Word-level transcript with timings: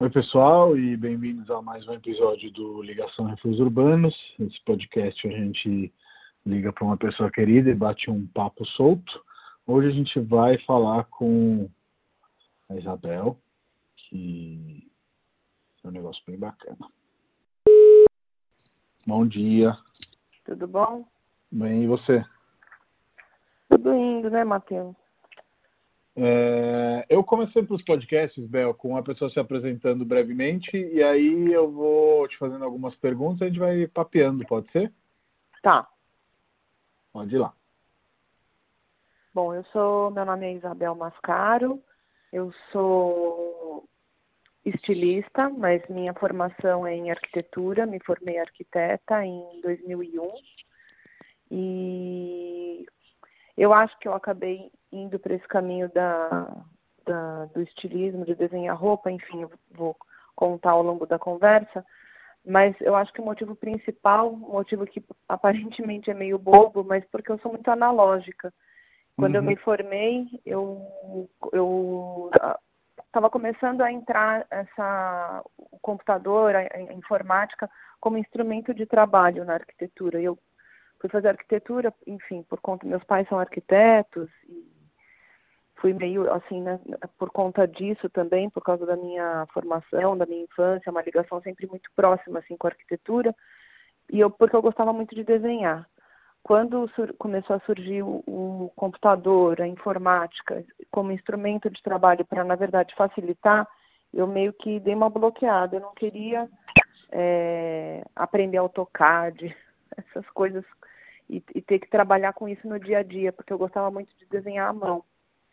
Oi, 0.00 0.10
pessoal, 0.10 0.78
e 0.78 0.96
bem-vindos 0.96 1.50
a 1.50 1.60
mais 1.60 1.88
um 1.88 1.92
episódio 1.92 2.52
do 2.52 2.80
Ligação 2.80 3.24
Refúgios 3.24 3.58
Urbanos. 3.58 4.14
Nesse 4.38 4.62
podcast 4.62 5.26
a 5.26 5.30
gente 5.32 5.92
liga 6.46 6.72
para 6.72 6.84
uma 6.84 6.96
pessoa 6.96 7.28
querida 7.28 7.68
e 7.68 7.74
bate 7.74 8.08
um 8.08 8.24
papo 8.28 8.64
solto. 8.64 9.20
Hoje 9.66 9.88
a 9.88 9.90
gente 9.90 10.20
vai 10.20 10.56
falar 10.56 11.02
com 11.06 11.68
a 12.68 12.76
Isabel, 12.76 13.36
que 13.96 14.88
é 15.82 15.88
um 15.88 15.90
negócio 15.90 16.22
bem 16.24 16.38
bacana. 16.38 16.78
Bom 19.04 19.26
dia. 19.26 19.76
Tudo 20.44 20.68
bom? 20.68 21.08
Bem, 21.50 21.82
e 21.82 21.86
você? 21.88 22.24
Tudo 23.68 23.92
indo, 23.94 24.30
né, 24.30 24.44
Matheus? 24.44 24.94
É, 26.20 27.06
eu 27.08 27.22
comecei 27.22 27.62
para 27.62 27.76
os 27.76 27.82
podcasts, 27.82 28.44
Bel, 28.44 28.74
com 28.74 28.96
a 28.96 29.02
pessoa 29.04 29.30
se 29.30 29.38
apresentando 29.38 30.04
brevemente, 30.04 30.76
e 30.76 31.00
aí 31.00 31.52
eu 31.52 31.70
vou 31.70 32.26
te 32.26 32.36
fazendo 32.36 32.64
algumas 32.64 32.96
perguntas 32.96 33.40
e 33.40 33.44
a 33.44 33.46
gente 33.46 33.60
vai 33.60 33.86
papeando, 33.86 34.44
pode 34.44 34.68
ser? 34.72 34.92
Tá. 35.62 35.88
Pode 37.12 37.32
ir 37.32 37.38
lá. 37.38 37.54
Bom, 39.32 39.54
eu 39.54 39.62
sou, 39.66 40.10
meu 40.10 40.24
nome 40.24 40.46
é 40.46 40.54
Isabel 40.54 40.96
Mascaro, 40.96 41.80
eu 42.32 42.52
sou 42.72 43.88
estilista, 44.64 45.48
mas 45.48 45.86
minha 45.88 46.12
formação 46.14 46.84
é 46.84 46.96
em 46.96 47.12
arquitetura, 47.12 47.86
me 47.86 48.00
formei 48.04 48.40
arquiteta 48.40 49.24
em 49.24 49.60
2001 49.62 50.32
e 51.52 52.84
eu 53.56 53.72
acho 53.72 53.96
que 54.00 54.08
eu 54.08 54.14
acabei 54.14 54.72
indo 54.92 55.18
para 55.18 55.34
esse 55.34 55.46
caminho 55.46 55.90
da, 55.92 56.64
da, 57.04 57.44
do 57.46 57.60
estilismo, 57.60 58.24
de 58.24 58.34
desenhar 58.34 58.76
roupa, 58.76 59.10
enfim, 59.10 59.42
eu 59.42 59.50
vou 59.70 59.96
contar 60.34 60.70
ao 60.70 60.82
longo 60.82 61.06
da 61.06 61.18
conversa, 61.18 61.84
mas 62.44 62.74
eu 62.80 62.94
acho 62.94 63.12
que 63.12 63.20
o 63.20 63.24
motivo 63.24 63.54
principal, 63.54 64.32
motivo 64.32 64.86
que 64.86 65.04
aparentemente 65.28 66.10
é 66.10 66.14
meio 66.14 66.38
bobo, 66.38 66.84
mas 66.84 67.04
porque 67.10 67.30
eu 67.30 67.38
sou 67.38 67.52
muito 67.52 67.70
analógica. 67.70 68.52
Quando 69.16 69.34
uhum. 69.34 69.40
eu 69.40 69.42
me 69.42 69.56
formei, 69.56 70.26
eu 70.46 70.80
estava 73.08 73.28
começando 73.28 73.82
a 73.82 73.90
entrar 73.90 74.46
essa, 74.48 75.42
o 75.56 75.78
computador, 75.80 76.54
a, 76.54 76.60
a, 76.60 76.92
informática, 76.92 77.68
como 77.98 78.16
instrumento 78.16 78.72
de 78.72 78.86
trabalho 78.86 79.44
na 79.44 79.54
arquitetura. 79.54 80.20
Eu 80.20 80.38
fui 81.00 81.10
fazer 81.10 81.28
arquitetura, 81.28 81.92
enfim, 82.06 82.42
por 82.44 82.60
conta, 82.60 82.86
meus 82.86 83.02
pais 83.02 83.28
são 83.28 83.38
arquitetos, 83.38 84.30
e 84.48 84.77
fui 85.80 85.92
meio 85.92 86.30
assim, 86.32 86.60
né, 86.62 86.78
por 87.16 87.30
conta 87.30 87.66
disso 87.66 88.08
também, 88.10 88.50
por 88.50 88.62
causa 88.62 88.84
da 88.84 88.96
minha 88.96 89.46
formação, 89.52 90.16
da 90.16 90.26
minha 90.26 90.44
infância, 90.44 90.90
uma 90.90 91.02
ligação 91.02 91.40
sempre 91.40 91.66
muito 91.66 91.90
próxima 91.94 92.40
assim 92.40 92.56
com 92.56 92.66
a 92.66 92.70
arquitetura, 92.70 93.34
e 94.10 94.20
eu 94.20 94.30
porque 94.30 94.56
eu 94.56 94.62
gostava 94.62 94.92
muito 94.92 95.14
de 95.14 95.24
desenhar. 95.24 95.88
Quando 96.42 96.90
começou 97.18 97.56
a 97.56 97.60
surgir 97.60 98.02
o, 98.02 98.22
o 98.26 98.72
computador, 98.74 99.60
a 99.60 99.66
informática, 99.66 100.64
como 100.90 101.12
instrumento 101.12 101.68
de 101.68 101.82
trabalho 101.82 102.24
para, 102.24 102.42
na 102.44 102.56
verdade, 102.56 102.94
facilitar, 102.94 103.68
eu 104.12 104.26
meio 104.26 104.52
que 104.52 104.80
dei 104.80 104.94
uma 104.94 105.10
bloqueada. 105.10 105.76
Eu 105.76 105.80
não 105.80 105.92
queria 105.92 106.48
é, 107.12 108.02
aprender 108.16 108.56
AutoCAD, 108.56 109.54
essas 109.94 110.28
coisas, 110.30 110.64
e, 111.28 111.42
e 111.54 111.60
ter 111.60 111.78
que 111.78 111.90
trabalhar 111.90 112.32
com 112.32 112.48
isso 112.48 112.66
no 112.66 112.78
dia 112.80 112.98
a 112.98 113.02
dia, 113.02 113.32
porque 113.32 113.52
eu 113.52 113.58
gostava 113.58 113.90
muito 113.90 114.16
de 114.16 114.24
desenhar 114.26 114.70
à 114.70 114.72
mão. 114.72 115.04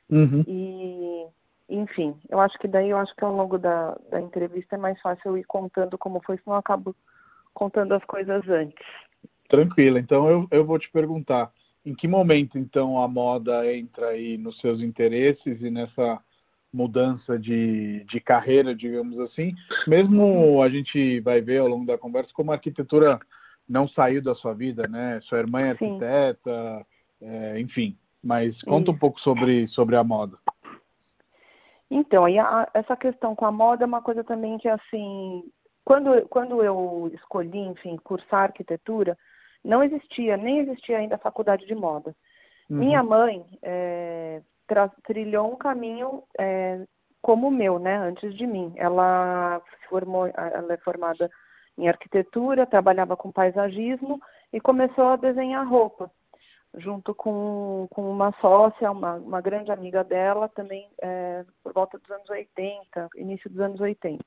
Uhum. 0.10 0.44
E, 0.48 1.28
enfim, 1.70 2.16
eu 2.30 2.40
acho 2.40 2.58
que 2.60 2.68
daí 2.68 2.90
eu 2.90 2.98
acho 2.98 3.16
que 3.16 3.24
ao 3.24 3.36
longo 3.36 3.58
da, 3.58 3.98
da 4.10 4.22
entrevista 4.22 4.76
é 4.76 4.80
mais 4.80 5.02
fácil 5.02 5.32
eu 5.32 5.38
ir 5.38 5.46
contando 5.46 5.98
como 5.98 6.22
foi, 6.24 6.38
senão 6.38 6.56
eu 6.56 6.60
acabo 6.60 6.96
contando 7.54 7.94
as 7.94 8.06
coisas 8.06 8.48
antes. 8.48 8.86
Tranquila, 9.48 10.00
então 10.00 10.30
eu, 10.30 10.48
eu 10.52 10.66
vou 10.66 10.78
te 10.78 10.92
perguntar, 10.92 11.52
em 11.86 11.94
que 11.94 12.08
momento 12.08 12.58
então 12.58 13.00
a 13.00 13.08
moda 13.08 13.72
entra 13.74 14.08
aí 14.08 14.38
nos 14.38 14.60
seus 14.60 14.82
interesses 14.82 15.62
e 15.62 15.70
nessa 15.70 16.20
mudança 16.74 17.40
de, 17.40 18.04
de 18.04 18.20
carreira, 18.20 18.76
digamos 18.76 19.18
assim, 19.20 19.54
mesmo 19.88 20.62
a 20.62 20.68
gente 20.68 21.22
vai 21.22 21.42
ver 21.42 21.60
ao 21.60 21.68
longo 21.68 21.86
da 21.86 21.98
conversa 21.98 22.32
como 22.34 22.52
a 22.52 22.56
arquitetura 22.56 23.20
não 23.68 23.88
saiu 23.88 24.22
da 24.22 24.36
sua 24.36 24.54
vida, 24.54 24.88
né? 24.88 25.20
Sua 25.22 25.40
irmã 25.40 25.62
é 25.62 25.70
arquiteta, 25.72 26.86
é, 27.22 27.60
enfim, 27.60 27.98
mas 28.26 28.60
conta 28.64 28.90
Isso. 28.90 28.92
um 28.92 28.98
pouco 28.98 29.20
sobre, 29.20 29.68
sobre 29.68 29.96
a 29.96 30.04
moda. 30.04 30.36
Então, 31.90 32.26
a, 32.26 32.68
essa 32.74 32.98
questão 32.98 33.36
com 33.36 33.46
a 33.46 33.52
moda 33.52 33.84
é 33.84 33.88
uma 33.88 34.02
coisa 34.02 34.24
também 34.24 34.58
que, 34.58 34.68
assim, 34.68 35.44
quando, 35.84 36.28
quando 36.28 36.64
eu 36.64 37.12
escolhi, 37.14 37.60
enfim, 37.60 37.96
cursar 37.98 38.46
arquitetura, 38.46 39.16
não 39.64 39.84
existia, 39.84 40.36
nem 40.36 40.58
existia 40.58 40.98
ainda 40.98 41.16
a 41.16 41.20
faculdade 41.20 41.68
de 41.68 41.76
moda. 41.76 42.16
Uhum. 42.68 42.78
Minha 42.78 43.04
mãe 43.04 43.46
é, 43.62 44.42
trilhou 45.04 45.54
um 45.54 45.56
caminho 45.56 46.24
é, 46.40 46.84
como 47.22 47.50
o 47.50 47.52
meu, 47.52 47.78
né, 47.78 47.96
antes 47.96 48.34
de 48.34 48.48
mim. 48.48 48.74
Ela 48.76 49.62
formou, 49.88 50.26
ela 50.26 50.74
é 50.74 50.78
formada 50.78 51.30
em 51.78 51.88
arquitetura, 51.88 52.66
trabalhava 52.66 53.16
com 53.16 53.32
paisagismo 53.32 54.20
e 54.52 54.60
começou 54.60 55.10
a 55.10 55.16
desenhar 55.16 55.68
roupa 55.68 56.12
junto 56.78 57.14
com, 57.14 57.88
com 57.90 58.10
uma 58.10 58.32
sócia, 58.40 58.92
uma, 58.92 59.16
uma 59.16 59.42
grande 59.42 59.72
amiga 59.72 60.04
dela, 60.04 60.50
também 60.50 60.90
é, 61.02 61.46
por 61.64 61.74
volta 61.74 61.98
dos 61.98 62.10
anos 62.10 62.30
80, 62.30 63.10
início 63.16 63.50
dos 63.50 63.60
anos 63.60 63.80
80. 63.80 64.24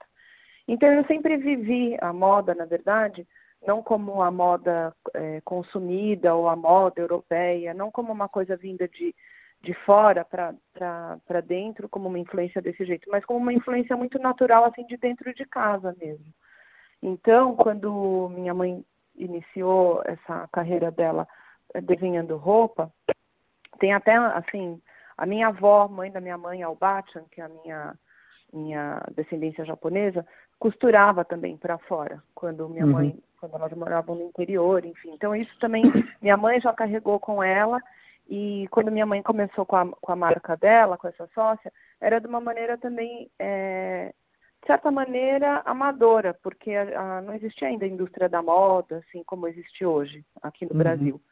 Então 0.67 0.91
eu 0.93 1.05
sempre 1.07 1.37
vivi 1.37 1.97
a 2.01 2.13
moda, 2.13 2.55
na 2.55 2.65
verdade, 2.65 3.27
não 3.67 3.83
como 3.83 4.23
a 4.23 4.31
moda 4.31 4.95
é, 5.15 5.41
consumida 5.43 6.35
ou 6.35 6.49
a 6.49 6.57
moda 6.57 7.01
europeia, 7.01 7.75
não 7.75 7.91
como 7.91 8.13
uma 8.13 8.29
coisa 8.29 8.57
vinda 8.57 8.89
de, 8.89 9.15
de 9.61 9.73
fora 9.73 10.25
para 10.25 11.41
dentro, 11.41 11.89
como 11.89 12.09
uma 12.09 12.19
influência 12.19 12.63
desse 12.63 12.85
jeito, 12.85 13.09
mas 13.11 13.25
como 13.25 13.41
uma 13.41 13.53
influência 13.53 13.97
muito 13.97 14.19
natural, 14.19 14.65
assim, 14.65 14.87
de 14.87 14.97
dentro 14.97 15.33
de 15.35 15.45
casa 15.45 15.95
mesmo. 15.99 16.33
Então, 17.03 17.55
quando 17.57 18.29
minha 18.31 18.55
mãe 18.55 18.85
iniciou 19.15 20.03
essa 20.05 20.49
carreira 20.49 20.91
dela 20.91 21.27
desenhando 21.83 22.37
roupa. 22.37 22.93
Tem 23.79 23.93
até, 23.93 24.17
assim, 24.17 24.81
a 25.17 25.27
minha 25.27 25.49
avó, 25.49 25.89
mãe 25.89 26.11
da 26.11 26.21
minha 26.21 26.39
mãe, 26.39 26.63
Albachan, 26.63 27.25
que 27.31 27.41
é 27.41 27.45
a 27.45 27.49
minha, 27.49 27.99
minha 28.53 29.03
descendência 29.15 29.65
japonesa, 29.65 30.27
costurava 30.59 31.25
também 31.25 31.57
para 31.57 31.79
fora, 31.79 32.23
quando 32.35 32.69
minha 32.69 32.85
uhum. 32.85 32.93
mãe, 32.93 33.23
quando 33.41 33.55
elas 33.55 33.73
moravam 33.73 34.17
no 34.17 34.23
interior, 34.23 34.85
enfim. 34.85 35.13
Então 35.13 35.35
isso 35.35 35.57
também, 35.59 35.85
minha 36.21 36.37
mãe 36.37 36.61
já 36.61 36.73
carregou 36.73 37.19
com 37.21 37.43
ela, 37.43 37.81
e 38.29 38.69
quando 38.71 38.93
minha 38.93 39.07
mãe 39.07 39.23
começou 39.23 39.65
com 39.65 39.77
a, 39.77 39.87
com 39.87 40.13
a 40.13 40.17
marca 40.17 40.57
dela, 40.57 40.99
com 40.99 41.09
essa 41.09 41.29
sócia, 41.35 41.73
era 42.01 42.21
de 42.21 42.27
uma 42.27 42.41
maneira 42.41 42.77
também, 42.77 43.31
é, 43.39 44.13
de 44.61 44.67
certa 44.67 44.91
maneira, 44.91 45.63
amadora, 45.65 46.35
porque 46.35 46.75
a, 46.75 47.19
a, 47.19 47.23
não 47.23 47.33
existia 47.35 47.69
ainda 47.69 47.87
a 47.87 47.89
indústria 47.89 48.29
da 48.29 48.43
moda, 48.43 48.99
assim 48.99 49.23
como 49.25 49.49
existe 49.49 49.85
hoje 49.85 50.25
aqui 50.43 50.67
no 50.67 50.73
uhum. 50.73 50.79
Brasil. 50.79 51.23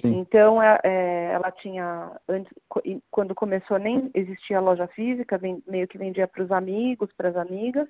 Sim. 0.00 0.18
Então, 0.18 0.62
é, 0.62 0.78
é, 0.82 1.32
ela 1.32 1.50
tinha, 1.50 2.18
antes, 2.28 2.52
quando 3.10 3.34
começou, 3.34 3.78
nem 3.78 4.10
existia 4.14 4.60
loja 4.60 4.86
física, 4.88 5.38
meio 5.66 5.86
que 5.86 5.98
vendia 5.98 6.26
para 6.26 6.42
os 6.42 6.50
amigos, 6.50 7.12
para 7.12 7.28
as 7.28 7.36
amigas, 7.36 7.88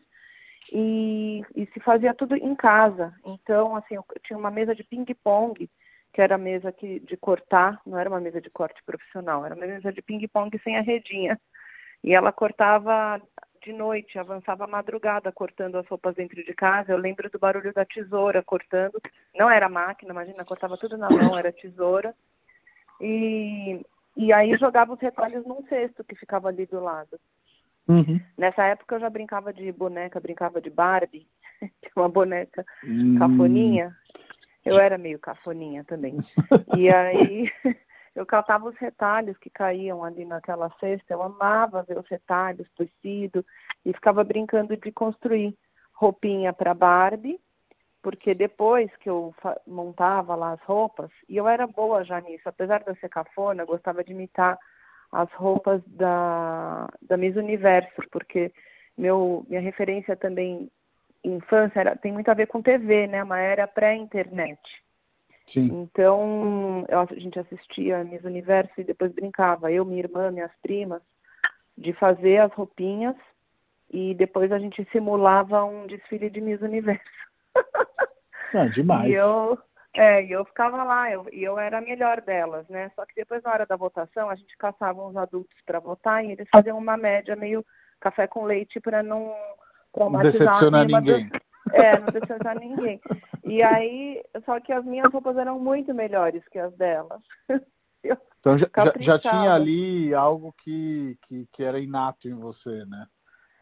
e, 0.72 1.42
e, 1.54 1.66
se 1.72 1.80
fazia 1.80 2.12
tudo 2.12 2.36
em 2.36 2.54
casa. 2.54 3.14
Então, 3.24 3.76
assim, 3.76 3.96
tinha 4.22 4.38
uma 4.38 4.50
mesa 4.50 4.74
de 4.74 4.84
ping-pong, 4.84 5.70
que 6.12 6.20
era 6.20 6.34
a 6.34 6.38
mesa 6.38 6.72
que, 6.72 7.00
de 7.00 7.16
cortar, 7.16 7.80
não 7.86 7.98
era 7.98 8.08
uma 8.08 8.20
mesa 8.20 8.40
de 8.40 8.50
corte 8.50 8.82
profissional, 8.84 9.44
era 9.46 9.54
uma 9.54 9.66
mesa 9.66 9.92
de 9.92 10.02
ping-pong 10.02 10.58
sem 10.62 10.76
a 10.76 10.82
redinha. 10.82 11.40
E 12.02 12.14
ela 12.14 12.32
cortava 12.32 13.20
de 13.62 13.72
noite, 13.72 14.18
avançava 14.18 14.64
a 14.64 14.68
madrugada 14.68 15.30
cortando 15.30 15.76
as 15.76 15.86
roupas 15.86 16.14
dentro 16.14 16.42
de 16.42 16.54
casa. 16.54 16.92
Eu 16.92 16.98
lembro 16.98 17.28
do 17.30 17.38
barulho 17.38 17.72
da 17.72 17.84
tesoura 17.84 18.42
cortando. 18.42 19.00
Não 19.34 19.50
era 19.50 19.68
máquina, 19.68 20.12
imagina, 20.12 20.44
cortava 20.44 20.76
tudo 20.78 20.96
na 20.96 21.10
mão, 21.10 21.36
era 21.38 21.52
tesoura. 21.52 22.14
E, 23.00 23.84
e 24.16 24.32
aí 24.32 24.56
jogava 24.56 24.94
os 24.94 25.00
retalhos 25.00 25.44
num 25.44 25.62
cesto 25.68 26.02
que 26.02 26.16
ficava 26.16 26.48
ali 26.48 26.66
do 26.66 26.80
lado. 26.80 27.20
Uhum. 27.86 28.20
Nessa 28.36 28.64
época 28.64 28.94
eu 28.94 29.00
já 29.00 29.10
brincava 29.10 29.52
de 29.52 29.70
boneca, 29.72 30.20
brincava 30.20 30.60
de 30.60 30.70
Barbie, 30.70 31.28
que 31.60 31.90
é 31.94 32.00
uma 32.00 32.08
boneca 32.08 32.64
uhum. 32.84 33.18
cafoninha. 33.18 33.94
Eu 34.64 34.78
era 34.78 34.96
meio 34.98 35.18
cafoninha 35.18 35.84
também. 35.84 36.18
E 36.76 36.90
aí 36.90 37.50
eu 38.14 38.26
catava 38.26 38.68
os 38.68 38.76
retalhos 38.76 39.38
que 39.38 39.48
caíam 39.48 40.04
ali 40.04 40.24
naquela 40.24 40.70
cesta, 40.80 41.12
eu 41.12 41.22
amava 41.22 41.82
ver 41.82 41.98
os 41.98 42.08
retalhos, 42.08 42.68
tecido, 42.76 43.44
e 43.84 43.92
ficava 43.92 44.24
brincando 44.24 44.76
de 44.76 44.92
construir 44.92 45.56
roupinha 45.92 46.52
para 46.52 46.74
Barbie, 46.74 47.40
porque 48.02 48.34
depois 48.34 48.90
que 48.96 49.08
eu 49.08 49.34
montava 49.66 50.34
lá 50.34 50.52
as 50.52 50.62
roupas, 50.62 51.10
e 51.28 51.36
eu 51.36 51.46
era 51.46 51.66
boa 51.66 52.02
já 52.02 52.20
nisso, 52.20 52.48
apesar 52.48 52.82
de 52.82 52.90
eu 52.90 52.96
ser 52.96 53.08
cafona, 53.08 53.62
eu 53.62 53.66
gostava 53.66 54.02
de 54.02 54.12
imitar 54.12 54.58
as 55.12 55.30
roupas 55.32 55.82
da, 55.86 56.88
da 57.02 57.16
Miss 57.16 57.36
Universo, 57.36 58.08
porque 58.10 58.52
meu, 58.96 59.44
minha 59.48 59.60
referência 59.60 60.16
também 60.16 60.70
infância 61.22 61.80
era, 61.80 61.96
tem 61.96 62.12
muito 62.12 62.30
a 62.30 62.34
ver 62.34 62.46
com 62.46 62.62
TV, 62.62 63.06
né? 63.06 63.22
Uma 63.22 63.38
era 63.38 63.66
pré-internet. 63.66 64.84
Então, 65.58 66.84
eu, 66.88 67.00
a 67.00 67.06
gente 67.14 67.38
assistia 67.38 68.04
Miss 68.04 68.22
Universo 68.24 68.72
e 68.78 68.84
depois 68.84 69.10
brincava, 69.12 69.72
eu, 69.72 69.84
minha 69.84 70.00
irmã, 70.00 70.30
minhas 70.30 70.52
primas, 70.62 71.02
de 71.76 71.92
fazer 71.92 72.38
as 72.38 72.52
roupinhas 72.52 73.16
e 73.90 74.14
depois 74.14 74.52
a 74.52 74.58
gente 74.58 74.86
simulava 74.92 75.64
um 75.64 75.86
desfile 75.86 76.30
de 76.30 76.40
Miss 76.40 76.60
Universo. 76.60 77.02
Ah, 78.52 78.66
demais. 78.66 79.08
E 79.08 79.12
eu, 79.12 79.56
é, 79.94 80.24
eu 80.24 80.44
ficava 80.44 80.82
lá, 80.82 81.08
eu, 81.08 81.24
e 81.32 81.44
eu 81.44 81.56
era 81.56 81.78
a 81.78 81.80
melhor 81.80 82.20
delas, 82.20 82.68
né? 82.68 82.90
Só 82.96 83.06
que 83.06 83.14
depois, 83.14 83.40
na 83.44 83.52
hora 83.52 83.64
da 83.64 83.76
votação, 83.76 84.28
a 84.28 84.34
gente 84.34 84.56
caçava 84.56 85.06
uns 85.06 85.16
adultos 85.16 85.56
para 85.64 85.78
votar 85.78 86.24
e 86.24 86.32
eles 86.32 86.48
faziam 86.52 86.76
uma 86.76 86.96
média 86.96 87.36
meio 87.36 87.64
café 88.00 88.26
com 88.26 88.44
leite 88.44 88.80
para 88.80 89.04
não 89.04 89.32
traumatizar 89.92 90.68
não 90.68 90.84
ninguém. 90.84 91.28
Do... 91.28 91.40
É, 91.72 91.98
não 91.98 92.06
decepcionar 92.06 92.58
ninguém. 92.58 93.00
E 93.44 93.62
aí, 93.62 94.22
só 94.44 94.60
que 94.60 94.72
as 94.72 94.84
minhas 94.84 95.12
roupas 95.12 95.36
eram 95.36 95.58
muito 95.58 95.94
melhores 95.94 96.46
que 96.48 96.58
as 96.58 96.72
delas. 96.74 97.20
Eu 98.02 98.16
então 98.40 98.56
já, 98.56 98.66
já, 98.98 99.18
tinha 99.18 99.52
ali 99.52 100.14
algo 100.14 100.54
que, 100.54 101.18
que, 101.28 101.46
que 101.52 101.62
era 101.62 101.78
inato 101.78 102.26
em 102.26 102.34
você, 102.34 102.86
né? 102.86 103.06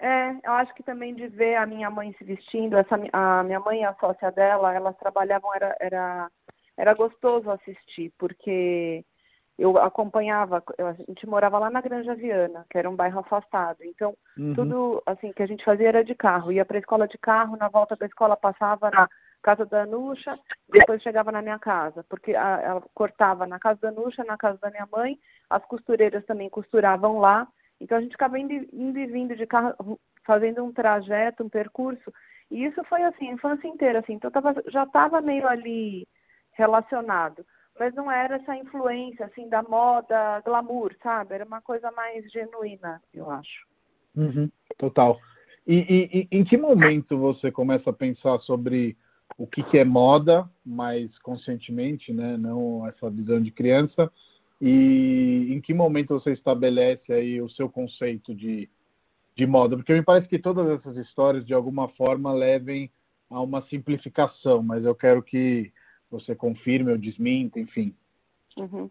É, 0.00 0.30
eu 0.44 0.52
acho 0.52 0.72
que 0.74 0.82
também 0.84 1.12
de 1.12 1.26
ver 1.26 1.56
a 1.56 1.66
minha 1.66 1.90
mãe 1.90 2.14
se 2.16 2.22
vestindo, 2.22 2.76
essa, 2.76 2.96
a 3.12 3.42
minha 3.42 3.58
mãe 3.58 3.80
e 3.80 3.84
a 3.84 3.96
sócia 3.98 4.30
dela, 4.30 4.72
elas 4.72 4.96
trabalhavam, 4.96 5.52
era, 5.52 5.76
era, 5.80 6.30
era 6.76 6.94
gostoso 6.94 7.50
assistir, 7.50 8.12
porque 8.16 9.04
eu 9.58 9.76
acompanhava, 9.76 10.62
a 10.78 10.92
gente 10.92 11.26
morava 11.26 11.58
lá 11.58 11.68
na 11.68 11.80
Granja 11.80 12.14
Viana, 12.14 12.64
que 12.70 12.78
era 12.78 12.88
um 12.88 12.94
bairro 12.94 13.18
afastado. 13.18 13.82
Então, 13.82 14.16
uhum. 14.38 14.54
tudo 14.54 15.02
assim 15.04 15.32
que 15.32 15.42
a 15.42 15.48
gente 15.48 15.64
fazia 15.64 15.88
era 15.88 16.04
de 16.04 16.14
carro. 16.14 16.52
Ia 16.52 16.64
para 16.64 16.76
a 16.76 16.80
escola 16.80 17.08
de 17.08 17.18
carro, 17.18 17.56
na 17.56 17.68
volta 17.68 17.96
da 17.96 18.06
escola 18.06 18.36
passava 18.36 18.88
na 18.88 19.08
casa 19.42 19.66
da 19.66 19.84
Nuxa, 19.84 20.38
depois 20.68 21.02
chegava 21.02 21.32
na 21.32 21.42
minha 21.42 21.58
casa, 21.58 22.04
porque 22.08 22.36
a, 22.36 22.60
ela 22.62 22.82
cortava 22.94 23.46
na 23.46 23.58
casa 23.58 23.80
da 23.80 23.90
Nuxa, 23.90 24.22
na 24.22 24.36
casa 24.36 24.58
da 24.58 24.70
minha 24.70 24.86
mãe, 24.90 25.18
as 25.50 25.64
costureiras 25.64 26.24
também 26.24 26.48
costuravam 26.48 27.18
lá. 27.18 27.48
Então 27.80 27.98
a 27.98 28.00
gente 28.00 28.12
ficava 28.12 28.38
indo, 28.38 28.52
indo 28.72 28.98
e 28.98 29.06
vindo 29.08 29.34
de 29.34 29.46
carro, 29.46 30.00
fazendo 30.24 30.64
um 30.64 30.72
trajeto, 30.72 31.42
um 31.42 31.48
percurso. 31.48 32.12
E 32.48 32.64
isso 32.64 32.84
foi 32.84 33.02
assim, 33.02 33.28
a 33.28 33.32
infância 33.32 33.66
inteira, 33.66 33.98
assim. 33.98 34.12
Então 34.12 34.30
tava, 34.30 34.54
já 34.68 34.84
estava 34.84 35.20
meio 35.20 35.48
ali 35.48 36.06
relacionado 36.52 37.44
mas 37.78 37.94
não 37.94 38.10
era 38.10 38.36
essa 38.36 38.56
influência 38.56 39.26
assim 39.26 39.48
da 39.48 39.62
moda 39.62 40.40
glamour, 40.40 40.94
sabe? 41.02 41.34
Era 41.34 41.44
uma 41.44 41.60
coisa 41.60 41.90
mais 41.92 42.30
genuína, 42.30 43.02
eu 43.12 43.30
acho. 43.30 43.66
Uhum, 44.16 44.50
total. 44.76 45.18
E, 45.66 45.76
e, 45.76 46.28
e, 46.32 46.38
em 46.38 46.44
que 46.44 46.56
momento 46.56 47.18
você 47.18 47.52
começa 47.52 47.90
a 47.90 47.92
pensar 47.92 48.40
sobre 48.40 48.96
o 49.36 49.46
que, 49.46 49.62
que 49.62 49.78
é 49.78 49.84
moda, 49.84 50.48
mais 50.64 51.18
conscientemente, 51.18 52.12
né? 52.12 52.36
Não 52.36 52.86
essa 52.86 53.08
visão 53.10 53.40
de 53.40 53.50
criança. 53.50 54.10
E 54.60 55.46
em 55.50 55.60
que 55.60 55.72
momento 55.72 56.14
você 56.14 56.32
estabelece 56.32 57.12
aí 57.12 57.40
o 57.40 57.48
seu 57.48 57.68
conceito 57.68 58.34
de, 58.34 58.68
de 59.36 59.46
moda? 59.46 59.76
Porque 59.76 59.92
me 59.92 60.02
parece 60.02 60.28
que 60.28 60.38
todas 60.38 60.66
essas 60.68 60.96
histórias, 60.96 61.44
de 61.44 61.54
alguma 61.54 61.88
forma, 61.88 62.32
levem 62.32 62.90
a 63.30 63.40
uma 63.40 63.62
simplificação, 63.68 64.62
mas 64.62 64.84
eu 64.84 64.94
quero 64.94 65.22
que 65.22 65.72
você 66.10 66.34
confirme 66.34 66.92
ou 66.92 66.98
desminta, 66.98 67.60
enfim. 67.60 67.94
Uhum. 68.56 68.90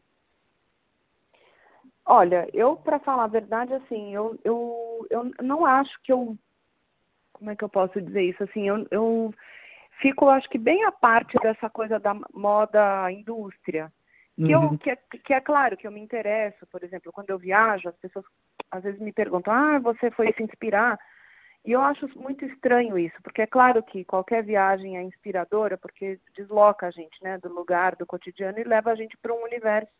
Olha, 2.05 2.47
eu, 2.53 2.75
para 2.75 2.99
falar 2.99 3.25
a 3.25 3.27
verdade, 3.27 3.73
assim, 3.73 4.13
eu, 4.13 4.39
eu, 4.43 5.05
eu 5.09 5.31
não 5.43 5.65
acho 5.65 5.99
que 6.01 6.11
eu. 6.11 6.37
Como 7.33 7.51
é 7.51 7.55
que 7.55 7.63
eu 7.63 7.69
posso 7.69 8.01
dizer 8.01 8.23
isso? 8.23 8.43
Assim, 8.43 8.67
eu, 8.67 8.87
eu 8.89 9.33
fico, 9.99 10.29
acho 10.29 10.49
que, 10.49 10.57
bem 10.57 10.85
à 10.85 10.91
parte 10.91 11.37
dessa 11.41 11.69
coisa 11.69 11.99
da 11.99 12.13
moda 12.33 13.11
indústria. 13.11 13.91
Que, 14.35 14.55
uhum. 14.55 14.71
eu, 14.71 14.77
que, 14.77 14.91
é, 14.91 14.95
que 14.95 15.33
é 15.33 15.41
claro 15.41 15.75
que 15.75 15.85
eu 15.85 15.91
me 15.91 15.99
interesso, 15.99 16.65
por 16.67 16.83
exemplo, 16.83 17.11
quando 17.11 17.29
eu 17.31 17.39
viajo, 17.39 17.89
as 17.89 17.97
pessoas 17.97 18.25
às 18.69 18.83
vezes 18.83 18.99
me 18.99 19.11
perguntam, 19.11 19.53
ah, 19.53 19.79
você 19.79 20.11
foi 20.11 20.31
se 20.33 20.43
inspirar 20.43 20.97
e 21.67 21.73
eu 21.73 21.81
acho 21.81 22.07
muito 22.17 22.45
estranho 22.45 22.97
isso, 22.97 23.21
porque 23.21 23.41
é 23.41 23.45
claro 23.45 23.83
que 23.83 24.05
qualquer 24.05 24.41
viagem 24.41 24.97
é 24.97 25.01
inspiradora, 25.01 25.77
porque 25.77 26.17
desloca 26.33 26.87
a 26.87 26.91
gente 26.91 27.21
né, 27.21 27.37
do 27.37 27.49
lugar, 27.49 27.93
do 27.97 28.05
cotidiano, 28.05 28.57
e 28.57 28.63
leva 28.63 28.89
a 28.89 28.95
gente 28.95 29.17
para 29.17 29.33
um 29.33 29.43
universo 29.43 29.91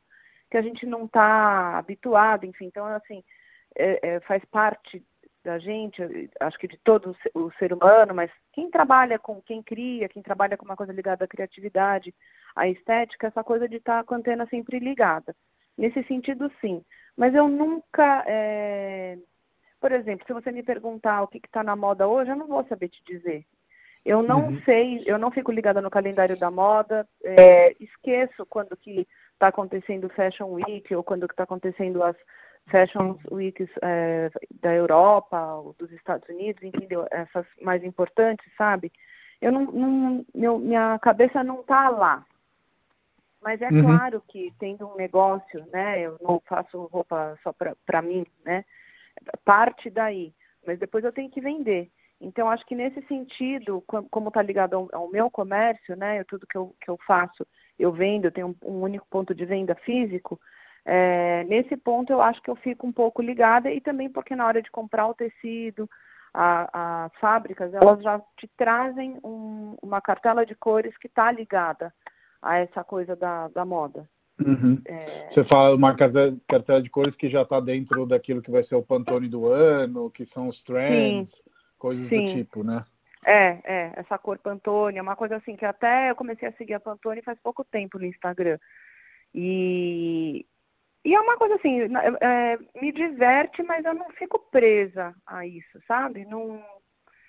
que 0.50 0.56
a 0.56 0.62
gente 0.62 0.86
não 0.86 1.04
está 1.04 1.78
habituado, 1.78 2.46
enfim. 2.46 2.68
Então, 2.68 2.86
assim, 2.86 3.22
é, 3.75 4.16
é, 4.16 4.19
faz 4.22 4.46
parte 4.46 5.06
da 5.44 5.60
gente, 5.60 6.02
acho 6.40 6.58
que 6.58 6.69
de 6.69 6.78
todo 6.78 7.14
o 7.34 7.52
ser 7.52 7.74
humano, 7.74 8.16
mas 8.16 8.31
quem 8.54 8.72
trabalha 8.72 9.20
com, 9.20 9.42
quem 9.42 9.62
cria, 9.62 10.08
quem 10.08 10.24
trabalha 10.24 10.56
com 10.56 10.63
uma 10.63 10.78
coisa 10.78 10.94
ligada 10.94 11.25
à 11.25 11.28
criatividade, 11.28 12.16
à 12.56 12.70
estética, 12.70 13.28
essa 13.28 13.44
coisa 13.44 13.68
de 13.68 13.75
estar 13.75 13.98
tá 13.98 14.04
com 14.06 14.13
a 14.13 14.18
antena 14.18 14.48
sempre 14.48 14.80
ligada. 14.80 15.36
Nesse 15.78 16.02
sentido, 16.04 16.50
sim. 16.62 16.81
Mas 17.13 17.36
eu 17.36 17.50
nunca... 17.50 18.24
É 18.25 19.18
por 19.88 19.94
exemplo, 19.94 20.28
se 20.28 20.34
você 20.34 20.51
me 20.51 20.62
perguntar 20.62 21.22
o 21.22 21.28
que 21.30 21.38
está 21.38 21.63
na 21.63 21.74
moda 21.74 22.10
hoje, 22.10 22.30
eu 22.30 22.36
não 22.36 22.45
vou 22.45 22.62
saber 22.68 22.89
te 22.89 23.01
dizer. 23.06 23.45
Eu 24.04 24.22
não 24.22 24.48
uhum. 24.48 24.62
sei, 24.63 25.01
eu 25.06 25.18
não 25.18 25.31
fico 25.31 25.50
ligada 25.50 25.81
no 25.81 25.89
calendário 25.89 26.38
da 26.38 26.51
moda, 26.51 27.07
é, 27.24 27.74
esqueço 27.80 28.45
quando 28.48 28.75
que 28.75 29.07
está 29.31 29.48
acontecendo 29.48 30.07
o 30.07 30.10
Fashion 30.10 30.50
Week 30.50 30.94
ou 30.94 31.01
quando 31.01 31.25
que 31.25 31.34
está 31.34 31.44
acontecendo 31.44 32.04
as 32.04 32.18
Fashion 32.66 33.16
Weeks 33.31 33.69
é, 33.81 34.30
da 34.60 34.74
Europa 34.74 35.54
ou 35.54 35.74
dos 35.80 35.89
Estados 35.94 36.28
Unidos, 36.28 36.62
entendeu? 36.63 37.07
Essas 37.10 37.45
mais 37.62 37.81
importantes, 37.81 38.45
sabe? 38.57 38.92
Eu 39.39 39.54
não, 39.54 39.72
não 39.72 40.25
meu, 40.36 40.60
minha 40.60 41.00
cabeça 41.00 41.45
não 41.45 41.62
está 41.62 41.88
lá. 41.88 42.25
Mas 43.42 43.62
é 43.62 43.69
uhum. 43.69 43.84
claro 43.84 44.22
que 44.28 44.54
tendo 44.60 44.86
um 44.86 44.98
negócio, 44.98 45.66
né? 45.72 46.01
Eu 46.01 46.18
não 46.22 46.42
faço 46.45 46.89
roupa 46.92 47.39
só 47.42 47.54
para 47.54 48.01
mim, 48.01 48.25
né? 48.44 48.66
Parte 49.44 49.90
daí, 49.90 50.34
mas 50.66 50.78
depois 50.78 51.04
eu 51.04 51.12
tenho 51.12 51.30
que 51.30 51.42
vender. 51.42 51.92
Então, 52.19 52.50
acho 52.50 52.66
que 52.66 52.75
nesse 52.75 53.02
sentido, 53.08 53.84
como 54.10 54.30
está 54.30 54.42
ligado 54.42 54.90
ao, 54.92 55.10
meu 55.10 55.30
comércio, 55.30 55.96
né, 55.96 56.24
tudo 56.24 56.48
que 56.48 56.58
eu, 56.58 56.75
que 56.81 56.90
eu 56.90 56.98
faço, 57.06 57.46
eu 57.78 57.92
vendo, 57.92 58.25
eu 58.25 58.31
tenho 58.31 58.48
um, 58.48 58.72
um 58.72 58.81
único 58.81 59.06
ponto 59.08 59.36
de 59.36 59.46
venda 59.46 59.75
físico, 59.75 60.40
é, 60.84 61.44
nesse 61.44 61.75
ponto 61.75 62.14
eu 62.14 62.22
acho 62.22 62.42
que 62.42 62.50
eu 62.50 62.56
fico 62.56 62.88
um 62.88 62.94
pouco 62.94 63.22
ligada 63.22 63.69
e 63.69 63.81
também 63.81 64.10
porque 64.10 64.36
na 64.36 64.48
hora 64.48 64.62
de 64.62 64.72
comprar 64.72 65.06
o 65.08 65.14
tecido, 65.14 65.88
as 66.34 67.12
fábricas, 67.20 67.74
elas 67.74 68.02
já 68.02 68.22
te 68.36 68.48
trazem 68.56 69.20
um, 69.24 69.75
uma 69.81 70.00
cartela 70.00 70.46
de 70.46 70.56
cores 70.56 70.96
que 70.98 71.08
está 71.08 71.32
ligada 71.32 71.94
a 72.41 72.58
essa 72.58 72.84
coisa 72.84 73.15
da, 73.15 73.48
da 73.50 73.65
moda. 73.65 74.10
Uhum. 74.46 74.82
É... 74.86 75.29
Você 75.32 75.44
fala 75.44 75.75
uma 75.75 75.96
cartela 75.96 76.82
de 76.82 76.89
cores 76.89 77.15
que 77.15 77.29
já 77.29 77.41
está 77.41 77.60
dentro 77.60 78.06
daquilo 78.06 78.41
que 78.41 78.51
vai 78.51 78.63
ser 78.63 78.75
o 78.75 78.84
Pantone 78.84 79.27
do 79.27 79.48
ano, 79.48 80.12
que 80.12 80.25
são 80.27 80.48
os 80.48 80.62
trends, 80.62 81.29
Sim. 81.34 81.51
coisas 81.77 82.08
Sim. 82.08 82.27
do 82.27 82.34
tipo, 82.34 82.63
né? 82.63 82.86
É, 83.25 83.60
é, 83.65 83.94
essa 83.98 84.17
cor 84.17 84.38
Pantone, 84.38 85.00
é 85.00 85.01
uma 85.01 85.15
coisa 85.15 85.38
assim 85.38 85.56
que 85.56 85.65
até 85.65 86.12
eu 86.12 86.15
comecei 86.15 86.48
a 86.48 86.53
seguir 86.53 86.75
a 86.75 86.79
Pantone 86.79 87.22
faz 87.22 87.38
pouco 87.39 87.65
tempo 87.65 87.98
no 87.98 88.06
Instagram. 88.06 88.58
E, 89.34 90.46
e 91.03 91.15
é 91.15 91.20
uma 91.20 91.36
coisa 91.36 91.56
assim, 91.56 91.79
é, 92.22 92.58
me 92.79 92.91
diverte, 92.91 93.63
mas 93.63 93.84
eu 93.84 93.94
não 93.94 94.10
fico 94.12 94.39
presa 94.51 95.15
a 95.25 95.46
isso, 95.46 95.79
sabe? 95.88 96.25
Não, 96.25 96.63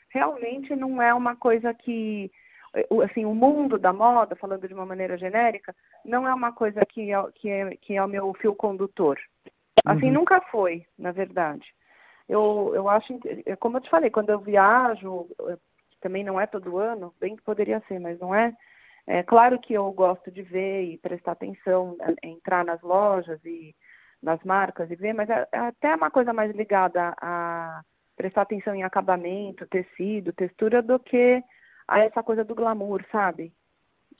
realmente 0.08 0.76
não 0.76 1.00
é 1.00 1.12
uma 1.12 1.34
coisa 1.34 1.74
que 1.74 2.30
assim, 3.04 3.24
o 3.24 3.34
mundo 3.34 3.78
da 3.78 3.92
moda, 3.92 4.36
falando 4.36 4.66
de 4.66 4.74
uma 4.74 4.86
maneira 4.86 5.16
genérica, 5.16 5.74
não 6.04 6.26
é 6.26 6.34
uma 6.34 6.52
coisa 6.52 6.84
que 6.84 7.12
é, 7.12 7.32
que 7.32 7.50
é, 7.50 7.70
que 7.76 7.96
é 7.96 8.04
o 8.04 8.08
meu 8.08 8.32
fio 8.34 8.54
condutor. 8.54 9.18
Assim, 9.84 10.06
uhum. 10.06 10.14
nunca 10.14 10.40
foi, 10.40 10.86
na 10.98 11.12
verdade. 11.12 11.74
Eu, 12.28 12.72
eu 12.74 12.88
acho, 12.88 13.18
é 13.46 13.56
como 13.56 13.78
eu 13.78 13.80
te 13.80 13.88
falei, 13.88 14.10
quando 14.10 14.30
eu 14.30 14.40
viajo, 14.40 15.28
também 16.00 16.22
não 16.22 16.38
é 16.38 16.46
todo 16.46 16.78
ano, 16.78 17.14
bem 17.18 17.36
que 17.36 17.42
poderia 17.42 17.82
ser, 17.88 17.98
mas 17.98 18.18
não 18.18 18.34
é. 18.34 18.54
É 19.06 19.22
claro 19.22 19.58
que 19.58 19.72
eu 19.72 19.90
gosto 19.90 20.30
de 20.30 20.42
ver 20.42 20.82
e 20.82 20.98
prestar 20.98 21.32
atenção, 21.32 21.96
é, 22.00 22.28
entrar 22.28 22.64
nas 22.64 22.82
lojas 22.82 23.40
e 23.44 23.74
nas 24.22 24.42
marcas 24.44 24.90
e 24.90 24.96
ver, 24.96 25.14
mas 25.14 25.30
é, 25.30 25.48
é 25.50 25.58
até 25.58 25.94
uma 25.94 26.10
coisa 26.10 26.32
mais 26.32 26.54
ligada 26.54 27.14
a 27.20 27.82
prestar 28.14 28.42
atenção 28.42 28.74
em 28.74 28.82
acabamento, 28.82 29.66
tecido, 29.66 30.32
textura, 30.32 30.82
do 30.82 30.98
que 30.98 31.42
a 31.88 32.00
essa 32.00 32.22
coisa 32.22 32.44
do 32.44 32.54
glamour, 32.54 33.04
sabe? 33.10 33.52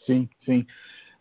Sim, 0.06 0.28
sim. 0.44 0.66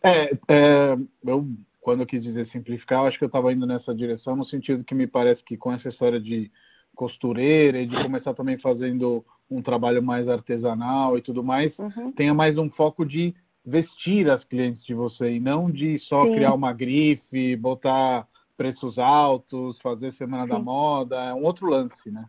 É, 0.02 0.32
é, 0.48 0.96
eu, 1.24 1.46
quando 1.80 2.00
eu 2.00 2.06
quis 2.06 2.22
dizer 2.22 2.48
simplificar, 2.48 3.00
eu 3.00 3.06
acho 3.06 3.18
que 3.18 3.24
eu 3.24 3.28
estava 3.28 3.52
indo 3.52 3.66
nessa 3.66 3.94
direção, 3.94 4.34
no 4.34 4.44
sentido 4.44 4.84
que 4.84 4.94
me 4.94 5.06
parece 5.06 5.44
que 5.44 5.56
com 5.56 5.72
essa 5.72 5.88
história 5.88 6.18
de 6.18 6.50
costureira 6.94 7.78
e 7.78 7.86
de 7.86 8.02
começar 8.02 8.34
também 8.34 8.58
fazendo 8.58 9.24
um 9.50 9.62
trabalho 9.62 10.02
mais 10.02 10.28
artesanal 10.28 11.16
e 11.16 11.20
tudo 11.20 11.44
mais, 11.44 11.76
uhum. 11.78 12.10
tenha 12.12 12.34
mais 12.34 12.58
um 12.58 12.70
foco 12.70 13.04
de 13.04 13.34
vestir 13.64 14.28
as 14.30 14.42
clientes 14.44 14.84
de 14.84 14.94
você 14.94 15.32
e 15.32 15.40
não 15.40 15.70
de 15.70 15.98
só 16.00 16.24
Sim. 16.24 16.34
criar 16.34 16.54
uma 16.54 16.72
grife, 16.72 17.54
botar 17.56 18.26
preços 18.56 18.98
altos, 18.98 19.78
fazer 19.80 20.12
semana 20.14 20.44
Sim. 20.44 20.48
da 20.48 20.58
moda, 20.58 21.16
é 21.22 21.34
um 21.34 21.44
outro 21.44 21.68
lance, 21.68 22.10
né? 22.10 22.26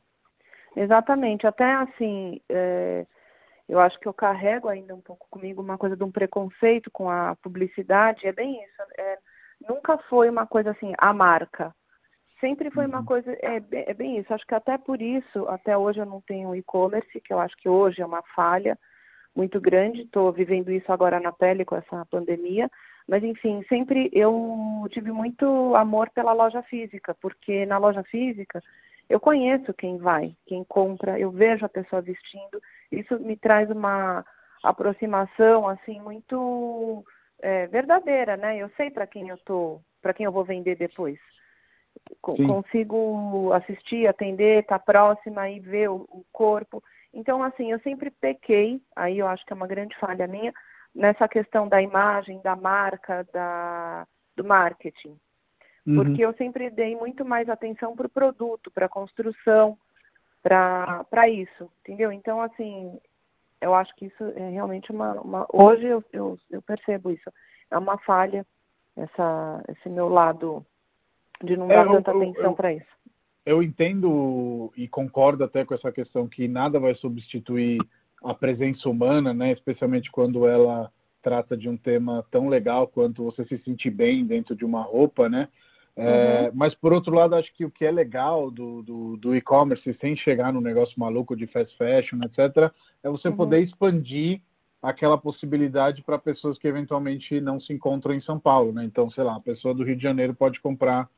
Exatamente. 0.76 1.48
Até 1.48 1.74
assim, 1.74 2.40
é, 2.48 3.06
eu 3.70 3.80
acho 3.80 4.00
que 4.00 4.08
eu 4.08 4.14
carrego 4.14 4.68
ainda 4.68 4.96
um 4.96 5.02
pouco 5.02 5.28
comigo 5.30 5.62
uma 5.62 5.78
coisa 5.78 5.96
de 5.96 6.04
um 6.04 6.12
preconceito 6.12 6.90
com 6.90 7.08
a 7.08 7.36
publicidade. 7.36 8.26
É 8.26 8.34
bem 8.34 8.56
isso. 8.64 8.82
É, 8.98 9.20
nunca 9.70 9.96
foi 10.10 10.28
uma 10.28 10.48
coisa 10.48 10.72
assim, 10.72 10.94
a 10.98 11.14
marca. 11.14 11.74
Sempre 12.42 12.72
foi 12.72 12.88
uma 12.88 13.00
uhum. 13.00 13.06
coisa, 13.06 13.32
é, 13.34 13.62
é 13.72 13.94
bem 13.94 14.18
isso. 14.18 14.34
Acho 14.34 14.48
que 14.48 14.56
até 14.56 14.76
por 14.76 15.00
isso, 15.00 15.46
até 15.48 15.78
hoje 15.78 16.00
eu 16.00 16.06
não 16.06 16.20
tenho 16.20 16.56
e-commerce, 16.56 17.22
que 17.22 17.32
eu 17.32 17.40
acho 17.40 17.56
que 17.58 17.70
hoje 17.70 18.02
é 18.02 18.06
uma 18.06 18.24
falha 18.36 18.76
muito 19.36 19.62
grande. 19.62 20.02
Estou 20.02 20.34
vivendo 20.34 20.72
isso 20.72 20.92
agora 20.92 21.20
na 21.20 21.32
pele 21.32 21.64
com 21.64 21.76
essa 21.76 22.04
pandemia. 22.08 22.72
Mas, 23.08 23.24
enfim, 23.24 23.64
sempre 23.70 24.10
eu 24.12 24.84
tive 24.90 25.12
muito 25.12 25.76
amor 25.76 26.10
pela 26.10 26.34
loja 26.34 26.64
física, 26.64 27.16
porque 27.22 27.68
na 27.68 27.78
loja 27.78 28.04
física 28.04 28.64
eu 29.10 29.20
conheço 29.20 29.74
quem 29.74 29.98
vai, 29.98 30.36
quem 30.46 30.64
compra, 30.64 31.20
eu 31.20 31.32
vejo 31.32 31.66
a 31.66 31.70
pessoa 31.70 32.02
vestindo. 32.02 32.62
Isso 32.92 33.20
me 33.20 33.36
traz 33.36 33.70
uma 33.72 34.24
aproximação, 34.64 35.68
assim, 35.68 36.00
muito 36.00 37.04
é, 37.40 37.68
verdadeira, 37.68 38.38
né? 38.38 38.58
Eu 38.58 38.70
sei 38.78 38.92
para 38.92 39.08
quem 39.08 39.30
eu 39.30 39.38
tô, 39.40 39.82
para 40.02 40.14
quem 40.14 40.26
eu 40.26 40.32
vou 40.32 40.46
vender 40.46 40.76
depois. 40.76 41.18
Sim. 42.36 42.48
Consigo 42.48 43.52
assistir, 43.54 44.08
atender, 44.08 44.62
estar 44.62 44.78
tá 44.78 44.86
próxima 44.86 45.50
e 45.50 45.60
ver 45.60 45.90
o, 45.90 46.06
o 46.10 46.24
corpo. 46.32 46.84
Então, 47.12 47.42
assim, 47.42 47.72
eu 47.72 47.80
sempre 47.80 48.12
pequei, 48.12 48.80
aí 48.96 49.18
eu 49.18 49.28
acho 49.28 49.44
que 49.44 49.52
é 49.52 49.56
uma 49.56 49.68
grande 49.68 49.96
falha 49.96 50.28
minha, 50.28 50.54
nessa 50.94 51.28
questão 51.28 51.68
da 51.68 51.82
imagem, 51.82 52.42
da 52.42 52.56
marca, 52.56 53.26
da, 53.34 54.08
do 54.36 54.46
marketing. 54.46 55.20
Uhum. 55.90 55.96
Porque 55.96 56.24
eu 56.24 56.32
sempre 56.34 56.70
dei 56.70 56.96
muito 56.96 57.26
mais 57.26 57.50
atenção 57.50 57.96
para 57.96 58.06
o 58.06 58.10
produto, 58.10 58.70
para 58.70 58.86
a 58.86 58.90
construção, 58.90 59.76
para 60.42 61.28
isso, 61.28 61.68
entendeu? 61.82 62.12
Então, 62.12 62.40
assim, 62.40 63.00
eu 63.60 63.74
acho 63.74 63.96
que 63.96 64.06
isso 64.06 64.24
é 64.36 64.52
realmente 64.52 64.92
uma. 64.92 65.20
uma 65.20 65.48
hoje 65.52 65.88
eu, 65.88 66.04
eu, 66.14 66.38
eu, 66.52 66.62
percebo 66.62 67.10
isso. 67.10 67.32
É 67.72 67.78
uma 67.78 67.98
falha, 67.98 68.46
essa, 68.96 69.64
esse 69.68 69.90
meu 69.90 70.08
lado 70.10 70.64
de 71.44 71.58
não 71.58 71.66
é, 71.66 71.70
dar 71.70 71.88
tanta 71.88 72.12
eu, 72.12 72.18
atenção 72.22 72.54
para 72.54 72.72
isso. 72.72 73.00
Eu 73.44 73.64
entendo 73.64 74.72
e 74.78 74.88
concordo 74.88 75.44
até 75.44 75.66
com 75.66 75.74
essa 75.74 75.92
questão 75.92 76.28
que 76.28 76.48
nada 76.48 76.80
vai 76.80 76.94
substituir 76.94 77.80
a 78.24 78.34
presença 78.36 78.88
humana, 78.88 79.34
né? 79.34 79.52
especialmente 79.52 80.12
quando 80.12 80.46
ela 80.46 80.92
trata 81.20 81.58
de 81.58 81.68
um 81.68 81.76
tema 81.76 82.24
tão 82.30 82.48
legal 82.48 82.88
quanto 82.88 83.24
você 83.24 83.44
se 83.44 83.58
sentir 83.58 83.90
bem 83.90 84.24
dentro 84.24 84.56
de 84.56 84.64
uma 84.64 84.82
roupa, 84.82 85.28
né? 85.28 85.48
É, 86.00 86.44
uhum. 86.46 86.52
Mas 86.54 86.74
por 86.74 86.94
outro 86.94 87.14
lado, 87.14 87.36
acho 87.36 87.54
que 87.54 87.66
o 87.66 87.72
que 87.72 87.86
é 87.86 87.92
legal 87.92 88.50
do, 88.50 88.82
do, 88.82 89.18
do 89.18 89.36
e-commerce, 89.36 89.98
sem 90.00 90.16
chegar 90.16 90.54
no 90.54 90.62
negócio 90.62 91.00
maluco 91.00 91.36
de 91.36 91.46
fast 91.46 91.76
fashion, 91.78 92.20
etc., 92.24 92.72
é 93.04 93.10
você 93.10 93.28
uhum. 93.28 93.36
poder 93.36 93.60
expandir 93.60 94.42
aquela 94.82 95.18
possibilidade 95.18 96.02
para 96.02 96.18
pessoas 96.18 96.58
que 96.58 96.68
eventualmente 96.68 97.42
não 97.42 97.60
se 97.60 97.74
encontram 97.74 98.14
em 98.14 98.22
São 98.22 98.40
Paulo, 98.40 98.72
né? 98.72 98.84
Então, 98.86 99.10
sei 99.10 99.26
lá, 99.26 99.36
a 99.36 99.42
pessoa 99.42 99.74
do 99.74 99.84
Rio 99.84 99.98
de 99.98 100.04
Janeiro 100.04 100.34
pode 100.34 100.62
comprar 100.62 101.10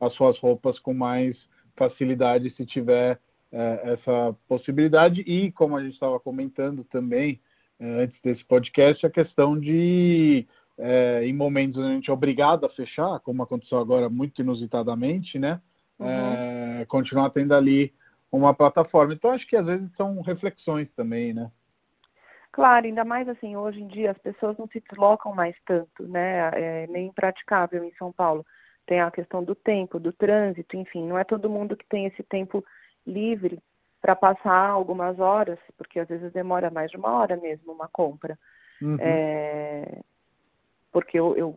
as 0.00 0.14
suas 0.14 0.38
roupas 0.38 0.78
com 0.78 0.94
mais 0.94 1.36
facilidade 1.76 2.54
se 2.56 2.64
tiver 2.64 3.20
é, 3.52 3.92
essa 3.92 4.34
possibilidade 4.48 5.20
e, 5.26 5.52
como 5.52 5.76
a 5.76 5.82
gente 5.82 5.92
estava 5.94 6.18
comentando 6.18 6.82
também 6.84 7.40
é, 7.78 8.04
antes 8.04 8.18
desse 8.22 8.44
podcast, 8.44 9.04
a 9.04 9.10
questão 9.10 9.58
de 9.58 10.46
é, 10.80 11.26
em 11.26 11.32
momentos 11.32 11.78
onde 11.78 11.90
a 11.90 11.94
gente 11.94 12.10
é 12.10 12.12
obrigado 12.12 12.64
a 12.64 12.70
fechar, 12.70 13.20
como 13.20 13.42
aconteceu 13.42 13.78
agora 13.78 14.08
muito 14.08 14.40
inusitadamente, 14.40 15.38
né? 15.38 15.60
Uhum. 15.98 16.06
É, 16.08 16.84
continuar 16.88 17.30
tendo 17.30 17.54
ali 17.54 17.94
uma 18.32 18.54
plataforma. 18.54 19.12
Então 19.12 19.30
acho 19.30 19.46
que 19.46 19.56
às 19.56 19.66
vezes 19.66 19.90
são 19.96 20.20
reflexões 20.22 20.88
também, 20.96 21.34
né? 21.34 21.50
Claro, 22.52 22.86
ainda 22.86 23.04
mais 23.04 23.28
assim, 23.28 23.56
hoje 23.56 23.82
em 23.82 23.86
dia 23.86 24.10
as 24.10 24.18
pessoas 24.18 24.56
não 24.56 24.66
se 24.66 24.80
deslocam 24.80 25.34
mais 25.34 25.54
tanto, 25.64 26.08
né? 26.08 26.50
É 26.54 26.86
nem 26.88 27.08
impraticável 27.08 27.84
em 27.84 27.92
São 27.94 28.12
Paulo. 28.12 28.44
Tem 28.86 29.00
a 29.00 29.10
questão 29.10 29.44
do 29.44 29.54
tempo, 29.54 30.00
do 30.00 30.12
trânsito, 30.12 30.76
enfim, 30.76 31.06
não 31.06 31.16
é 31.16 31.22
todo 31.22 31.50
mundo 31.50 31.76
que 31.76 31.86
tem 31.86 32.06
esse 32.06 32.22
tempo 32.22 32.64
livre 33.06 33.60
para 34.00 34.16
passar 34.16 34.70
algumas 34.70 35.20
horas, 35.20 35.58
porque 35.76 36.00
às 36.00 36.08
vezes 36.08 36.32
demora 36.32 36.70
mais 36.70 36.90
de 36.90 36.96
uma 36.96 37.12
hora 37.12 37.36
mesmo 37.36 37.72
uma 37.72 37.86
compra. 37.86 38.38
Uhum. 38.80 38.96
É, 38.98 40.00
porque 40.92 41.18
eu, 41.18 41.36
eu 41.36 41.54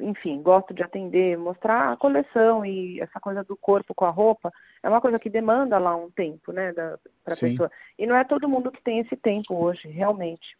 enfim, 0.00 0.40
gosto 0.40 0.72
de 0.72 0.82
atender, 0.82 1.36
mostrar 1.36 1.92
a 1.92 1.96
coleção 1.96 2.64
e 2.64 3.00
essa 3.00 3.18
coisa 3.18 3.42
do 3.42 3.56
corpo 3.56 3.94
com 3.94 4.04
a 4.04 4.10
roupa, 4.10 4.52
é 4.82 4.88
uma 4.88 5.00
coisa 5.00 5.18
que 5.18 5.28
demanda 5.28 5.78
lá 5.78 5.96
um 5.96 6.10
tempo, 6.10 6.52
né, 6.52 6.72
para 6.72 7.34
a 7.34 7.36
pessoa. 7.36 7.70
E 7.98 8.06
não 8.06 8.14
é 8.14 8.22
todo 8.22 8.48
mundo 8.48 8.70
que 8.70 8.82
tem 8.82 9.00
esse 9.00 9.16
tempo 9.16 9.54
hoje, 9.54 9.88
realmente. 9.88 10.56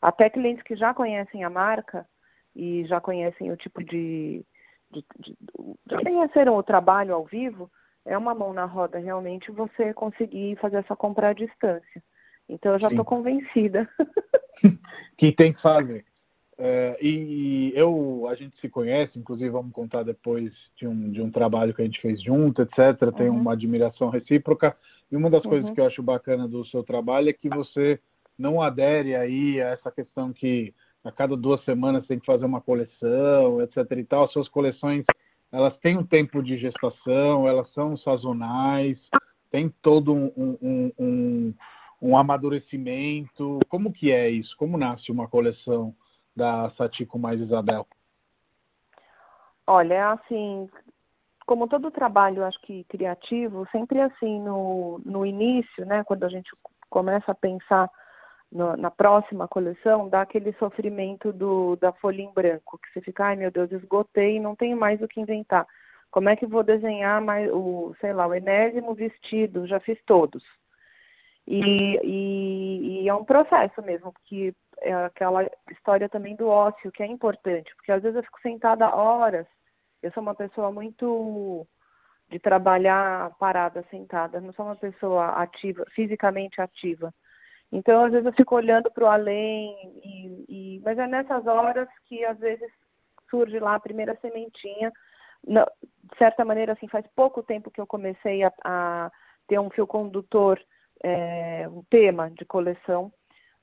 Até 0.00 0.30
clientes 0.30 0.62
que 0.62 0.74
já 0.74 0.94
conhecem 0.94 1.44
a 1.44 1.50
marca 1.50 2.08
e 2.54 2.84
já 2.86 3.00
conhecem 3.00 3.52
o 3.52 3.56
tipo 3.56 3.84
de, 3.84 4.44
de, 4.90 5.04
de 5.18 5.36
já 5.90 5.98
conheceram 5.98 6.56
o 6.56 6.62
trabalho 6.62 7.14
ao 7.14 7.24
vivo, 7.24 7.70
é 8.04 8.16
uma 8.16 8.34
mão 8.34 8.52
na 8.52 8.64
roda 8.64 8.98
realmente 8.98 9.50
você 9.50 9.92
conseguir 9.92 10.56
fazer 10.56 10.78
essa 10.78 10.96
compra 10.96 11.28
à 11.28 11.32
distância. 11.32 12.02
Então 12.48 12.72
eu 12.72 12.78
já 12.78 12.88
estou 12.88 13.04
convencida. 13.04 13.88
que 15.18 15.32
tem 15.32 15.52
que 15.52 15.60
fazer. 15.60 16.06
É, 16.58 16.96
e 17.02 17.70
eu, 17.74 18.26
a 18.30 18.34
gente 18.34 18.58
se 18.58 18.68
conhece, 18.68 19.18
inclusive 19.18 19.50
vamos 19.50 19.72
contar 19.72 20.02
depois 20.02 20.52
de 20.74 20.86
um, 20.86 21.10
de 21.10 21.20
um 21.20 21.30
trabalho 21.30 21.74
que 21.74 21.82
a 21.82 21.84
gente 21.84 22.00
fez 22.00 22.22
junto, 22.22 22.62
etc. 22.62 23.12
Tem 23.14 23.28
uhum. 23.28 23.40
uma 23.40 23.52
admiração 23.52 24.08
recíproca. 24.08 24.76
E 25.10 25.16
uma 25.16 25.28
das 25.28 25.44
uhum. 25.44 25.50
coisas 25.50 25.70
que 25.70 25.80
eu 25.80 25.86
acho 25.86 26.02
bacana 26.02 26.48
do 26.48 26.64
seu 26.64 26.82
trabalho 26.82 27.28
é 27.28 27.32
que 27.32 27.48
você 27.48 28.00
não 28.38 28.60
adere 28.60 29.14
aí 29.14 29.60
a 29.60 29.68
essa 29.68 29.90
questão 29.90 30.32
que 30.32 30.74
a 31.04 31.12
cada 31.12 31.36
duas 31.36 31.62
semanas 31.62 32.06
tem 32.06 32.18
que 32.18 32.26
fazer 32.26 32.46
uma 32.46 32.60
coleção, 32.60 33.60
etc. 33.60 33.78
e 33.92 34.04
tal. 34.04 34.28
Suas 34.28 34.48
coleções, 34.48 35.04
elas 35.52 35.76
têm 35.78 35.96
um 35.96 36.04
tempo 36.04 36.42
de 36.42 36.56
gestação, 36.56 37.46
elas 37.46 37.72
são 37.72 37.96
sazonais, 37.96 38.98
tem 39.50 39.72
todo 39.82 40.12
um, 40.14 40.32
um, 40.36 40.92
um, 40.98 41.54
um 42.00 42.16
amadurecimento. 42.16 43.58
Como 43.68 43.92
que 43.92 44.10
é 44.10 44.28
isso? 44.30 44.56
Como 44.56 44.78
nasce 44.78 45.12
uma 45.12 45.28
coleção? 45.28 45.94
Da 46.36 46.70
Satico 46.70 47.18
mais 47.18 47.40
Isabel? 47.40 47.86
Olha, 49.66 50.12
assim, 50.12 50.68
como 51.46 51.66
todo 51.66 51.90
trabalho, 51.90 52.44
acho 52.44 52.60
que 52.60 52.84
criativo, 52.84 53.66
sempre 53.72 54.00
assim 54.00 54.40
no, 54.40 55.00
no 55.04 55.24
início, 55.24 55.86
né, 55.86 56.04
quando 56.04 56.24
a 56.24 56.28
gente 56.28 56.50
começa 56.88 57.32
a 57.32 57.34
pensar 57.34 57.90
no, 58.52 58.76
na 58.76 58.90
próxima 58.90 59.48
coleção, 59.48 60.08
dá 60.08 60.20
aquele 60.20 60.52
sofrimento 60.52 61.32
do, 61.32 61.74
da 61.76 61.92
folha 61.92 62.22
em 62.22 62.32
branco, 62.32 62.78
que 62.78 62.92
você 62.92 63.00
fica, 63.00 63.26
ai 63.26 63.36
meu 63.36 63.50
Deus, 63.50 63.72
esgotei, 63.72 64.38
não 64.38 64.54
tenho 64.54 64.76
mais 64.76 65.00
o 65.00 65.08
que 65.08 65.20
inventar. 65.20 65.66
Como 66.10 66.28
é 66.28 66.36
que 66.36 66.46
vou 66.46 66.62
desenhar 66.62 67.20
mais 67.20 67.50
o, 67.52 67.94
sei 68.00 68.12
lá, 68.12 68.26
o 68.26 68.34
enésimo 68.34 68.94
vestido? 68.94 69.66
Já 69.66 69.80
fiz 69.80 69.98
todos. 70.06 70.44
E, 71.46 72.00
e, 72.02 73.02
e 73.02 73.08
é 73.08 73.14
um 73.14 73.24
processo 73.24 73.80
mesmo, 73.82 74.12
porque 74.12 74.54
é 74.80 74.92
aquela 74.92 75.48
história 75.70 76.08
também 76.08 76.36
do 76.36 76.48
ócio, 76.48 76.92
que 76.92 77.02
é 77.02 77.06
importante, 77.06 77.74
porque 77.76 77.92
às 77.92 78.02
vezes 78.02 78.16
eu 78.16 78.22
fico 78.22 78.40
sentada 78.40 78.94
horas, 78.94 79.46
eu 80.02 80.12
sou 80.12 80.22
uma 80.22 80.34
pessoa 80.34 80.70
muito 80.70 81.66
de 82.28 82.38
trabalhar 82.38 83.30
parada, 83.38 83.84
sentada, 83.90 84.40
não 84.40 84.52
sou 84.52 84.66
uma 84.66 84.76
pessoa 84.76 85.28
ativa, 85.42 85.84
fisicamente 85.94 86.60
ativa. 86.60 87.14
Então, 87.70 88.04
às 88.04 88.10
vezes 88.10 88.26
eu 88.26 88.32
fico 88.32 88.54
olhando 88.54 88.90
para 88.90 89.04
o 89.04 89.08
além, 89.08 89.74
e, 90.02 90.76
e, 90.76 90.80
mas 90.84 90.98
é 90.98 91.06
nessas 91.06 91.46
horas 91.46 91.88
que 92.06 92.24
às 92.24 92.38
vezes 92.38 92.70
surge 93.30 93.58
lá 93.58 93.74
a 93.74 93.80
primeira 93.80 94.16
sementinha. 94.20 94.92
de 95.44 96.18
certa 96.18 96.44
maneira, 96.44 96.72
assim, 96.72 96.88
faz 96.88 97.04
pouco 97.14 97.42
tempo 97.42 97.70
que 97.70 97.80
eu 97.80 97.86
comecei 97.86 98.44
a, 98.44 98.52
a 98.64 99.10
ter 99.46 99.58
um 99.58 99.70
fio 99.70 99.86
condutor, 99.86 100.60
é, 101.02 101.68
um 101.68 101.82
tema 101.84 102.30
de 102.30 102.44
coleção, 102.44 103.12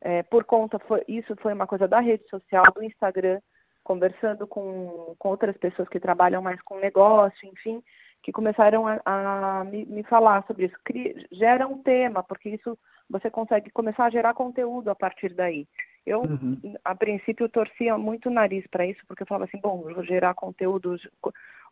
é, 0.06 0.22
por 0.22 0.44
conta, 0.44 0.78
foi, 0.80 1.02
isso 1.08 1.34
foi 1.38 1.54
uma 1.54 1.66
coisa 1.66 1.88
da 1.88 2.02
rede 2.02 2.28
social, 2.30 2.66
do 2.76 2.84
Instagram, 2.84 3.40
conversando 3.82 4.46
com, 4.46 5.16
com 5.18 5.30
outras 5.30 5.56
pessoas 5.58 5.88
que 5.88 5.98
trabalham 5.98 6.42
mais 6.42 6.62
com 6.62 6.78
negócio, 6.78 7.48
enfim, 7.48 7.82
que 8.22 8.30
começaram 8.30 8.86
a, 8.86 9.00
a 9.06 9.64
me, 9.64 9.86
me, 9.86 10.04
falar 10.04 10.46
sobre 10.46 10.66
isso. 10.66 10.76
Cria, 10.84 11.16
gera 11.32 11.66
um 11.66 11.82
tema, 11.82 12.22
porque 12.22 12.50
isso 12.50 12.78
você 13.10 13.32
consegue 13.32 13.72
começar 13.72 14.06
a 14.06 14.10
gerar 14.10 14.34
conteúdo 14.34 14.90
a 14.90 14.96
partir 14.96 15.34
daí. 15.34 15.66
Eu, 16.06 16.22
uhum. 16.24 16.60
a 16.84 16.94
princípio, 16.94 17.48
torcia 17.48 17.98
muito 17.98 18.28
o 18.28 18.34
nariz 18.34 18.68
para 18.68 18.86
isso, 18.86 19.06
porque 19.08 19.24
eu 19.24 19.28
falava 19.28 19.46
assim, 19.46 19.62
bom, 19.62 19.84
vou 19.84 20.04
gerar 20.04 20.34
conteúdo, 20.34 20.98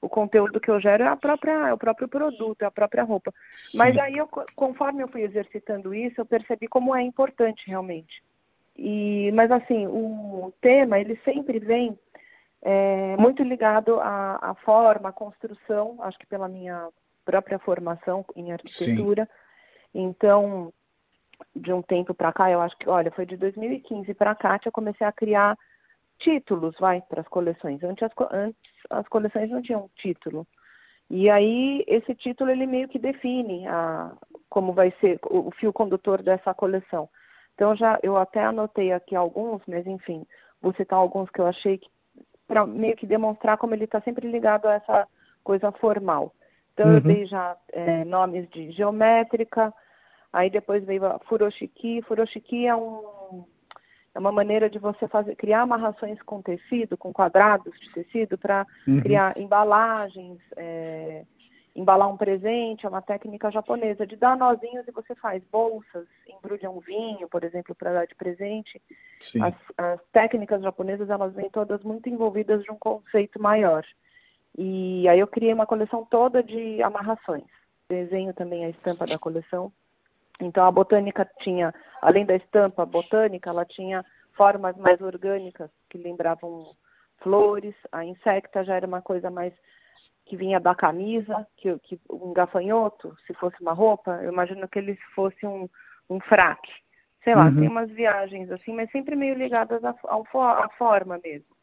o 0.02 0.10
conteúdo 0.10 0.60
que 0.60 0.70
eu 0.70 0.80
gero 0.80 1.04
é, 1.04 1.08
a 1.08 1.16
própria, 1.16 1.70
é 1.70 1.74
o 1.74 1.78
próprio 1.78 2.08
produto, 2.08 2.64
é 2.64 2.66
a 2.66 2.72
própria 2.72 3.04
roupa. 3.04 3.32
Mas 3.74 3.96
aí, 3.98 4.18
eu, 4.18 4.28
conforme 4.56 5.04
eu 5.04 5.08
fui 5.08 5.22
exercitando 5.22 5.94
isso, 5.94 6.20
eu 6.20 6.26
percebi 6.26 6.68
como 6.68 6.96
é 6.96 7.02
importante 7.04 7.68
realmente. 7.68 8.24
E, 8.76 9.32
mas 9.34 9.52
assim, 9.52 9.86
o 9.86 10.52
tema, 10.60 11.00
ele 11.00 11.20
sempre 11.24 11.60
vem 11.60 11.98
é, 12.64 13.16
muito 13.18 13.44
ligado 13.44 14.00
à, 14.00 14.52
à, 14.52 14.56
forma, 14.56 15.10
à 15.10 15.12
construção, 15.12 15.98
acho 16.02 16.18
que 16.18 16.26
pela 16.26 16.50
minha 16.50 16.90
própria 17.24 17.60
formação 17.60 18.26
em 18.36 18.52
arquitetura. 18.52 19.30
Sim 19.94 20.04
Então, 20.04 20.74
de 21.56 21.72
um 21.72 21.82
tempo 21.82 22.14
para 22.14 22.34
cá, 22.34 22.50
eu 22.50 22.60
acho 22.60 22.76
que, 22.78 22.90
olha, 22.90 23.12
foi 23.12 23.26
de 23.26 23.38
2015 23.38 24.14
para 24.16 24.34
cá 24.34 24.58
que 24.58 24.68
eu 24.68 24.72
comecei 24.72 25.06
a 25.06 25.12
criar 25.12 25.56
títulos, 26.22 26.76
vai, 26.80 27.02
para 27.02 27.22
as 27.22 27.28
coleções. 27.28 27.84
Antes 27.84 28.04
as, 28.04 28.12
antes 28.32 28.62
as 28.90 29.08
coleções 29.08 29.50
não 29.50 29.62
tinham 29.62 29.90
título. 29.96 30.48
E 31.10 31.30
aí 31.30 31.84
esse 31.88 32.16
título 32.16 32.52
ele 32.52 32.66
meio 32.66 32.88
que 32.88 33.00
define 33.00 33.68
a, 33.68 34.16
como 34.48 34.72
vai 34.72 34.94
ser 35.02 35.20
o, 35.30 35.52
fio 35.52 35.74
condutor 35.74 36.22
dessa 36.22 36.54
coleção. 36.54 37.10
Então 37.54 37.76
já 37.76 38.00
eu 38.02 38.16
até 38.16 38.44
anotei 38.44 38.94
aqui 38.94 39.16
alguns, 39.16 39.62
mas 39.68 39.86
enfim, 39.86 40.26
vou 40.62 40.74
citar 40.74 40.98
alguns 40.98 41.30
que 41.30 41.42
eu 41.42 41.48
achei 41.48 41.78
que 41.78 41.90
para 42.48 42.66
meio 42.66 42.96
que 42.96 43.06
demonstrar 43.06 43.58
como 43.58 43.74
ele 43.74 43.86
está 43.86 44.00
sempre 44.02 44.30
ligado 44.30 44.68
a 44.68 44.74
essa 44.74 45.08
coisa 45.44 45.72
formal. 45.72 46.34
Então 46.74 46.88
uhum. 46.88 46.96
eu 46.96 47.02
dei 47.02 47.26
já 47.26 47.58
é, 47.74 48.06
nomes 48.06 48.48
de 48.50 48.72
geométrica, 48.72 49.74
aí 50.32 50.50
depois 50.50 50.84
veio 50.86 51.06
a 51.06 51.20
furoshiki. 51.20 52.02
Furoshiki 52.04 52.68
é 52.68 52.76
um 52.76 53.21
é 54.14 54.20
uma 54.20 54.32
maneira 54.32 54.70
de 54.70 54.78
você 54.78 55.08
fazer, 55.08 55.36
criar 55.36 55.62
amarrações 55.62 56.22
com 56.22 56.42
tecido, 56.42 56.98
com 56.98 57.14
quadrados 57.14 57.80
de 57.80 57.90
tecido, 57.92 58.38
para 58.38 58.68
uhum. 58.88 59.02
criar 59.02 59.38
embalagens, 59.38 60.40
é, 60.58 61.26
embalar 61.76 62.10
um 62.10 62.18
presente, 62.18 62.86
é 62.86 62.90
uma 62.90 63.02
técnica 63.02 63.50
japonesa 63.50 64.06
de 64.06 64.16
dar 64.18 64.36
nozinhos 64.36 64.86
e 64.88 64.92
você 64.92 65.16
faz 65.16 65.42
bolsas, 65.50 66.06
embrulha 66.28 66.70
um 66.70 66.80
vinho, 66.80 67.30
por 67.30 67.44
exemplo, 67.44 67.74
para 67.74 67.94
dar 67.94 68.06
de 68.06 68.16
presente. 68.16 68.82
As, 69.42 69.54
as, 69.78 70.00
técnicas 70.12 70.62
japonesas, 70.62 71.10
elas 71.10 71.34
vêm 71.34 71.50
todas 71.50 71.82
muito 71.84 72.10
envolvidas 72.10 72.64
de 72.64 72.72
um 72.72 72.78
conceito 72.78 73.42
maior. 73.42 73.86
E 74.58 75.08
aí 75.08 75.20
eu 75.20 75.28
criei 75.28 75.54
uma 75.54 75.66
coleção 75.66 76.06
toda 76.06 76.44
de 76.44 76.84
amarrações. 76.84 77.46
Desenho 77.88 78.34
também 78.34 78.66
a 78.66 78.70
estampa 78.70 79.06
da 79.06 79.18
coleção. 79.18 79.72
Então 80.42 80.66
a 80.66 80.72
botânica 80.72 81.30
tinha, 81.40 81.74
além 82.02 82.26
da 82.26 82.36
estampa 82.36 82.86
botânica, 82.86 83.50
ela 83.50 83.66
tinha 83.66 84.04
formas 84.34 84.76
mais 84.78 85.00
orgânicas 85.02 85.70
que 85.88 85.98
lembravam 85.98 86.76
flores. 87.18 87.76
A 87.92 88.04
insecta 88.04 88.64
já 88.64 88.76
era 88.76 88.88
uma 88.88 89.02
coisa 89.02 89.30
mais 89.30 89.54
que 90.26 90.36
vinha 90.36 90.60
da 90.60 90.74
camisa, 90.74 91.48
que, 91.56 91.78
que 91.80 92.00
um 92.10 92.34
gafanhoto, 92.34 93.16
se 93.26 93.34
fosse 93.34 93.62
uma 93.62 93.74
roupa, 93.74 94.20
eu 94.24 94.32
imagino 94.32 94.68
que 94.68 94.80
ele 94.80 94.96
fosse 95.14 95.46
um, 95.46 95.70
um 96.10 96.20
fraque. 96.20 96.72
Sei 97.24 97.36
lá, 97.36 97.46
uhum. 97.46 97.60
tem 97.60 97.68
umas 97.68 97.92
viagens 97.92 98.50
assim, 98.50 98.74
mas 98.74 98.90
sempre 98.92 99.16
meio 99.16 99.36
ligadas 99.36 99.84
à, 99.84 99.92
à 99.92 100.70
forma 100.78 101.20
mesmo. 101.24 101.56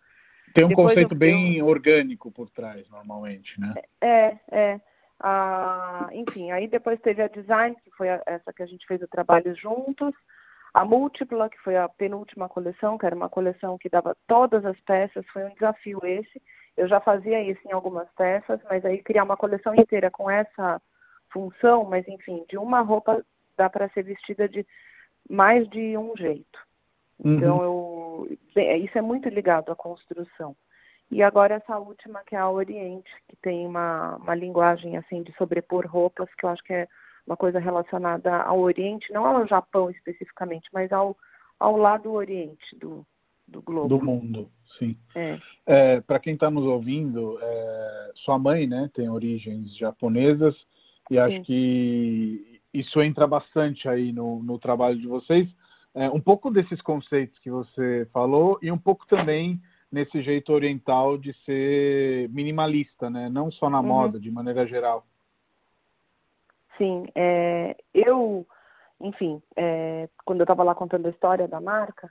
Tem 0.54 0.64
um 0.64 0.68
Depois 0.68 0.88
conceito 0.88 1.14
eu, 1.14 1.18
bem 1.18 1.56
eu... 1.56 1.66
orgânico 1.66 2.30
por 2.30 2.48
trás, 2.48 2.88
normalmente, 2.88 3.60
né? 3.60 3.74
É, 4.00 4.38
é. 4.50 4.80
A, 5.20 6.08
enfim, 6.12 6.50
aí 6.50 6.68
depois 6.68 7.00
teve 7.00 7.22
a 7.22 7.28
design, 7.28 7.76
que 7.82 7.90
foi 7.96 8.08
a, 8.08 8.22
essa 8.26 8.52
que 8.52 8.62
a 8.62 8.66
gente 8.66 8.86
fez 8.86 9.02
o 9.02 9.08
trabalho 9.08 9.54
juntos. 9.54 10.14
A 10.72 10.84
múltipla, 10.84 11.48
que 11.48 11.58
foi 11.58 11.76
a 11.76 11.88
penúltima 11.88 12.48
coleção, 12.48 12.98
que 12.98 13.06
era 13.06 13.16
uma 13.16 13.28
coleção 13.28 13.78
que 13.78 13.88
dava 13.88 14.16
todas 14.26 14.64
as 14.64 14.78
peças, 14.80 15.26
foi 15.32 15.44
um 15.44 15.54
desafio 15.54 15.98
esse. 16.04 16.40
Eu 16.76 16.86
já 16.86 17.00
fazia 17.00 17.42
isso 17.42 17.60
em 17.66 17.72
algumas 17.72 18.08
peças, 18.12 18.60
mas 18.64 18.84
aí 18.84 19.02
criar 19.02 19.24
uma 19.24 19.36
coleção 19.36 19.74
inteira 19.74 20.10
com 20.10 20.30
essa 20.30 20.80
função, 21.30 21.84
mas 21.84 22.06
enfim, 22.06 22.44
de 22.48 22.56
uma 22.56 22.80
roupa 22.80 23.24
dá 23.56 23.68
para 23.68 23.88
ser 23.88 24.04
vestida 24.04 24.48
de 24.48 24.64
mais 25.28 25.68
de 25.68 25.98
um 25.98 26.16
jeito. 26.16 26.66
Então, 27.22 27.58
uhum. 27.58 28.26
eu, 28.26 28.38
isso 28.84 28.96
é 28.96 29.02
muito 29.02 29.28
ligado 29.28 29.72
à 29.72 29.76
construção. 29.76 30.56
E 31.10 31.22
agora 31.22 31.54
essa 31.54 31.78
última, 31.78 32.22
que 32.22 32.34
é 32.34 32.38
a 32.38 32.50
Oriente, 32.50 33.10
que 33.26 33.36
tem 33.36 33.66
uma, 33.66 34.16
uma 34.16 34.34
linguagem 34.34 34.96
assim 34.96 35.22
de 35.22 35.32
sobrepor 35.32 35.86
roupas, 35.86 36.28
que 36.34 36.44
eu 36.44 36.50
acho 36.50 36.62
que 36.62 36.72
é 36.72 36.88
uma 37.26 37.36
coisa 37.36 37.58
relacionada 37.58 38.42
ao 38.42 38.60
Oriente, 38.60 39.12
não 39.12 39.24
ao 39.24 39.46
Japão 39.46 39.90
especificamente, 39.90 40.68
mas 40.72 40.92
ao, 40.92 41.16
ao 41.58 41.76
lado 41.76 42.12
Oriente 42.12 42.76
do, 42.76 43.06
do 43.46 43.62
globo. 43.62 43.88
Do 43.88 44.04
mundo, 44.04 44.50
sim. 44.78 44.96
É. 45.14 45.38
É, 45.66 46.00
Para 46.02 46.18
quem 46.18 46.34
está 46.34 46.50
nos 46.50 46.66
ouvindo, 46.66 47.38
é, 47.40 48.12
sua 48.14 48.38
mãe 48.38 48.66
né, 48.66 48.90
tem 48.92 49.08
origens 49.08 49.74
japonesas 49.76 50.66
e 51.10 51.14
sim. 51.14 51.20
acho 51.20 51.40
que 51.42 52.60
isso 52.72 53.00
entra 53.00 53.26
bastante 53.26 53.88
aí 53.88 54.12
no, 54.12 54.42
no 54.42 54.58
trabalho 54.58 54.98
de 54.98 55.06
vocês. 55.06 55.48
É, 55.94 56.08
um 56.10 56.20
pouco 56.20 56.50
desses 56.50 56.82
conceitos 56.82 57.38
que 57.38 57.50
você 57.50 58.06
falou 58.12 58.58
e 58.62 58.70
um 58.70 58.78
pouco 58.78 59.06
também 59.06 59.60
nesse 59.90 60.20
jeito 60.20 60.52
oriental 60.52 61.16
de 61.16 61.32
ser 61.44 62.28
minimalista, 62.28 63.08
né? 63.08 63.28
Não 63.28 63.50
só 63.50 63.70
na 63.70 63.80
uhum. 63.80 63.86
moda, 63.86 64.20
de 64.20 64.30
maneira 64.30 64.66
geral. 64.66 65.06
Sim, 66.76 67.06
é, 67.14 67.76
eu, 67.92 68.46
enfim, 69.00 69.42
é, 69.56 70.08
quando 70.24 70.40
eu 70.40 70.44
estava 70.44 70.62
lá 70.62 70.74
contando 70.74 71.06
a 71.06 71.10
história 71.10 71.48
da 71.48 71.60
marca, 71.60 72.10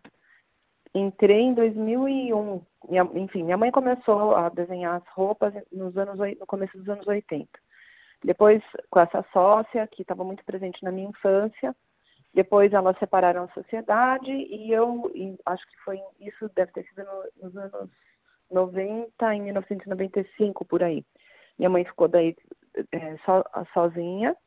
entrei 0.94 1.42
em 1.42 1.54
2001. 1.54 2.62
Minha, 2.90 3.10
enfim, 3.16 3.44
minha 3.44 3.58
mãe 3.58 3.72
começou 3.72 4.36
a 4.36 4.50
desenhar 4.50 4.96
as 4.96 5.08
roupas 5.10 5.54
nos 5.72 5.96
anos, 5.98 6.20
no 6.40 6.46
começo 6.46 6.78
dos 6.78 6.90
anos 6.90 7.08
80. 7.08 7.48
Depois, 8.24 8.64
com 8.90 9.00
essa 9.00 9.24
sócia, 9.32 9.88
que 9.88 10.02
estava 10.02 10.24
muito 10.24 10.44
presente 10.44 10.84
na 10.84 10.92
minha 10.92 11.10
infância, 11.10 11.76
depois 12.38 12.72
elas 12.72 12.96
separaram 13.00 13.46
a 13.46 13.48
sociedade 13.48 14.30
e 14.32 14.72
eu 14.72 15.12
e 15.16 15.36
acho 15.44 15.68
que 15.68 15.76
foi 15.84 16.00
isso 16.20 16.48
deve 16.54 16.72
ter 16.72 16.84
sido 16.84 17.04
no, 17.04 17.50
nos 17.50 17.58
anos 17.58 17.90
90, 18.52 19.34
em 19.34 19.42
1995 19.42 20.64
por 20.64 20.84
aí. 20.84 21.04
Minha 21.58 21.72
mãe 21.72 21.84
ficou 21.84 22.08
daí 22.08 22.36
é, 22.92 23.18
so, 23.18 23.44
sozinha. 23.74 24.38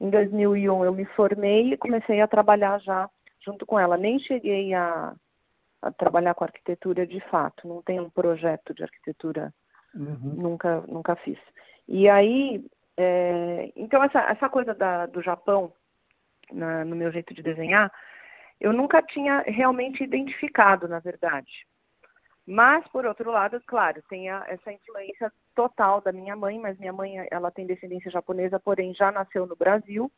Em 0.00 0.10
2001 0.10 0.86
eu 0.86 0.92
me 0.92 1.04
formei 1.04 1.74
e 1.74 1.76
comecei 1.76 2.20
a 2.20 2.26
trabalhar 2.26 2.80
já 2.80 3.08
junto 3.38 3.64
com 3.64 3.78
ela. 3.78 3.96
Nem 3.96 4.18
cheguei 4.18 4.74
a, 4.74 5.14
a 5.82 5.92
trabalhar 5.92 6.34
com 6.34 6.42
arquitetura 6.42 7.06
de 7.06 7.20
fato. 7.20 7.68
Não 7.68 7.80
tenho 7.80 8.02
um 8.02 8.10
projeto 8.10 8.74
de 8.74 8.82
arquitetura. 8.82 9.54
Uhum. 9.94 10.34
Nunca, 10.34 10.80
nunca 10.88 11.14
fiz. 11.14 11.38
E 11.86 12.08
aí, 12.08 12.66
é, 12.96 13.70
então 13.76 14.02
essa, 14.02 14.18
essa 14.32 14.48
coisa 14.48 14.74
da, 14.74 15.06
do 15.06 15.22
Japão 15.22 15.72
na, 16.52 16.84
no 16.84 16.96
meu 16.96 17.12
jeito 17.12 17.34
de 17.34 17.42
desenhar, 17.42 17.92
eu 18.60 18.72
nunca 18.72 19.02
tinha 19.02 19.44
realmente 19.46 20.02
identificado, 20.02 20.88
na 20.88 20.98
verdade. 20.98 21.66
Mas, 22.46 22.86
por 22.88 23.04
outro 23.04 23.30
lado, 23.30 23.60
claro, 23.66 24.02
tem 24.08 24.30
a, 24.30 24.44
essa 24.46 24.72
influência 24.72 25.32
total 25.54 26.00
da 26.00 26.12
minha 26.12 26.36
mãe, 26.36 26.58
mas 26.58 26.78
minha 26.78 26.92
mãe 26.92 27.26
ela 27.30 27.50
tem 27.50 27.66
descendência 27.66 28.10
japonesa, 28.10 28.60
porém 28.60 28.94
já 28.94 29.10
nasceu 29.10 29.46
no 29.46 29.56
Brasil. 29.56 30.10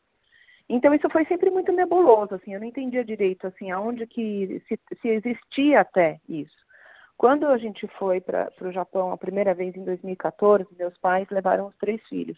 Então 0.67 0.93
isso 0.93 1.09
foi 1.09 1.25
sempre 1.25 1.49
muito 1.49 1.71
nebuloso, 1.71 2.35
assim, 2.35 2.53
eu 2.53 2.59
não 2.59 2.67
entendia 2.67 3.03
direito 3.03 3.47
assim, 3.47 3.71
aonde 3.71 4.05
que 4.05 4.61
se, 4.67 4.79
se 5.01 5.07
existia 5.07 5.79
até 5.79 6.21
isso. 6.29 6.55
Quando 7.17 7.47
a 7.47 7.57
gente 7.57 7.87
foi 7.87 8.21
para 8.21 8.51
o 8.61 8.71
Japão 8.71 9.11
a 9.11 9.17
primeira 9.17 9.55
vez 9.55 9.75
em 9.75 9.83
2014, 9.83 10.67
meus 10.77 10.95
pais 10.99 11.27
levaram 11.31 11.67
os 11.67 11.75
três 11.75 11.99
filhos. 12.07 12.37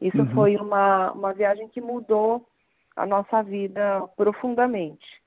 Isso 0.00 0.18
uhum. 0.18 0.30
foi 0.30 0.56
uma, 0.56 1.10
uma 1.12 1.34
viagem 1.34 1.68
que 1.68 1.80
mudou 1.80 2.48
a 2.96 3.04
nossa 3.06 3.42
vida 3.42 4.02
profundamente. 4.16 5.22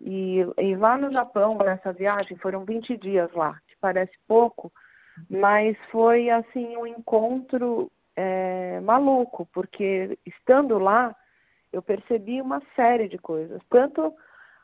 E, 0.00 0.46
e 0.58 0.76
lá 0.76 0.96
no 0.96 1.12
Japão, 1.12 1.58
nessa 1.58 1.92
viagem, 1.92 2.36
foram 2.36 2.64
20 2.64 2.96
dias 2.96 3.32
lá, 3.32 3.60
que 3.66 3.76
parece 3.80 4.12
pouco, 4.26 4.72
mas 5.28 5.76
foi 5.90 6.30
assim 6.30 6.76
um 6.76 6.86
encontro 6.86 7.90
é, 8.14 8.80
maluco, 8.80 9.46
porque 9.52 10.18
estando 10.24 10.78
lá, 10.78 11.14
eu 11.72 11.82
percebi 11.82 12.40
uma 12.40 12.62
série 12.74 13.08
de 13.08 13.18
coisas. 13.18 13.60
Tanto 13.68 14.14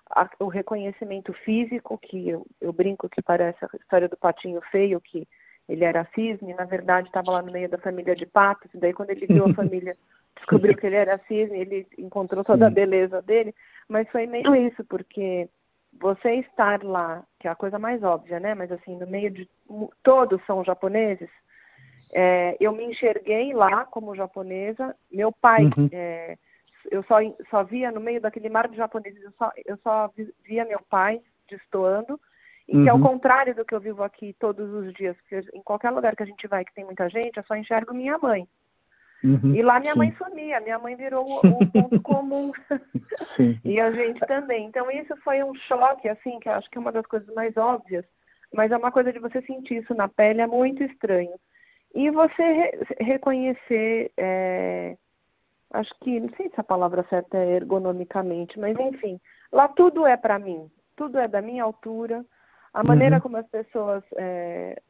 a, 0.09 0.29
o 0.39 0.49
reconhecimento 0.49 1.33
físico, 1.33 1.99
que 1.99 2.29
eu, 2.29 2.47
eu, 2.61 2.73
brinco 2.73 3.09
que 3.09 3.23
parece 3.23 3.65
a 3.65 3.77
história 3.77 4.09
do 4.09 4.17
patinho 4.17 4.61
feio, 4.61 5.01
que 5.01 5.27
ele 5.69 5.85
era 5.85 6.07
cisne, 6.15 6.55
na 6.55 6.65
verdade 6.65 7.09
estava 7.09 7.31
lá 7.31 7.43
no 7.43 7.53
meio 7.53 7.69
da 7.69 7.79
família 7.79 8.15
de 8.15 8.27
patos, 8.27 8.73
e 8.75 8.79
daí 8.79 8.93
quando 8.93 9.11
ele 9.11 9.27
viu 9.27 9.47
a 9.47 9.55
família 9.55 9.97
descobriu 10.37 10.77
que 10.77 10.87
ele 10.87 10.97
era 10.97 11.21
cisne, 11.27 11.59
ele 11.59 11.87
encontrou 11.99 12.43
toda 12.43 12.67
a 12.67 12.71
beleza 12.71 13.21
dele, 13.23 13.55
mas 13.89 14.09
foi 14.11 14.27
meio 14.27 14.55
isso, 14.55 14.85
porque 14.85 15.49
você 15.93 16.37
estar 16.37 16.83
lá, 16.83 17.25
que 17.39 17.47
é 17.47 17.51
a 17.51 17.55
coisa 17.55 17.79
mais 17.79 18.03
óbvia, 18.03 18.41
né? 18.41 18.55
Mas 18.55 18.73
assim, 18.73 18.97
no 18.97 19.07
meio 19.07 19.31
de 19.31 19.49
todos 20.03 20.41
são 20.47 20.65
japoneses, 20.65 21.29
é, 22.13 22.57
eu 22.61 22.73
me 22.73 22.85
enxerguei 22.85 23.55
lá 23.55 23.85
como 23.85 24.15
japonesa. 24.15 24.95
Meu 25.11 25.33
pai, 25.33 25.65
uhum. 25.65 25.89
é, 25.91 26.37
eu 26.91 27.03
só, 27.05 27.17
só 27.51 27.65
via 27.65 27.91
no 27.91 28.01
meio 28.01 28.21
daquele 28.21 28.51
mar 28.51 28.69
de 28.69 28.77
japoneses, 28.77 29.23
eu 29.23 29.33
só, 29.39 29.51
eu 29.65 29.79
só 29.83 30.11
via 30.45 30.65
meu 30.65 30.81
pai 30.89 31.23
destoando. 31.49 32.21
E 32.69 32.77
uhum. 32.77 32.85
que 32.85 32.91
ao 32.91 33.01
contrário 33.01 33.55
do 33.55 33.65
que 33.65 33.75
eu 33.75 33.81
vivo 33.81 34.03
aqui 34.03 34.35
todos 34.39 34.73
os 34.73 34.93
dias, 34.93 35.17
porque 35.17 35.43
em 35.53 35.63
qualquer 35.63 35.91
lugar 35.91 36.15
que 36.15 36.23
a 36.23 36.27
gente 36.27 36.47
vai 36.47 36.65
que 36.65 36.75
tem 36.75 36.85
muita 36.85 37.09
gente, 37.09 37.37
eu 37.37 37.45
só 37.45 37.57
enxergo 37.57 37.95
minha 37.95 38.19
mãe. 38.19 38.47
Uhum, 39.25 39.55
e 39.55 39.63
lá 39.63 39.79
minha 39.79 39.93
sim. 39.93 39.99
mãe 39.99 40.17
sumia, 40.17 40.61
minha 40.61 40.79
mãe 40.79 40.97
virou 40.97 41.25
o, 41.27 41.37
o 41.39 41.71
ponto 41.71 42.01
comum. 42.03 42.51
e 43.65 43.81
a 43.81 43.93
gente 43.93 44.21
também. 44.21 44.67
Então 44.67 44.91
isso 44.91 45.17
foi 45.23 45.43
um 45.45 45.55
choque, 45.55 46.09
assim, 46.09 46.41
que 46.41 46.49
acho 46.49 46.69
que 46.71 46.79
é 46.79 46.81
uma 46.81 46.93
das 46.93 47.07
coisas 47.07 47.33
mais 47.35 47.57
óbvias, 47.57 48.05
mas 48.53 48.71
é 48.73 48.77
uma 48.77 48.91
coisa 48.91 49.13
de 49.13 49.21
você 49.21 49.41
sentir 49.43 49.83
isso 49.83 49.95
na 49.95 50.09
pele, 50.09 50.41
é 50.41 50.47
muito 50.47 50.83
estranho. 50.83 51.35
E 51.95 52.11
você 52.11 52.43
re 52.43 52.71
reconhecer 53.01 54.11
é, 54.17 54.97
acho 55.73 55.95
que, 56.01 56.21
não 56.21 56.31
sei 56.37 56.49
se 56.49 56.61
a 56.61 56.65
palavra 56.65 57.05
certa 57.09 57.39
é 57.39 57.57
ergonomicamente, 57.57 58.59
mas 58.59 58.79
enfim, 58.79 59.21
lá 59.51 59.69
tudo 59.69 60.07
é 60.07 60.17
para 60.17 60.39
mim, 60.39 60.71
tudo 60.95 61.19
é 61.19 61.27
da 61.27 61.41
minha 61.41 61.65
altura, 61.65 62.25
a 62.73 62.83
maneira 62.83 63.17
uhum. 63.17 63.23
como 63.23 63.37
as 63.37 63.47
pessoas 63.47 64.03
é, 64.17 64.81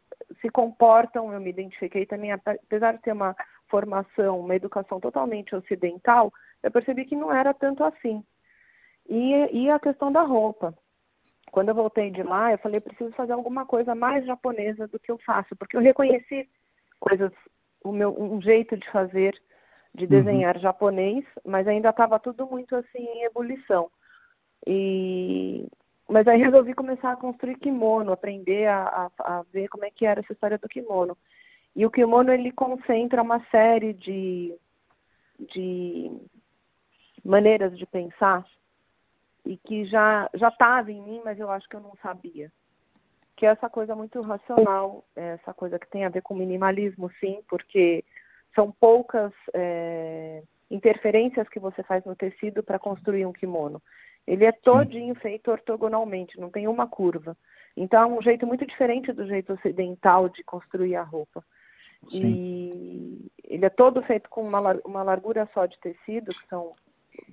se 0.41 0.49
comportam, 0.49 1.33
eu 1.33 1.41
me 1.41 1.51
identifiquei 1.51 2.07
também, 2.07 2.33
apesar 2.33 2.93
de 2.93 3.03
ter 3.03 3.13
uma 3.13 3.35
formação, 3.73 4.41
uma 4.41 4.55
educação 4.55 5.01
totalmente 5.01 5.57
ocidental, 5.57 6.31
eu 6.63 6.71
percebi 6.71 7.07
que 7.07 7.17
não 7.17 7.33
era 7.33 7.55
tanto 7.55 7.83
assim. 7.83 8.23
E, 9.09 9.33
e 9.51 9.71
a 9.71 9.81
questão 9.81 10.13
da 10.13 10.21
roupa. 10.21 10.77
Quando 11.51 11.71
eu 11.71 11.75
voltei 11.75 12.11
de 12.11 12.23
lá, 12.23 12.53
eu 12.53 12.59
falei, 12.59 12.81
preciso 12.81 13.13
fazer 13.13 13.33
alguma 13.33 13.65
coisa 13.65 13.95
mais 13.95 14.27
japonesa 14.27 14.87
do 14.87 14.99
que 14.99 15.11
eu 15.11 15.19
faço, 15.19 15.57
porque 15.57 15.77
eu 15.77 15.81
reconheci 15.81 16.49
coisas, 17.01 17.33
o 17.83 17.93
meu, 17.93 18.15
um 18.19 18.41
jeito 18.41 18.77
de 18.77 18.89
fazer, 18.91 19.33
de 19.95 20.05
uhum. 20.05 20.11
desenhar 20.11 20.57
uhum. 20.57 20.63
japonês, 20.63 21.25
mas 21.45 21.67
ainda 21.67 21.89
estava 21.89 22.19
tudo 22.19 22.47
muito 22.47 22.77
assim 22.77 23.03
em 23.03 23.25
ebulição. 23.25 23.91
E 24.67 25.67
mas 26.09 26.27
aí 26.27 26.39
resolvi 26.39 26.75
começar 26.75 27.13
a 27.13 27.17
construir 27.17 27.57
kimono, 27.57 28.13
aprender 28.13 28.67
a, 28.67 29.11
a, 29.19 29.39
a, 29.39 29.43
ver 29.51 29.67
como 29.69 29.85
é 29.87 29.91
que 29.91 30.05
era 30.05 30.21
essa 30.21 30.33
história 30.33 30.59
do 30.59 30.69
kimono. 30.69 31.17
E 31.75 31.87
o 31.87 31.91
kimono 31.91 32.33
ele 32.33 32.53
concentra 32.53 33.23
uma 33.23 33.45
série 33.51 33.93
de, 33.93 34.55
de 35.39 36.11
maneiras 37.25 37.77
de 37.79 37.87
pensar 37.87 38.45
e 39.45 39.57
que 39.57 39.85
já 39.85 40.29
já 40.35 40.49
estava 40.49 40.93
em 40.93 41.03
mim, 41.03 41.23
mas 41.25 41.39
eu 41.39 41.51
acho 41.51 41.69
que 41.69 41.77
eu 41.77 41.81
não 41.81 41.95
sabia. 42.03 42.53
Que 43.35 43.47
é 43.47 43.49
essa 43.49 43.69
coisa 43.69 43.97
muito 43.97 44.21
racional, 44.21 45.05
é 45.17 45.39
essa 45.41 45.55
coisa 45.55 45.79
que 45.79 45.89
tem 45.89 46.05
a 46.05 46.11
ver 46.11 46.21
com 46.21 46.35
minimalismo, 46.35 47.11
sim, 47.19 47.43
porque 47.49 48.05
são 48.55 48.71
poucas 48.71 49.33
é, 49.55 50.43
interferências 50.71 51.49
que 51.49 51.59
você 51.59 51.83
faz 51.83 52.05
no 52.05 52.15
tecido 52.15 52.63
para 52.63 52.79
construir 52.79 53.27
um 53.27 53.33
kimono. 53.33 53.83
Ele 54.27 54.45
é 54.45 54.53
todinho 54.53 55.15
feito 55.15 55.51
ortogonalmente, 55.51 56.39
não 56.39 56.51
tem 56.51 56.69
uma 56.69 56.87
curva. 56.87 57.37
Então 57.77 58.03
é 58.03 58.07
um 58.07 58.23
jeito 58.23 58.47
muito 58.47 58.67
diferente 58.67 59.13
do 59.13 59.27
jeito 59.27 59.55
ocidental 59.55 60.29
de 60.29 60.45
construir 60.45 60.95
a 60.97 61.03
roupa. 61.03 61.45
Sim. 62.11 62.21
E 62.21 63.31
ele 63.45 63.65
é 63.65 63.71
todo 63.71 64.03
feito 64.03 64.29
com 64.29 64.43
uma, 64.43 64.61
uma 64.85 65.03
largura 65.03 65.49
só 65.53 65.67
de 65.67 65.79
tecido, 65.79 66.33
que 66.33 66.49
são 66.49 66.75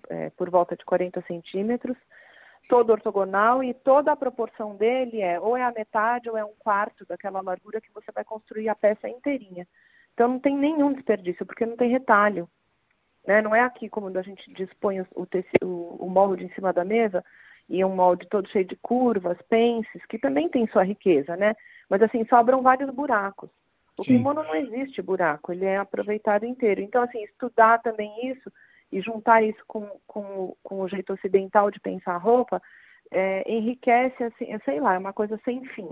é, 0.10 0.29
por 0.32 0.49
volta 0.49 0.75
de 0.75 0.86
40 0.86 1.21
centímetros, 1.21 1.97
todo 2.67 2.91
ortogonal 2.91 3.63
e 3.63 3.73
toda 3.73 4.12
a 4.12 4.15
proporção 4.15 4.75
dele 4.75 5.21
é 5.21 5.39
ou 5.39 5.58
é 5.58 5.63
a 5.63 5.71
metade 5.71 6.29
ou 6.29 6.38
é 6.38 6.45
um 6.45 6.53
quarto 6.60 7.05
daquela 7.05 7.41
largura 7.41 7.82
que 7.82 7.91
você 7.91 8.12
vai 8.12 8.23
construir 8.23 8.69
a 8.69 8.75
peça 8.75 9.10
inteirinha. 9.10 9.67
Então 10.13 10.27
não 10.27 10.39
tem 10.39 10.55
nenhum 10.55 10.93
desperdício, 10.93 11.45
porque 11.45 11.65
não 11.65 11.77
tem 11.77 11.89
retalho. 11.89 12.49
Né? 13.25 13.41
Não 13.41 13.55
é 13.55 13.62
aqui 13.62 13.89
como 13.89 14.15
a 14.17 14.21
gente 14.21 14.51
dispõe 14.53 15.01
o, 15.01 15.08
o, 15.15 16.05
o 16.05 16.10
molde 16.10 16.45
em 16.45 16.49
cima 16.49 16.73
da 16.73 16.84
mesa 16.84 17.23
e 17.67 17.86
um 17.86 17.95
molde 17.95 18.27
todo 18.27 18.49
cheio 18.49 18.65
de 18.65 18.75
curvas, 18.75 19.38
pences, 19.47 20.05
que 20.05 20.17
também 20.17 20.49
tem 20.49 20.65
sua 20.65 20.84
riqueza, 20.84 21.38
né? 21.38 21.53
Mas 21.88 22.01
assim, 22.01 22.25
sobram 22.25 22.63
vários 22.63 22.89
buracos. 22.89 23.49
O 23.99 24.03
Sim. 24.03 24.17
kimono 24.17 24.43
não 24.43 24.55
existe 24.55 25.01
buraco, 25.01 25.51
ele 25.51 25.65
é 25.65 25.77
aproveitado 25.77 26.45
inteiro. 26.45 26.79
Então, 26.79 27.03
assim, 27.03 27.21
estudar 27.21 27.79
também 27.79 28.31
isso 28.31 28.49
e 28.89 29.01
juntar 29.01 29.43
isso 29.43 29.62
com, 29.67 29.89
com, 30.07 30.55
com 30.63 30.81
o 30.81 30.88
jeito 30.88 31.12
ocidental 31.12 31.69
de 31.69 31.81
pensar 31.81 32.15
a 32.15 32.17
roupa, 32.17 32.62
é, 33.12 33.43
enriquece, 33.51 34.23
assim, 34.23 34.57
sei 34.63 34.79
lá, 34.79 34.95
é 34.95 34.97
uma 34.97 35.12
coisa 35.12 35.38
sem 35.43 35.65
fim. 35.65 35.89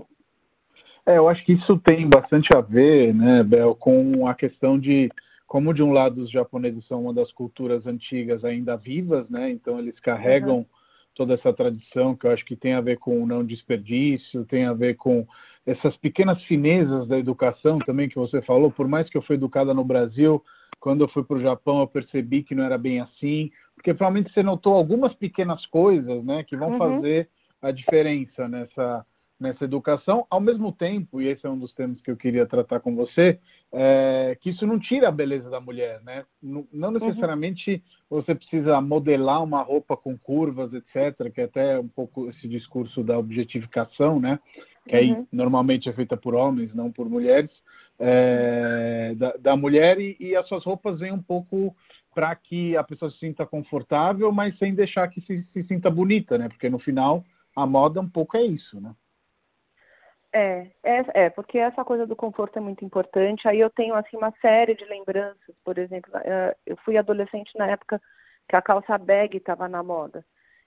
É, 1.04 1.18
eu 1.18 1.28
acho 1.28 1.44
que 1.44 1.52
isso 1.52 1.78
tem 1.78 2.08
bastante 2.08 2.54
a 2.54 2.62
ver, 2.62 3.12
né, 3.14 3.42
Bel, 3.42 3.74
com 3.74 4.26
a 4.26 4.34
questão 4.34 4.78
de 4.78 5.10
como 5.46 5.74
de 5.74 5.82
um 5.82 5.92
lado 5.92 6.22
os 6.22 6.30
japoneses 6.30 6.86
são 6.86 7.02
uma 7.02 7.12
das 7.12 7.30
culturas 7.30 7.86
antigas 7.86 8.44
ainda 8.44 8.76
vivas, 8.76 9.28
né? 9.30 9.50
Então 9.50 9.78
eles 9.78 9.98
carregam 9.98 10.58
uhum. 10.58 10.66
Toda 11.18 11.34
essa 11.34 11.52
tradição 11.52 12.14
que 12.14 12.28
eu 12.28 12.30
acho 12.30 12.44
que 12.44 12.54
tem 12.54 12.74
a 12.74 12.80
ver 12.80 12.96
com 12.96 13.20
o 13.20 13.26
não 13.26 13.44
desperdício, 13.44 14.44
tem 14.44 14.66
a 14.66 14.72
ver 14.72 14.94
com 14.94 15.26
essas 15.66 15.96
pequenas 15.96 16.40
finezas 16.44 17.08
da 17.08 17.18
educação 17.18 17.80
também 17.80 18.08
que 18.08 18.14
você 18.14 18.40
falou. 18.40 18.70
Por 18.70 18.86
mais 18.86 19.10
que 19.10 19.18
eu 19.18 19.22
fui 19.22 19.34
educada 19.34 19.74
no 19.74 19.82
Brasil, 19.82 20.40
quando 20.78 21.02
eu 21.02 21.08
fui 21.08 21.24
para 21.24 21.36
o 21.36 21.40
Japão 21.40 21.80
eu 21.80 21.88
percebi 21.88 22.44
que 22.44 22.54
não 22.54 22.62
era 22.62 22.78
bem 22.78 23.00
assim, 23.00 23.50
porque 23.74 23.92
provavelmente 23.92 24.32
você 24.32 24.44
notou 24.44 24.74
algumas 24.74 25.12
pequenas 25.12 25.66
coisas, 25.66 26.24
né, 26.24 26.44
que 26.44 26.56
vão 26.56 26.70
uhum. 26.70 26.78
fazer 26.78 27.28
a 27.60 27.72
diferença 27.72 28.46
nessa 28.46 29.04
nessa 29.38 29.64
educação, 29.64 30.26
ao 30.28 30.40
mesmo 30.40 30.72
tempo, 30.72 31.20
e 31.20 31.28
esse 31.28 31.46
é 31.46 31.48
um 31.48 31.58
dos 31.58 31.72
temas 31.72 32.00
que 32.00 32.10
eu 32.10 32.16
queria 32.16 32.44
tratar 32.44 32.80
com 32.80 32.96
você, 32.96 33.38
é, 33.72 34.36
que 34.40 34.50
isso 34.50 34.66
não 34.66 34.78
tira 34.78 35.08
a 35.08 35.12
beleza 35.12 35.48
da 35.48 35.60
mulher, 35.60 36.02
né? 36.02 36.24
Não, 36.42 36.66
não 36.72 36.88
uhum. 36.88 36.98
necessariamente 36.98 37.82
uhum. 38.10 38.20
você 38.20 38.34
precisa 38.34 38.80
modelar 38.80 39.42
uma 39.42 39.62
roupa 39.62 39.96
com 39.96 40.18
curvas, 40.18 40.72
etc., 40.72 41.32
que 41.32 41.40
é 41.40 41.44
até 41.44 41.78
um 41.78 41.86
pouco 41.86 42.28
esse 42.28 42.48
discurso 42.48 43.04
da 43.04 43.16
objetificação, 43.16 44.18
né? 44.18 44.40
Que 44.86 44.96
aí 44.96 45.12
uhum. 45.12 45.26
normalmente 45.30 45.88
é 45.88 45.92
feita 45.92 46.16
por 46.16 46.34
homens, 46.34 46.74
não 46.74 46.90
por 46.90 47.08
mulheres, 47.08 47.50
é, 47.98 49.14
da, 49.16 49.34
da, 49.38 49.56
mulher, 49.56 50.00
e, 50.00 50.16
e, 50.18 50.34
as 50.34 50.46
suas 50.48 50.64
roupas 50.64 51.00
vêm 51.00 51.12
um 51.12 51.22
pouco 51.22 51.74
para 52.14 52.34
que 52.34 52.76
a 52.76 52.82
pessoa 52.82 53.10
se 53.10 53.18
sinta 53.18 53.44
confortável, 53.44 54.32
mas 54.32 54.56
sem 54.56 54.74
deixar 54.74 55.08
que 55.08 55.20
se, 55.20 55.46
se 55.52 55.62
sinta 55.64 55.90
bonita, 55.90 56.38
né? 56.38 56.48
Porque 56.48 56.70
no 56.70 56.78
final 56.78 57.24
a 57.54 57.66
moda 57.66 58.00
um 58.00 58.08
pouco 58.08 58.36
é 58.36 58.42
isso, 58.42 58.80
né? 58.80 58.94
É, 60.38 60.70
é, 60.84 61.24
é, 61.24 61.30
porque 61.30 61.58
essa 61.58 61.84
coisa 61.84 62.06
do 62.06 62.14
conforto 62.14 62.58
é 62.58 62.60
muito 62.60 62.84
importante. 62.84 63.48
Aí 63.48 63.58
eu 63.58 63.68
tenho 63.68 63.94
assim 63.94 64.16
uma 64.16 64.32
série 64.40 64.72
de 64.72 64.84
lembranças, 64.84 65.54
por 65.64 65.76
exemplo, 65.78 66.12
eh, 66.24 66.56
eu 66.64 66.76
fui 66.84 66.96
adolescente 66.96 67.58
na 67.58 67.66
época 67.66 68.00
que 68.46 68.54
a 68.54 68.62
calça 68.62 68.96
bag 68.96 69.36
estava 69.36 69.68
na 69.68 69.82
moda. 69.82 70.24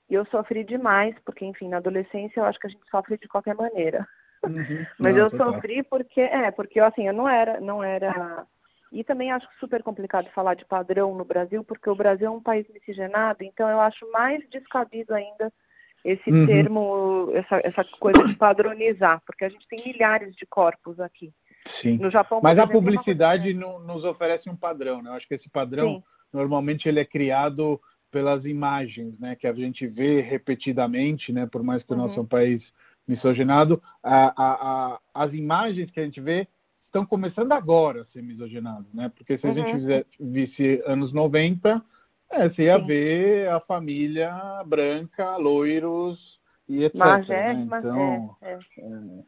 E 0.09 0.13
eu 0.13 0.25
sofri 0.25 0.65
demais, 0.65 1.15
porque, 1.23 1.45
enfim, 1.45 1.69
na 1.69 1.77
adolescência 1.77 2.41
eu 2.41 2.45
acho 2.45 2.59
que 2.59 2.67
a 2.67 2.69
gente 2.69 2.83
sofre 2.89 3.17
de 3.17 3.29
qualquer 3.29 3.55
maneira. 3.55 4.05
Uhum. 4.43 4.85
Mas 4.99 5.15
não, 5.15 5.21
eu 5.21 5.29
sofri 5.29 5.83
porque, 5.83 6.19
é, 6.19 6.51
porque 6.51 6.77
assim, 6.81 7.07
eu 7.07 7.13
não 7.13 7.29
era, 7.29 7.61
não 7.61 7.81
era. 7.81 8.45
E 8.91 9.05
também 9.05 9.31
acho 9.31 9.47
super 9.57 9.81
complicado 9.81 10.29
falar 10.31 10.55
de 10.55 10.65
padrão 10.65 11.15
no 11.15 11.23
Brasil, 11.23 11.63
porque 11.63 11.89
o 11.89 11.95
Brasil 11.95 12.27
é 12.27 12.29
um 12.29 12.43
país 12.43 12.67
miscigenado, 12.67 13.41
então 13.41 13.69
eu 13.69 13.79
acho 13.79 14.05
mais 14.11 14.45
descabido 14.49 15.13
ainda 15.13 15.51
esse 16.03 16.31
uhum. 16.31 16.45
termo, 16.45 17.29
essa, 17.33 17.61
essa 17.63 17.85
coisa 17.99 18.25
de 18.27 18.35
padronizar, 18.35 19.21
porque 19.25 19.45
a 19.45 19.49
gente 19.49 19.67
tem 19.67 19.83
milhares 19.85 20.35
de 20.35 20.45
corpos 20.45 20.99
aqui. 20.99 21.33
Sim. 21.81 21.97
No 21.97 22.09
Japão, 22.09 22.39
Mas 22.41 22.57
exemplo, 22.57 22.71
a 22.71 22.81
publicidade 22.81 23.53
não, 23.53 23.79
nos 23.79 24.03
oferece 24.03 24.49
um 24.49 24.55
padrão, 24.55 25.01
né? 25.01 25.09
Eu 25.09 25.13
acho 25.13 25.27
que 25.27 25.35
esse 25.35 25.49
padrão, 25.49 25.95
Sim. 25.95 26.03
normalmente, 26.33 26.89
ele 26.89 26.99
é 26.99 27.05
criado 27.05 27.79
pelas 28.09 28.45
imagens, 28.45 29.17
né? 29.19 29.35
Que 29.35 29.47
a 29.47 29.53
gente 29.53 29.87
vê 29.87 30.21
repetidamente, 30.21 31.31
né? 31.31 31.45
Por 31.45 31.63
mais 31.63 31.83
que 31.83 31.93
o 31.93 31.95
nosso 31.95 32.17
é 32.17 32.21
um 32.21 32.25
país 32.25 32.63
misogynado, 33.07 33.81
a, 34.01 34.33
a, 34.35 34.93
a, 34.93 34.99
as 35.13 35.33
imagens 35.33 35.91
que 35.91 35.99
a 35.99 36.03
gente 36.03 36.21
vê 36.21 36.47
estão 36.85 37.05
começando 37.05 37.51
agora 37.53 38.01
a 38.01 38.05
ser 38.05 38.21
misoginadas, 38.21 38.91
né? 38.93 39.09
Porque 39.15 39.37
se 39.37 39.47
a 39.47 39.53
gente 39.53 39.75
uhum. 39.75 40.31
visse 40.31 40.83
anos 40.85 41.13
90, 41.13 41.83
é, 42.31 42.49
você 42.49 42.63
ia 42.63 42.79
Sim. 42.79 42.85
ver 42.85 43.49
a 43.49 43.59
família 43.59 44.63
branca, 44.65 45.35
loiros 45.37 46.39
e 46.67 46.83
etc. 46.83 46.95
Mas 46.95 47.29
é, 47.29 47.53
né? 47.53 47.65
mas 47.67 47.85
então, 47.85 48.37
é, 48.41 48.53
é. 48.53 48.59
é. 48.77 49.23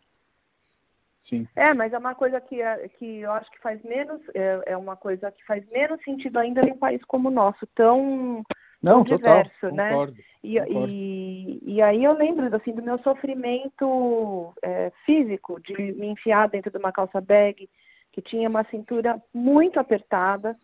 Sim. 1.25 1.47
É, 1.55 1.73
mas 1.73 1.93
é 1.93 1.97
uma 1.97 2.13
coisa 2.13 2.39
que, 2.41 2.61
é, 2.61 2.87
que 2.89 3.19
eu 3.19 3.31
acho 3.31 3.49
que 3.49 3.59
faz 3.59 3.81
menos, 3.81 4.21
é, 4.33 4.73
é 4.73 4.77
uma 4.77 4.95
coisa 4.95 5.31
que 5.31 5.43
faz 5.45 5.65
menos 5.69 6.03
sentido 6.03 6.37
ainda 6.37 6.61
em 6.67 6.73
um 6.73 6.77
país 6.77 7.01
como 7.05 7.29
o 7.29 7.31
nosso, 7.31 7.65
tão, 7.67 8.43
Não, 8.81 9.03
tão 9.03 9.17
total, 9.17 9.43
diverso, 9.43 9.75
né? 9.75 9.89
Concordo, 9.89 10.17
e, 10.43 10.59
concordo. 10.59 10.87
E, 10.89 11.59
e 11.65 11.81
aí 11.81 12.03
eu 12.03 12.13
lembro 12.13 12.53
assim, 12.53 12.73
do 12.73 12.83
meu 12.83 12.97
sofrimento 12.99 14.53
é, 14.61 14.91
físico, 15.05 15.61
de 15.61 15.93
me 15.93 16.07
enfiar 16.07 16.49
dentro 16.49 16.69
de 16.69 16.77
uma 16.77 16.91
calça 16.91 17.21
bag, 17.21 17.69
que 18.11 18.21
tinha 18.21 18.49
uma 18.49 18.65
cintura 18.65 19.21
muito 19.33 19.79
apertada, 19.79 20.59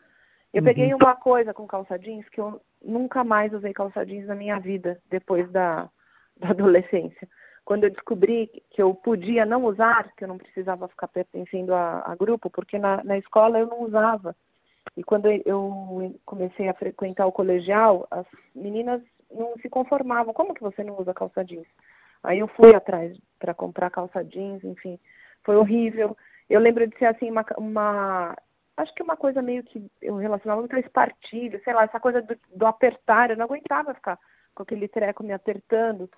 eu 0.54 0.62
uhum. 0.62 0.66
peguei 0.66 0.94
uma 0.94 1.16
coisa 1.16 1.54
com 1.54 1.68
calça 1.68 1.98
jeans 1.98 2.28
que 2.28 2.40
eu 2.42 2.62
nunca 2.84 3.24
mais 3.24 3.54
usei 3.54 3.74
calça 3.74 4.06
jeans 4.06 4.26
na 4.26 4.36
minha 4.36 4.60
vida 4.60 5.02
depois 5.10 5.50
da, 5.52 5.90
da 6.38 6.50
adolescência. 6.50 7.28
Quando 7.64 7.84
eu 7.84 7.92
descobri 7.92 8.64
que 8.70 8.82
eu 8.82 8.96
podia 8.96 9.46
não 9.46 9.64
usar, 9.66 10.12
que 10.16 10.24
eu 10.24 10.28
não 10.28 10.40
precisava 10.40 10.88
ficar 10.88 11.08
pertencendo 11.08 11.74
a, 11.74 12.12
a 12.12 12.16
grupo, 12.16 12.50
porque 12.50 12.80
na, 12.80 13.04
na 13.04 13.18
escola 13.18 13.60
eu 13.60 13.68
não 13.68 13.84
usava. 13.84 14.36
E 14.98 15.04
quando 15.04 15.28
eu 15.28 16.20
comecei 16.26 16.68
a 16.68 16.74
frequentar 16.74 17.28
o 17.28 17.32
colegial, 17.32 18.08
as 18.10 18.26
meninas 18.56 19.02
não 19.32 19.54
se 19.62 19.70
conformavam. 19.70 20.34
Como 20.34 20.54
que 20.54 20.62
você 20.62 20.84
não 20.84 21.00
usa 21.00 21.14
calça 21.14 21.46
jeans? 21.46 21.68
Aí 22.24 22.40
eu 22.40 22.48
fui 22.48 22.74
atrás 22.74 23.16
para 23.38 23.54
comprar 23.54 23.92
calça 23.92 24.24
jeans, 24.24 24.64
enfim, 24.64 25.00
foi 25.44 25.56
horrível. 25.56 26.18
Eu 26.50 26.60
lembro 26.60 26.88
de 26.88 26.98
ser 26.98 27.06
assim 27.06 27.30
uma, 27.30 27.46
uma 27.58 28.36
acho 28.82 28.94
que 28.94 29.04
uma 29.04 29.18
coisa 29.18 29.42
meio 29.42 29.64
que 29.64 29.86
eu 30.02 30.16
relacionava 30.16 30.62
muito 30.62 30.76
a 30.76 30.80
espartilho, 30.80 31.62
sei 31.64 31.74
lá, 31.74 31.84
essa 31.84 32.00
coisa 32.00 32.22
do, 32.22 32.38
do, 32.56 32.66
apertar, 32.66 33.30
eu 33.30 33.38
não 33.38 33.46
aguentava 33.46 33.94
ficar 33.94 34.18
com 34.54 34.64
aquele 34.64 34.88
treco 34.88 35.24
me 35.24 35.34
apertando, 35.34 36.10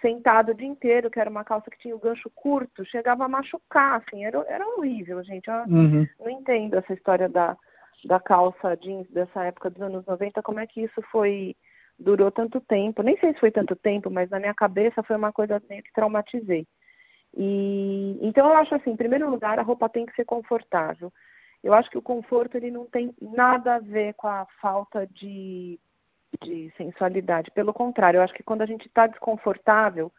sentado 0.00 0.50
o 0.50 0.54
dia 0.54 0.66
inteiro, 0.66 1.10
que 1.10 1.20
era 1.20 1.30
uma 1.30 1.44
calça 1.44 1.70
que 1.70 1.78
tinha 1.78 1.94
o 1.94 1.98
gancho 1.98 2.30
curto, 2.34 2.84
chegava 2.84 3.24
a 3.24 3.28
machucar, 3.28 4.00
assim, 4.00 4.24
era, 4.24 4.38
era 4.48 4.66
horrível, 4.66 5.22
gente. 5.22 5.48
Eu 5.48 5.54
uhum. 5.66 6.06
não 6.20 6.30
entendo 6.30 6.76
essa 6.76 6.92
história 6.92 7.28
da, 7.28 7.56
da 8.04 8.20
calça 8.20 8.76
jeans 8.76 9.08
dessa 9.10 9.44
época 9.44 9.70
dos 9.70 9.82
anos 9.82 10.04
90, 10.06 10.42
como 10.42 10.60
é 10.60 10.66
que 10.66 10.82
isso 10.82 11.02
foi, 11.10 11.56
durou 11.98 12.30
tanto 12.30 12.60
tempo. 12.60 13.02
Nem 13.02 13.16
sei 13.16 13.32
se 13.32 13.40
foi 13.40 13.50
tanto 13.50 13.74
tempo, 13.74 14.10
mas 14.10 14.30
na 14.30 14.38
minha 14.38 14.54
cabeça 14.54 15.02
foi 15.02 15.16
uma 15.16 15.32
coisa 15.32 15.60
meio 15.68 15.82
que 15.82 15.92
traumatizei. 15.92 16.66
E, 17.36 18.18
então 18.22 18.46
eu 18.48 18.56
acho 18.56 18.74
assim, 18.74 18.90
em 18.90 18.96
primeiro 18.96 19.28
lugar, 19.28 19.58
a 19.58 19.62
roupa 19.62 19.88
tem 19.88 20.06
que 20.06 20.14
ser 20.14 20.24
confortável. 20.24 21.12
Eu 21.62 21.74
acho 21.74 21.90
que 21.90 21.98
o 21.98 22.02
conforto 22.02 22.56
ele 22.56 22.70
não 22.70 22.86
tem 22.86 23.14
nada 23.20 23.76
a 23.76 23.80
ver 23.80 24.14
com 24.14 24.28
a 24.28 24.46
falta 24.60 25.06
de, 25.06 25.78
de 26.40 26.72
sensualidade. 26.76 27.50
Pelo 27.50 27.72
contrário, 27.72 28.18
eu 28.18 28.22
acho 28.22 28.34
que 28.34 28.42
quando 28.42 28.62
a 28.62 28.66
gente 28.66 28.86
está 28.86 29.06
desconfortável 29.06 30.12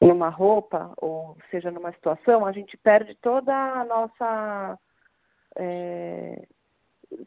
numa 0.00 0.28
roupa, 0.28 0.92
ou 0.98 1.36
seja, 1.50 1.70
numa 1.70 1.92
situação, 1.92 2.44
a 2.44 2.52
gente 2.52 2.76
perde 2.76 3.14
toda 3.14 3.54
a 3.54 3.84
nossa 3.84 4.78
é, 5.56 6.46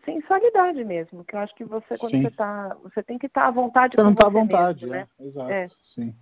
sensualidade 0.06 0.84
mesmo. 0.84 1.26
Que 1.26 1.36
eu 1.36 1.40
acho 1.40 1.56
que 1.56 1.66
você, 1.66 1.98
quando 1.98 2.12
Sim. 2.12 2.22
você 2.22 2.28
está, 2.28 2.78
você 2.84 3.02
tem 3.02 3.18
que 3.18 3.26
estar 3.26 3.42
tá 3.42 3.48
à 3.48 3.52
vontade 3.52 3.96
você 3.96 4.02
com 4.02 4.10
não 4.10 4.16
tá 4.16 4.28
à 4.28 4.30
vontade, 4.30 4.86
mesmo, 4.86 4.96
né? 4.96 5.08
É, 5.20 5.24
exato. 5.24 5.52
É. 5.52 5.70
Sim. 5.96 6.16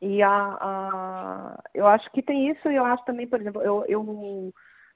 E 0.00 0.22
a, 0.22 0.58
a, 0.60 1.62
eu 1.72 1.86
acho 1.86 2.10
que 2.10 2.20
tem 2.20 2.50
isso 2.50 2.68
e 2.68 2.76
eu 2.76 2.84
acho 2.84 3.04
também, 3.04 3.26
por 3.26 3.40
exemplo, 3.40 3.62
eu, 3.62 3.84
eu 3.88 4.02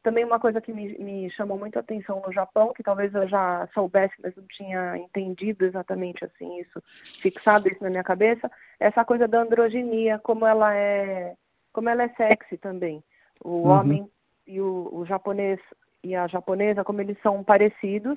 também 0.06 0.24
uma 0.24 0.38
coisa 0.38 0.60
que 0.60 0.72
me, 0.72 0.96
me 0.98 1.28
chamou 1.28 1.58
muito 1.58 1.76
a 1.76 1.80
atenção 1.80 2.22
no 2.24 2.30
Japão, 2.30 2.72
que 2.72 2.80
talvez 2.80 3.12
eu 3.12 3.26
já 3.26 3.68
soubesse, 3.74 4.14
mas 4.22 4.36
não 4.36 4.46
tinha 4.46 4.96
entendido 4.96 5.64
exatamente 5.64 6.24
assim 6.24 6.60
isso, 6.60 6.80
fixado 7.20 7.66
isso 7.66 7.82
na 7.82 7.90
minha 7.90 8.04
cabeça, 8.04 8.48
essa 8.78 9.04
coisa 9.04 9.26
da 9.26 9.40
androginia, 9.40 10.20
como 10.20 10.46
ela 10.46 10.72
é, 10.72 11.34
como 11.72 11.88
ela 11.88 12.04
é 12.04 12.08
sexy 12.10 12.56
também. 12.56 13.02
O 13.44 13.48
uhum. 13.48 13.66
homem 13.66 14.10
e 14.46 14.60
o, 14.60 14.88
o 14.92 15.04
japonês 15.04 15.58
e 16.04 16.14
a 16.14 16.28
japonesa, 16.28 16.84
como 16.84 17.00
eles 17.00 17.20
são 17.20 17.42
parecidos, 17.42 18.16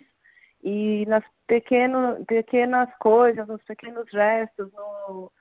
e 0.63 1.07
nas 1.07 1.23
pequeno, 1.47 2.23
pequenas 2.23 2.93
coisas, 2.99 3.47
nos 3.47 3.63
pequenos 3.63 4.07
gestos, 4.11 4.71
no, 4.73 5.31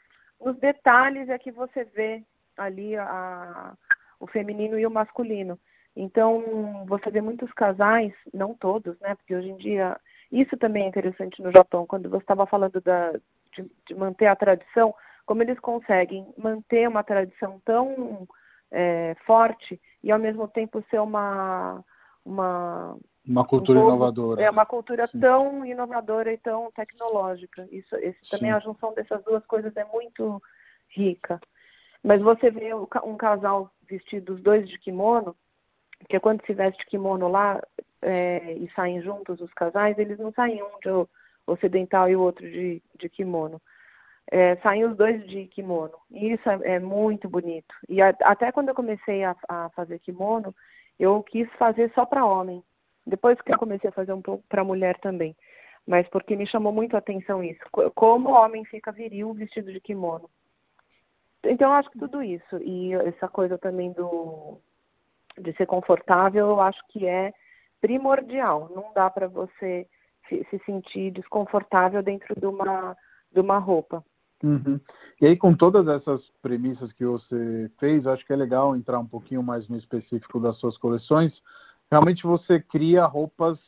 nos 0.40 0.56
detalhes 0.56 1.28
é 1.28 1.38
que 1.38 1.52
você 1.52 1.84
vê 1.84 2.24
ali 2.56 2.96
a, 2.96 3.76
o 4.18 4.26
feminino 4.26 4.78
e 4.78 4.86
o 4.86 4.90
masculino. 4.90 5.60
Então, 6.00 6.84
você 6.86 7.10
vê 7.10 7.20
muitos 7.20 7.52
casais, 7.52 8.12
não 8.32 8.54
todos, 8.54 8.96
né? 9.00 9.16
Porque 9.16 9.34
hoje 9.34 9.50
em 9.50 9.56
dia, 9.56 9.98
isso 10.30 10.56
também 10.56 10.84
é 10.84 10.86
interessante 10.86 11.42
no 11.42 11.50
Japão, 11.50 11.84
quando 11.84 12.08
você 12.08 12.22
estava 12.22 12.46
falando 12.46 12.80
da, 12.80 13.10
de, 13.52 13.68
de, 13.84 13.96
manter 13.96 14.26
a 14.26 14.36
tradição, 14.36 14.94
como 15.26 15.42
eles 15.42 15.58
conseguem 15.58 16.32
manter 16.38 16.88
uma 16.88 17.02
tradição 17.02 17.60
tão 17.64 18.28
é, 18.70 19.16
forte 19.26 19.80
e 20.00 20.12
ao 20.12 20.20
mesmo 20.20 20.46
tempo 20.46 20.84
ser 20.88 21.00
uma. 21.00 21.84
Uma, 22.24 22.96
uma 23.26 23.44
cultura 23.44 23.80
um 23.80 23.84
inovadora. 23.84 24.42
É 24.42 24.50
uma 24.50 24.66
cultura 24.66 25.08
Sim. 25.08 25.18
tão 25.18 25.66
inovadora 25.66 26.32
e 26.32 26.38
tão 26.38 26.70
tecnológica. 26.70 27.66
Isso, 27.72 27.96
esse, 27.96 28.20
também 28.30 28.52
Sim. 28.52 28.56
a 28.56 28.60
junção 28.60 28.94
dessas 28.94 29.20
duas 29.24 29.44
coisas 29.46 29.74
é 29.74 29.84
muito 29.84 30.40
rica. 30.88 31.40
Mas 32.04 32.22
você 32.22 32.52
vê 32.52 32.72
um 32.72 33.16
casal 33.16 33.72
vestido 33.88 34.34
os 34.34 34.40
dois 34.40 34.68
de 34.68 34.78
kimono, 34.78 35.34
porque 35.98 36.20
quando 36.20 36.44
se 36.46 36.54
veste 36.54 36.86
kimono 36.86 37.28
lá 37.28 37.60
é, 38.00 38.52
e 38.54 38.70
saem 38.70 39.02
juntos 39.02 39.40
os 39.40 39.52
casais, 39.52 39.98
eles 39.98 40.18
não 40.18 40.32
saem 40.32 40.62
um 40.62 40.78
de 40.80 41.08
ocidental 41.46 42.08
e 42.08 42.16
o 42.16 42.20
outro 42.20 42.48
de, 42.48 42.82
de 42.96 43.08
kimono. 43.08 43.60
É, 44.30 44.56
saem 44.56 44.84
os 44.84 44.96
dois 44.96 45.26
de 45.26 45.46
kimono. 45.46 45.94
E 46.10 46.32
isso 46.32 46.48
é, 46.48 46.74
é 46.74 46.78
muito 46.78 47.28
bonito. 47.28 47.74
E 47.88 48.00
a, 48.02 48.10
até 48.22 48.52
quando 48.52 48.68
eu 48.68 48.74
comecei 48.74 49.24
a, 49.24 49.34
a, 49.48 49.70
fazer 49.70 49.98
kimono, 49.98 50.54
eu 50.98 51.22
quis 51.22 51.48
fazer 51.54 51.90
só 51.94 52.04
para 52.04 52.26
homem. 52.26 52.62
Depois 53.06 53.40
que 53.40 53.52
eu 53.52 53.58
comecei 53.58 53.88
a 53.88 53.92
fazer 53.92 54.12
um 54.12 54.20
pouco 54.20 54.44
para 54.48 54.64
mulher 54.64 54.98
também. 54.98 55.34
Mas 55.86 56.06
porque 56.08 56.36
me 56.36 56.46
chamou 56.46 56.72
muito 56.72 56.94
a 56.94 56.98
atenção 56.98 57.42
isso. 57.42 57.60
Como 57.94 58.28
o 58.28 58.34
homem 58.34 58.64
fica 58.64 58.92
viril 58.92 59.32
vestido 59.32 59.72
de 59.72 59.80
kimono. 59.80 60.28
Então 61.42 61.70
eu 61.70 61.74
acho 61.74 61.90
que 61.90 61.98
tudo 61.98 62.22
isso. 62.22 62.58
E 62.62 62.92
essa 62.94 63.26
coisa 63.28 63.56
também 63.56 63.92
do, 63.92 64.60
de 65.40 65.52
ser 65.54 65.66
confortável, 65.66 66.48
eu 66.48 66.60
acho 66.60 66.82
que 66.88 67.06
é 67.06 67.32
primordial. 67.80 68.70
Não 68.74 68.92
dá 68.94 69.08
para 69.10 69.28
você 69.28 69.88
se 70.28 70.60
sentir 70.66 71.10
desconfortável 71.10 72.02
dentro 72.02 72.38
de 72.38 72.46
uma, 72.46 72.96
de 73.32 73.40
uma 73.40 73.58
roupa. 73.58 74.04
Uhum. 74.42 74.78
E 75.20 75.26
aí, 75.26 75.36
com 75.36 75.54
todas 75.54 75.88
essas 75.88 76.30
premissas 76.40 76.92
que 76.92 77.04
você 77.04 77.70
fez, 77.78 78.06
acho 78.06 78.24
que 78.24 78.32
é 78.32 78.36
legal 78.36 78.76
entrar 78.76 78.98
um 78.98 79.06
pouquinho 79.06 79.42
mais 79.42 79.68
no 79.68 79.76
específico 79.76 80.38
das 80.38 80.58
suas 80.58 80.76
coleções. 80.76 81.42
Realmente 81.90 82.22
você 82.24 82.60
cria 82.60 83.04
roupas 83.04 83.58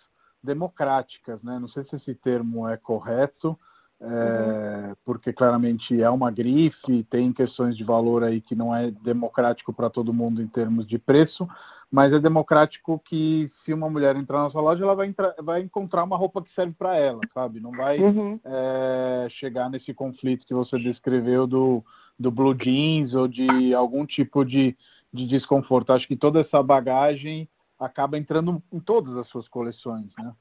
democráticas, 0.42 1.42
né? 1.42 1.59
Não 1.59 1.68
sei 1.68 1.85
se 1.85 1.96
esse 1.96 2.14
termo 2.14 2.68
é 2.68 2.76
correto, 2.76 3.59
é, 4.02 4.94
porque 5.04 5.30
claramente 5.30 6.00
é 6.00 6.08
uma 6.08 6.30
grife, 6.30 7.04
tem 7.04 7.32
questões 7.32 7.76
de 7.76 7.84
valor 7.84 8.24
aí 8.24 8.40
que 8.40 8.54
não 8.54 8.74
é 8.74 8.90
democrático 8.90 9.74
para 9.74 9.90
todo 9.90 10.14
mundo 10.14 10.40
em 10.40 10.46
termos 10.46 10.86
de 10.86 10.98
preço, 10.98 11.46
mas 11.90 12.12
é 12.12 12.18
democrático 12.18 12.98
que 13.04 13.50
se 13.62 13.74
uma 13.74 13.90
mulher 13.90 14.16
entrar 14.16 14.42
na 14.42 14.50
sua 14.50 14.62
loja, 14.62 14.84
ela 14.84 14.94
vai, 14.94 15.08
entrar, 15.08 15.34
vai 15.42 15.60
encontrar 15.60 16.04
uma 16.04 16.16
roupa 16.16 16.42
que 16.42 16.54
serve 16.54 16.72
para 16.72 16.96
ela, 16.96 17.20
sabe? 17.34 17.60
Não 17.60 17.72
vai 17.72 17.98
uhum. 17.98 18.40
é, 18.42 19.26
chegar 19.28 19.68
nesse 19.68 19.92
conflito 19.92 20.46
que 20.46 20.54
você 20.54 20.78
descreveu 20.78 21.46
do, 21.46 21.84
do 22.18 22.30
blue 22.30 22.54
jeans 22.54 23.12
ou 23.12 23.28
de 23.28 23.74
algum 23.74 24.06
tipo 24.06 24.44
de, 24.46 24.74
de 25.12 25.26
desconforto. 25.26 25.92
Acho 25.92 26.08
que 26.08 26.16
toda 26.16 26.40
essa 26.40 26.62
bagagem 26.62 27.46
acaba 27.78 28.16
entrando 28.16 28.62
em 28.72 28.80
todas 28.80 29.16
as 29.16 29.28
suas 29.28 29.46
coleções, 29.46 30.10
né? 30.18 30.32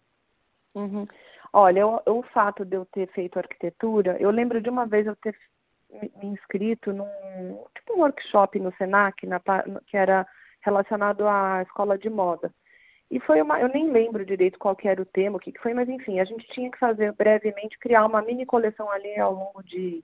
Uhum. 0.76 1.06
Olha, 1.52 1.88
o, 1.88 2.02
o, 2.06 2.24
fato 2.24 2.64
de 2.64 2.78
eu 2.78 2.86
ter 2.86 3.10
feito 3.12 3.40
arquitetura, 3.40 4.18
eu 4.20 4.30
lembro 4.30 4.62
de 4.62 4.70
uma 4.70 4.86
vez 4.86 5.08
eu 5.08 5.16
ter 5.16 5.36
me, 5.90 6.12
inscrito 6.28 6.94
num 6.94 7.66
tipo 7.74 7.96
um 7.96 8.02
workshop 8.02 8.60
no 8.60 8.72
Senac, 8.76 9.26
na, 9.26 9.42
que 9.86 9.98
era 9.98 10.28
relacionado 10.62 11.28
à 11.28 11.64
escola 11.64 11.98
de 11.98 12.10
moda. 12.10 12.54
E 13.12 13.20
foi 13.20 13.42
uma, 13.42 13.60
eu 13.60 13.68
nem 13.70 13.92
lembro 13.92 14.24
direito 14.24 14.60
qual 14.60 14.76
que 14.76 14.88
era 14.88 15.02
o 15.02 15.06
tema, 15.06 15.38
o 15.38 15.40
que, 15.40 15.52
que 15.52 15.62
foi, 15.62 15.74
mas 15.74 15.90
enfim, 15.90 16.20
a 16.20 16.26
gente 16.26 16.48
tinha 16.48 16.70
que 16.70 16.78
fazer 16.78 17.12
brevemente, 17.14 17.80
criar 17.80 18.06
uma 18.06 18.22
mini 18.22 18.46
coleção 18.46 18.90
ali 18.92 19.20
ao 19.20 19.34
longo 19.34 19.64
de 19.64 20.04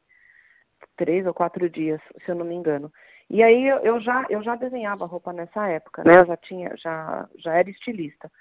três 0.95 1.25
ou 1.25 1.33
quatro 1.33 1.69
dias, 1.69 2.01
se 2.19 2.31
eu 2.31 2.35
não 2.35 2.45
me 2.45 2.55
engano. 2.55 2.91
E 3.29 3.43
aí 3.43 3.67
eu, 3.67 3.77
eu 3.79 3.99
já, 3.99 4.25
eu 4.29 4.41
já 4.41 4.55
desenhava 4.55 5.05
roupa 5.05 5.31
nessa 5.31 5.67
época, 5.69 6.03
né? 6.03 6.19
Eu 6.21 6.25
já 6.25 6.37
tinha, 6.37 6.75
já, 6.75 7.29
já 7.35 7.53
era 7.53 7.69
estilista. 7.69 8.31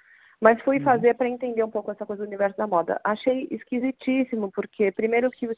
Mas 0.44 0.60
fui 0.60 0.76
uhum. 0.76 0.84
fazer 0.84 1.14
para 1.14 1.26
entender 1.26 1.64
um 1.64 1.70
pouco 1.70 1.90
essa 1.90 2.04
coisa 2.04 2.22
do 2.22 2.26
universo 2.26 2.54
da 2.58 2.66
moda. 2.66 3.00
Achei 3.02 3.48
esquisitíssimo, 3.50 4.52
porque 4.52 4.92
primeiro 4.92 5.30
que 5.30 5.48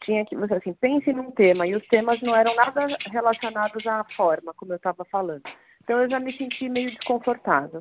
tinha 0.00 0.24
que, 0.24 0.34
você 0.34 0.54
assim, 0.54 0.72
pense 0.72 1.12
num 1.12 1.30
tema, 1.30 1.64
e 1.64 1.76
os 1.76 1.86
temas 1.86 2.20
não 2.20 2.34
eram 2.34 2.52
nada 2.56 2.88
relacionados 3.08 3.86
à 3.86 4.04
forma, 4.16 4.52
como 4.54 4.72
eu 4.72 4.78
estava 4.78 5.04
falando. 5.04 5.44
Então 5.84 6.00
eu 6.00 6.10
já 6.10 6.18
me 6.18 6.36
senti 6.36 6.68
meio 6.68 6.90
desconfortável. 6.90 7.78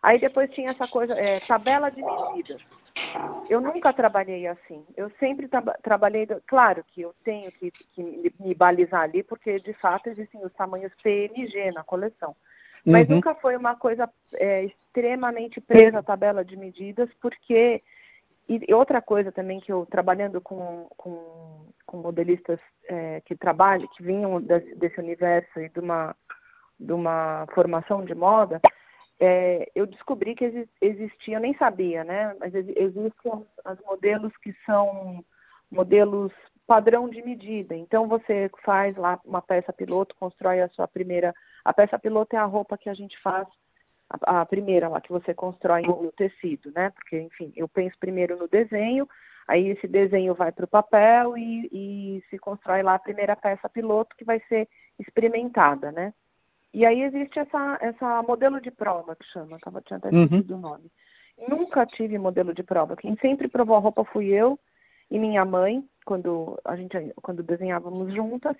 Aí 0.00 0.20
depois 0.20 0.48
tinha 0.50 0.70
essa 0.70 0.86
coisa, 0.86 1.14
é, 1.14 1.40
tabela 1.40 1.90
de 1.90 2.00
medidas. 2.00 2.64
Eu 3.50 3.60
nunca 3.60 3.92
trabalhei 3.92 4.46
assim. 4.46 4.86
Eu 4.96 5.10
sempre 5.18 5.48
tra 5.48 5.62
trabalhei, 5.82 6.28
claro 6.46 6.84
que 6.84 7.02
eu 7.02 7.12
tenho 7.24 7.50
que, 7.50 7.72
que 7.72 8.04
me, 8.04 8.32
me 8.38 8.54
balizar 8.54 9.00
ali, 9.00 9.24
porque 9.24 9.58
de 9.58 9.72
fato 9.72 10.08
existem 10.08 10.44
os 10.46 10.52
tamanhos 10.52 10.92
PMG 11.02 11.72
na 11.72 11.82
coleção. 11.82 12.36
Mas 12.84 13.08
uhum. 13.08 13.16
nunca 13.16 13.34
foi 13.34 13.56
uma 13.56 13.74
coisa 13.74 14.10
é, 14.34 14.64
extremamente 14.64 15.60
presa 15.60 16.00
à 16.00 16.02
tabela 16.02 16.44
de 16.44 16.56
medidas, 16.56 17.08
porque. 17.20 17.82
E 18.46 18.74
outra 18.74 19.00
coisa 19.00 19.32
também 19.32 19.58
que 19.58 19.72
eu, 19.72 19.86
trabalhando 19.86 20.38
com, 20.38 20.86
com, 20.98 21.66
com 21.86 21.96
modelistas 21.96 22.60
é, 22.86 23.22
que 23.22 23.34
trabalham, 23.34 23.88
que 23.88 24.02
vinham 24.02 24.38
desse, 24.38 25.00
universo 25.00 25.60
e 25.60 25.70
de 25.70 25.80
uma, 25.80 26.14
de 26.78 26.92
uma 26.92 27.46
formação 27.54 28.04
de 28.04 28.14
moda, 28.14 28.60
é, 29.18 29.70
eu 29.74 29.86
descobri 29.86 30.34
que 30.34 30.68
existia, 30.78 31.38
eu 31.38 31.40
nem 31.40 31.54
sabia, 31.54 32.04
né? 32.04 32.36
Mas 32.38 32.54
existem 32.54 33.32
os 33.64 33.80
modelos 33.86 34.36
que 34.36 34.54
são 34.66 35.24
modelos 35.70 36.30
padrão 36.66 37.08
de 37.08 37.22
medida. 37.22 37.74
Então 37.74 38.08
você 38.08 38.50
faz 38.64 38.96
lá 38.96 39.20
uma 39.24 39.42
peça 39.42 39.72
piloto, 39.72 40.16
constrói 40.16 40.60
a 40.60 40.68
sua 40.68 40.88
primeira. 40.88 41.34
A 41.64 41.72
peça 41.72 41.98
piloto 41.98 42.36
é 42.36 42.38
a 42.38 42.44
roupa 42.44 42.78
que 42.78 42.88
a 42.88 42.94
gente 42.94 43.18
faz, 43.20 43.46
a, 44.08 44.40
a 44.40 44.46
primeira 44.46 44.88
lá 44.88 45.00
que 45.00 45.10
você 45.10 45.34
constrói 45.34 45.82
no 45.82 46.10
tecido, 46.12 46.72
né? 46.74 46.90
Porque, 46.90 47.20
enfim, 47.20 47.52
eu 47.56 47.68
penso 47.68 47.98
primeiro 47.98 48.36
no 48.36 48.48
desenho, 48.48 49.08
aí 49.46 49.68
esse 49.68 49.86
desenho 49.86 50.34
vai 50.34 50.52
para 50.52 50.64
o 50.64 50.68
papel 50.68 51.36
e, 51.36 51.68
e, 51.72 52.24
se 52.30 52.38
constrói 52.38 52.82
lá 52.82 52.94
a 52.94 52.98
primeira 52.98 53.36
peça 53.36 53.68
piloto 53.68 54.16
que 54.16 54.24
vai 54.24 54.40
ser 54.48 54.68
experimentada, 54.98 55.92
né? 55.92 56.14
E 56.72 56.84
aí 56.84 57.02
existe 57.02 57.38
essa, 57.38 57.78
essa 57.80 58.22
modelo 58.22 58.60
de 58.60 58.70
prova 58.70 59.14
que 59.14 59.24
chama, 59.24 59.58
tava, 59.60 59.80
tinha 59.80 59.98
até 59.98 60.08
uhum. 60.08 60.24
esquecido 60.24 60.54
uhum. 60.54 60.58
o 60.58 60.62
nome. 60.62 60.92
Nunca 61.48 61.84
tive 61.84 62.18
modelo 62.18 62.54
de 62.54 62.62
prova. 62.62 62.96
Quem 62.96 63.16
sempre 63.16 63.48
provou 63.48 63.76
a 63.76 63.80
roupa 63.80 64.04
fui 64.04 64.26
eu 64.26 64.58
e 65.10 65.18
minha 65.18 65.44
mãe, 65.44 65.86
quando 66.04 66.58
a 66.64 66.76
gente 66.76 66.96
quando 67.22 67.42
desenhávamos 67.42 68.12
juntas. 68.12 68.56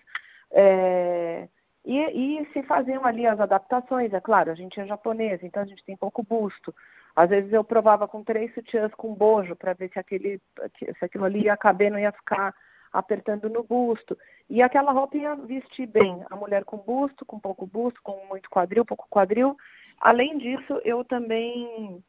É, 0.51 1.49
e, 1.85 2.41
e, 2.41 2.45
se 2.47 2.63
faziam 2.63 3.05
ali 3.05 3.27
as 3.27 3.39
adaptações, 3.39 4.13
é 4.13 4.21
claro, 4.21 4.51
a 4.51 4.55
gente 4.55 4.81
é 4.81 4.87
japonesa, 4.87 5.45
então 5.45 5.63
a 5.63 5.67
gente 5.67 5.85
tem 5.85 5.97
pouco 5.97 6.23
busto. 6.23 6.75
Às 7.15 7.29
vezes 7.29 7.53
eu 7.53 7.63
provava 7.63 8.09
com 8.09 8.25
três 8.25 8.53
sutiãs 8.55 8.93
com 8.95 9.15
bojo 9.15 9.55
para 9.55 9.75
ver 9.75 9.91
se, 9.93 9.99
aquele, 9.99 10.41
se 10.79 11.05
aquilo 11.05 11.25
ali 11.25 11.45
ia 11.45 11.57
caber, 11.57 11.91
não 11.91 11.99
ia 11.99 12.11
ficar 12.11 12.55
apertando 12.93 13.51
no 13.51 13.63
busto. 13.63 14.17
E 14.49 14.63
aquela 14.63 14.93
roupa 14.93 15.17
ia 15.17 15.35
vestir 15.35 15.87
bem 15.87 16.25
a 16.31 16.37
mulher 16.37 16.65
com 16.65 16.79
busto, 16.79 17.27
com 17.27 17.39
pouco 17.39 17.67
busto, 17.67 18.01
com 18.03 18.25
muito 18.29 18.49
quadril, 18.49 18.85
pouco 18.85 19.07
quadril. 19.11 19.57
Além 20.01 20.39
disso, 20.39 20.81
eu 20.85 21.05
também 21.05 22.03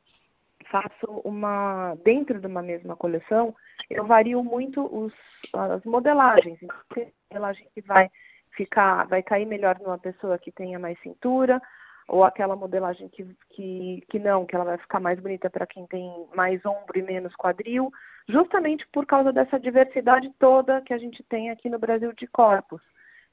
faço 0.66 1.22
uma, 1.24 1.96
dentro 2.04 2.40
de 2.40 2.48
uma 2.48 2.62
mesma 2.62 2.96
coleção, 2.96 3.56
eu 3.90 4.06
vario 4.06 4.44
muito 4.44 4.86
os, 4.86 5.14
as 5.54 5.84
modelagens. 5.84 6.58
Então, 6.62 6.78
tem 6.94 7.14
modelagem 7.32 7.70
que 7.74 7.82
vai 7.82 8.10
ficar, 8.52 9.08
vai 9.08 9.22
cair 9.22 9.46
melhor 9.46 9.80
numa 9.80 9.98
pessoa 9.98 10.38
que 10.38 10.52
tenha 10.52 10.80
mais 10.80 11.00
cintura, 11.00 11.62
ou 12.08 12.24
aquela 12.24 12.56
modelagem 12.56 13.10
que, 13.10 13.26
que, 13.50 14.04
que 14.08 14.20
não, 14.20 14.46
que 14.46 14.56
ela 14.56 14.66
vai 14.66 14.78
ficar 14.78 15.00
mais 15.00 15.20
bonita 15.20 15.50
para 15.50 15.66
quem 15.66 15.88
tem 15.88 16.28
mais 16.36 16.64
ombro 16.66 16.98
e 16.98 17.02
menos 17.02 17.36
quadril, 17.36 17.92
justamente 18.28 18.88
por 18.88 19.06
causa 19.06 19.34
dessa 19.34 19.60
diversidade 19.60 20.32
toda 20.38 20.82
que 20.82 20.94
a 20.94 20.98
gente 20.98 21.24
tem 21.24 21.50
aqui 21.50 21.70
no 21.70 21.80
Brasil 21.80 22.14
de 22.14 22.28
corpos. 22.28 22.82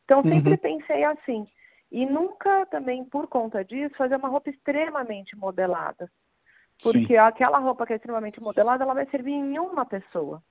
Então 0.04 0.22
sempre 0.22 0.52
uhum. 0.52 0.58
pensei 0.58 1.04
assim. 1.04 1.46
E 1.90 2.06
nunca 2.06 2.64
também, 2.66 3.04
por 3.04 3.26
conta 3.26 3.62
disso, 3.62 3.94
fazer 3.94 4.16
uma 4.16 4.28
roupa 4.28 4.48
extremamente 4.48 5.36
modelada. 5.36 6.10
Porque 6.82 7.14
Sim. 7.14 7.16
aquela 7.16 7.58
roupa 7.58 7.86
que 7.86 7.92
é 7.92 7.96
extremamente 7.96 8.40
modelada, 8.40 8.84
ela 8.84 8.94
vai 8.94 9.06
servir 9.08 9.32
em 9.32 9.58
uma 9.58 9.84
pessoa, 9.84 10.42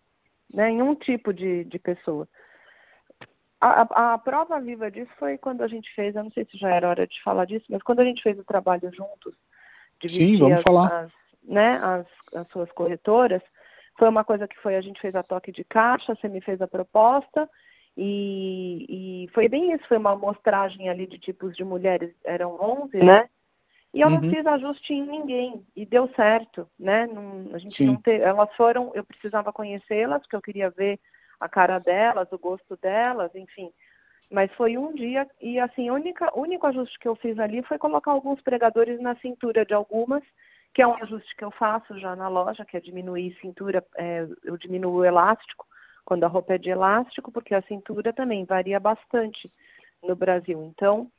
né? 0.53 0.69
em 0.69 0.81
um 0.81 0.95
tipo 0.95 1.33
de, 1.33 1.63
de 1.65 1.79
pessoa. 1.79 2.27
A, 3.59 4.13
a, 4.13 4.17
prova 4.17 4.59
viva 4.59 4.89
disso 4.89 5.11
foi 5.19 5.37
quando 5.37 5.61
a 5.61 5.67
gente 5.67 5.93
fez, 5.93 6.15
eu 6.15 6.23
não 6.23 6.31
sei 6.31 6.47
se 6.49 6.57
já 6.57 6.69
era 6.69 6.89
hora 6.89 7.05
de 7.05 7.21
falar 7.21 7.45
disso, 7.45 7.65
mas 7.69 7.83
quando 7.83 7.99
a 7.99 8.05
gente 8.05 8.23
fez 8.23 8.37
o 8.39 8.43
trabalho 8.43 8.91
juntos, 8.91 9.35
de 9.99 10.09
Sim, 10.09 10.39
vamos 10.39 10.57
as, 10.57 10.63
falar. 10.63 11.03
As, 11.03 11.11
né, 11.43 11.77
as, 11.77 12.07
as 12.33 12.47
suas 12.47 12.71
corretoras, 12.71 13.41
foi 13.99 14.09
uma 14.09 14.23
coisa 14.23 14.47
que 14.47 14.57
foi, 14.57 14.75
a 14.75 14.81
gente 14.81 14.99
fez 14.99 15.13
a 15.13 15.21
toque 15.21 15.51
de 15.51 15.63
caixa, 15.63 16.15
você 16.15 16.27
me 16.27 16.41
fez 16.41 16.59
a 16.59 16.67
proposta, 16.67 17.47
e, 17.95 19.25
e 19.25 19.29
foi 19.29 19.47
bem 19.47 19.73
isso, 19.73 19.87
foi 19.87 19.97
uma 19.97 20.13
amostragem 20.13 20.89
ali 20.89 21.05
de 21.05 21.19
tipos 21.19 21.55
de 21.55 21.63
mulheres, 21.63 22.15
eram 22.23 22.57
11, 22.59 22.97
né? 22.97 23.29
E 23.93 23.99
eu 24.01 24.07
uhum. 24.07 24.21
não 24.21 24.29
fiz 24.29 24.45
ajuste 24.45 24.93
em 24.93 25.05
ninguém, 25.05 25.65
e 25.75 25.85
deu 25.85 26.09
certo, 26.15 26.69
né? 26.79 27.05
Não, 27.07 27.53
a 27.53 27.57
gente 27.57 27.77
Sim. 27.77 27.87
não 27.87 27.95
teve, 27.97 28.23
elas 28.23 28.55
foram, 28.55 28.91
eu 28.95 29.03
precisava 29.03 29.51
conhecê-las, 29.51 30.19
porque 30.19 30.35
eu 30.35 30.41
queria 30.41 30.69
ver 30.69 30.97
a 31.39 31.49
cara 31.49 31.77
delas, 31.77 32.31
o 32.31 32.39
gosto 32.39 32.77
delas, 32.77 33.33
enfim. 33.35 33.71
Mas 34.31 34.53
foi 34.55 34.77
um 34.77 34.93
dia 34.93 35.29
e 35.41 35.59
assim, 35.59 35.89
o 35.89 35.95
único 36.35 36.65
ajuste 36.67 36.97
que 36.97 37.07
eu 37.07 37.15
fiz 37.15 37.37
ali 37.37 37.61
foi 37.63 37.77
colocar 37.77 38.11
alguns 38.11 38.41
pregadores 38.41 38.97
na 39.01 39.13
cintura 39.17 39.65
de 39.65 39.73
algumas, 39.73 40.23
que 40.73 40.81
é 40.81 40.87
um 40.87 40.95
ajuste 41.03 41.35
que 41.35 41.43
eu 41.43 41.51
faço 41.51 41.97
já 41.97 42.15
na 42.15 42.29
loja, 42.29 42.63
que 42.63 42.77
é 42.77 42.79
diminuir 42.79 43.37
cintura, 43.41 43.85
é, 43.97 44.25
eu 44.45 44.55
diminuo 44.57 44.99
o 44.99 45.05
elástico, 45.05 45.67
quando 46.05 46.23
a 46.23 46.27
roupa 46.27 46.53
é 46.53 46.57
de 46.57 46.69
elástico, 46.69 47.29
porque 47.29 47.53
a 47.53 47.61
cintura 47.63 48.13
também 48.13 48.45
varia 48.45 48.79
bastante 48.79 49.51
no 50.01 50.15
Brasil. 50.15 50.63
Então, 50.63 51.11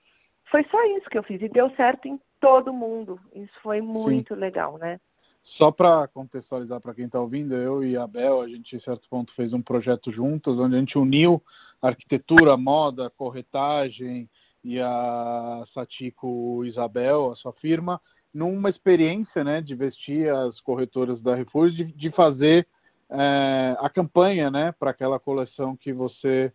foi 0.45 0.65
só 0.65 0.83
isso 0.97 1.11
que 1.11 1.19
eu 1.19 1.23
fiz 1.23 1.41
e 1.43 1.49
deu 1.51 1.69
certo 1.71 2.09
em 2.09 2.19
todo 2.43 2.73
mundo. 2.73 3.21
Isso 3.33 3.55
foi 3.63 3.81
muito 3.81 4.35
Sim. 4.35 4.41
legal, 4.41 4.77
né? 4.77 5.01
Só 5.45 5.71
para 5.71 6.09
contextualizar 6.09 6.81
para 6.81 6.95
quem 6.95 7.07
está 7.07 7.21
ouvindo, 7.21 7.55
eu 7.55 7.85
e 7.85 7.97
a 7.97 8.07
Bel, 8.07 8.41
a 8.41 8.49
gente, 8.49 8.75
em 8.77 8.81
certo 8.81 9.09
ponto, 9.09 9.33
fez 9.33 9.53
um 9.53 9.63
projeto 9.63 10.11
juntos, 10.11 10.59
onde 10.59 10.75
a 10.75 10.79
gente 10.79 10.99
uniu 10.99 11.41
arquitetura, 11.81 12.57
moda, 12.57 13.11
corretagem 13.11 14.29
e 14.63 14.81
a 14.81 15.65
Satiko 15.73 16.65
Isabel, 16.65 17.33
a 17.33 17.37
sua 17.37 17.53
firma, 17.53 18.01
numa 18.35 18.71
experiência 18.71 19.45
né, 19.45 19.61
de 19.61 19.75
vestir 19.75 20.29
as 20.33 20.61
corretoras 20.61 21.21
da 21.21 21.35
Refúgio, 21.35 21.87
de, 21.87 21.93
de 21.93 22.11
fazer 22.11 22.67
é, 23.11 23.77
a 23.79 23.89
campanha 23.89 24.51
né, 24.51 24.73
para 24.73 24.91
aquela 24.91 25.19
coleção 25.19 25.77
que 25.77 25.93
você 25.93 26.53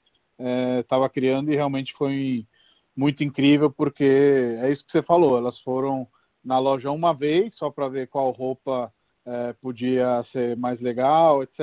estava 0.80 1.06
é, 1.06 1.10
criando 1.10 1.52
e 1.52 1.56
realmente 1.56 1.93
foi 1.93 2.45
muito 2.97 3.23
incrível, 3.23 3.69
porque 3.71 4.57
é 4.60 4.71
isso 4.71 4.83
que 4.83 4.91
você 4.91 5.03
falou, 5.03 5.38
elas 5.38 5.60
foram 5.60 6.07
na 6.43 6.57
loja 6.57 6.89
uma 6.89 7.13
vez, 7.13 7.55
só 7.55 7.69
para 7.69 7.88
ver 7.88 8.07
qual 8.07 8.31
roupa 8.31 8.91
é, 9.23 9.53
podia 9.53 10.25
ser 10.31 10.57
mais 10.57 10.81
legal, 10.81 11.43
etc. 11.43 11.60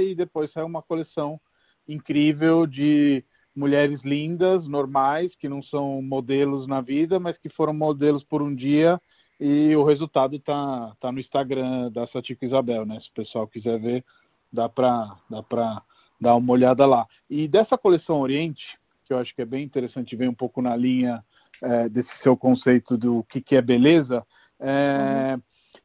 E 0.00 0.14
depois 0.14 0.50
saiu 0.50 0.66
uma 0.66 0.80
coleção 0.80 1.38
incrível 1.86 2.66
de 2.66 3.22
mulheres 3.54 4.00
lindas, 4.02 4.66
normais, 4.66 5.34
que 5.36 5.48
não 5.48 5.62
são 5.62 6.00
modelos 6.00 6.66
na 6.66 6.80
vida, 6.80 7.20
mas 7.20 7.36
que 7.36 7.48
foram 7.48 7.74
modelos 7.74 8.24
por 8.24 8.40
um 8.40 8.54
dia 8.54 9.00
e 9.40 9.74
o 9.76 9.84
resultado 9.84 10.38
tá, 10.38 10.96
tá 11.00 11.12
no 11.12 11.20
Instagram 11.20 11.90
da 11.92 12.06
Satiko 12.06 12.44
Isabel, 12.44 12.84
né? 12.86 12.98
Se 13.00 13.08
o 13.08 13.12
pessoal 13.12 13.46
quiser 13.46 13.78
ver, 13.78 14.04
dá 14.52 14.68
para 14.68 15.16
dá 15.30 15.82
dar 16.20 16.34
uma 16.34 16.52
olhada 16.52 16.86
lá. 16.86 17.06
E 17.30 17.46
dessa 17.46 17.78
coleção 17.78 18.20
Oriente, 18.20 18.78
que 19.08 19.14
eu 19.14 19.18
acho 19.18 19.34
que 19.34 19.42
é 19.42 19.46
bem 19.46 19.64
interessante 19.64 20.14
ver 20.14 20.28
um 20.28 20.34
pouco 20.34 20.60
na 20.60 20.76
linha 20.76 21.24
é, 21.62 21.88
desse 21.88 22.10
seu 22.22 22.36
conceito 22.36 22.96
do 22.96 23.24
que, 23.24 23.40
que 23.40 23.56
é 23.56 23.62
beleza, 23.62 24.24
é, 24.60 25.34
uhum. 25.34 25.42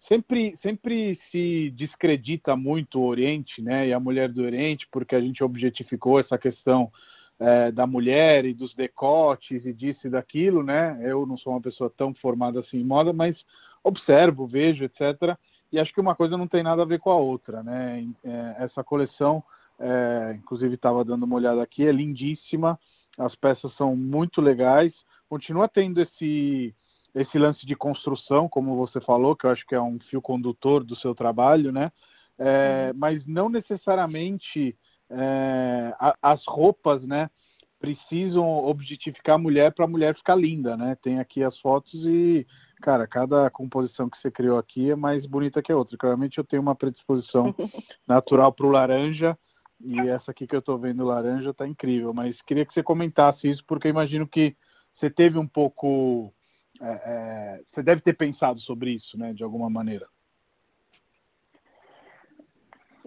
sempre, 0.08 0.60
sempre 0.62 1.20
se 1.32 1.72
descredita 1.72 2.56
muito 2.56 3.00
o 3.00 3.06
Oriente, 3.08 3.62
né, 3.62 3.88
e 3.88 3.94
a 3.94 4.00
mulher 4.00 4.30
do 4.30 4.44
Oriente, 4.44 4.88
porque 4.92 5.16
a 5.16 5.22
gente 5.22 5.44
objetificou 5.44 6.20
essa 6.20 6.38
questão 6.38 6.92
é, 7.40 7.72
da 7.72 7.88
mulher 7.88 8.46
e 8.46 8.54
dos 8.54 8.74
decotes 8.74 9.66
e 9.66 9.74
disso 9.74 10.08
e 10.08 10.10
daquilo, 10.10 10.64
né? 10.64 11.00
Eu 11.02 11.26
não 11.26 11.36
sou 11.36 11.52
uma 11.52 11.62
pessoa 11.62 11.92
tão 11.96 12.14
formada 12.14 12.60
assim 12.60 12.78
em 12.78 12.86
moda, 12.86 13.12
mas 13.12 13.44
observo, 13.84 14.48
vejo, 14.48 14.84
etc. 14.84 15.36
E 15.72 15.80
acho 15.80 15.94
que 15.94 16.00
uma 16.00 16.16
coisa 16.16 16.38
não 16.38 16.48
tem 16.48 16.64
nada 16.64 16.84
a 16.84 16.86
ver 16.86 17.00
com 17.00 17.10
a 17.10 17.18
outra, 17.18 17.64
né? 17.64 18.08
É, 18.24 18.64
essa 18.64 18.84
coleção, 18.84 19.44
é, 19.80 20.36
inclusive 20.38 20.76
estava 20.76 21.04
dando 21.04 21.24
uma 21.24 21.36
olhada 21.36 21.62
aqui, 21.62 21.86
é 21.86 21.92
lindíssima, 21.92 22.80
as 23.18 23.36
peças 23.36 23.74
são 23.76 23.96
muito 23.96 24.42
legais 24.42 24.94
continua 25.34 25.68
tendo 25.68 26.00
esse, 26.00 26.76
esse 27.16 27.40
lance 27.40 27.66
de 27.66 27.76
construção, 27.76 28.48
como 28.48 28.76
você 28.76 29.02
falou, 29.02 29.36
que 29.36 29.48
eu 29.48 29.50
acho 29.50 29.66
que 29.66 29.74
é 29.74 29.82
um 29.82 30.00
fio 30.00 30.22
condutor 30.22 30.84
do 30.84 30.96
seu 30.96 31.16
trabalho, 31.16 31.72
né? 31.72 31.92
É, 32.38 32.92
uhum. 32.92 33.00
Mas 33.00 33.26
não 33.26 33.50
necessariamente 33.50 34.78
é, 35.10 35.92
a, 36.00 36.16
as 36.22 36.46
roupas, 36.46 37.04
né? 37.04 37.32
Precisam 37.80 38.46
objetificar 38.46 39.36
a 39.36 39.40
mulher 39.40 39.74
para 39.74 39.86
a 39.86 39.88
mulher 39.88 40.16
ficar 40.16 40.36
linda, 40.36 40.78
né? 40.78 40.96
Tem 41.02 41.20
aqui 41.20 41.44
as 41.44 41.58
fotos 41.60 42.06
e, 42.06 42.46
cara, 42.80 43.08
cada 43.08 43.50
composição 43.50 44.08
que 44.08 44.22
você 44.22 44.30
criou 44.30 44.60
aqui 44.60 44.92
é 44.92 44.96
mais 44.96 45.26
bonita 45.26 45.64
que 45.64 45.72
a 45.72 45.76
outra. 45.76 45.98
Claramente 45.98 46.38
eu 46.38 46.44
tenho 46.44 46.62
uma 46.62 46.76
predisposição 46.76 47.56
natural 48.08 48.54
para 48.54 48.68
o 48.68 48.72
laranja 48.72 49.36
e 49.84 50.10
essa 50.10 50.32
aqui 50.32 50.48
que 50.48 50.56
eu 50.56 50.60
estou 50.60 50.78
vendo 50.78 51.04
laranja 51.04 51.52
está 51.52 51.68
incrível. 51.68 52.14
Mas 52.14 52.42
queria 52.42 52.66
que 52.66 52.74
você 52.74 52.82
comentasse 52.82 53.50
isso 53.50 53.64
porque 53.66 53.88
eu 53.88 53.92
imagino 53.92 54.28
que 54.28 54.56
você 54.96 55.10
teve 55.10 55.38
um 55.38 55.48
pouco. 55.48 56.34
É, 56.82 56.92
é, 56.92 57.62
você 57.72 57.84
deve 57.84 58.02
ter 58.02 58.14
pensado 58.14 58.60
sobre 58.60 58.92
isso, 58.92 59.18
né, 59.18 59.34
de 59.34 59.44
alguma 59.44 59.70
maneira. 59.70 60.08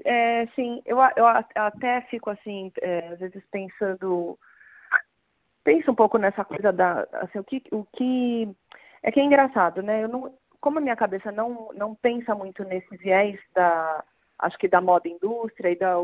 É, 0.04 0.46
sim, 0.54 0.80
eu, 0.86 0.98
eu 1.16 1.26
até 1.26 2.00
fico 2.02 2.30
assim, 2.30 2.70
é, 2.80 3.08
às 3.08 3.18
vezes 3.18 3.42
pensando, 3.50 4.38
penso 5.64 5.90
um 5.90 5.94
pouco 5.96 6.16
nessa 6.16 6.44
coisa 6.44 6.72
da, 6.72 7.08
assim, 7.14 7.40
o 7.40 7.44
que, 7.44 7.64
o 7.72 7.84
que, 7.84 8.48
é 9.02 9.10
que 9.10 9.18
é 9.18 9.24
engraçado, 9.24 9.82
né? 9.82 10.04
Eu 10.04 10.08
não, 10.08 10.32
como 10.60 10.78
a 10.78 10.80
minha 10.80 10.94
cabeça 10.94 11.32
não, 11.32 11.70
não 11.74 11.92
pensa 11.92 12.36
muito 12.36 12.62
nesse 12.62 12.96
viés 12.96 13.40
da, 13.52 14.04
acho 14.38 14.58
que 14.58 14.68
da 14.68 14.80
moda 14.80 15.08
indústria 15.08 15.70
e 15.70 15.76
da 15.76 15.96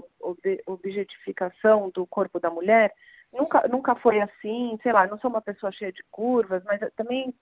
objetificação 0.66 1.90
do 1.90 2.06
corpo 2.06 2.40
da 2.40 2.50
mulher, 2.50 2.92
nunca, 3.32 3.66
nunca 3.68 3.94
foi 3.94 4.20
assim, 4.20 4.78
sei 4.82 4.92
lá, 4.92 5.06
não 5.06 5.18
sou 5.18 5.30
uma 5.30 5.42
pessoa 5.42 5.72
cheia 5.72 5.92
de 5.92 6.02
curvas, 6.10 6.62
mas 6.64 6.80
também, 6.96 7.34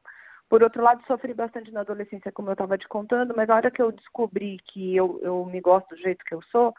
por 0.49 0.63
outro 0.63 0.83
lado, 0.83 1.05
sofri 1.07 1.33
bastante 1.35 1.73
na 1.73 1.81
adolescência, 1.81 2.33
como 2.33 2.49
eu 2.49 2.55
estava 2.55 2.77
te 2.77 2.89
contando, 2.89 3.35
mas 3.37 3.49
a 3.49 3.57
hora 3.57 3.71
que 3.71 3.81
eu 3.83 3.93
descobri 3.93 4.59
que 4.59 4.97
eu, 4.97 5.21
eu 5.23 5.45
me 5.47 5.61
gosto 5.61 5.91
do 5.91 5.97
jeito 5.97 6.25
que 6.25 6.35
eu 6.35 6.43
sou, 6.43 6.75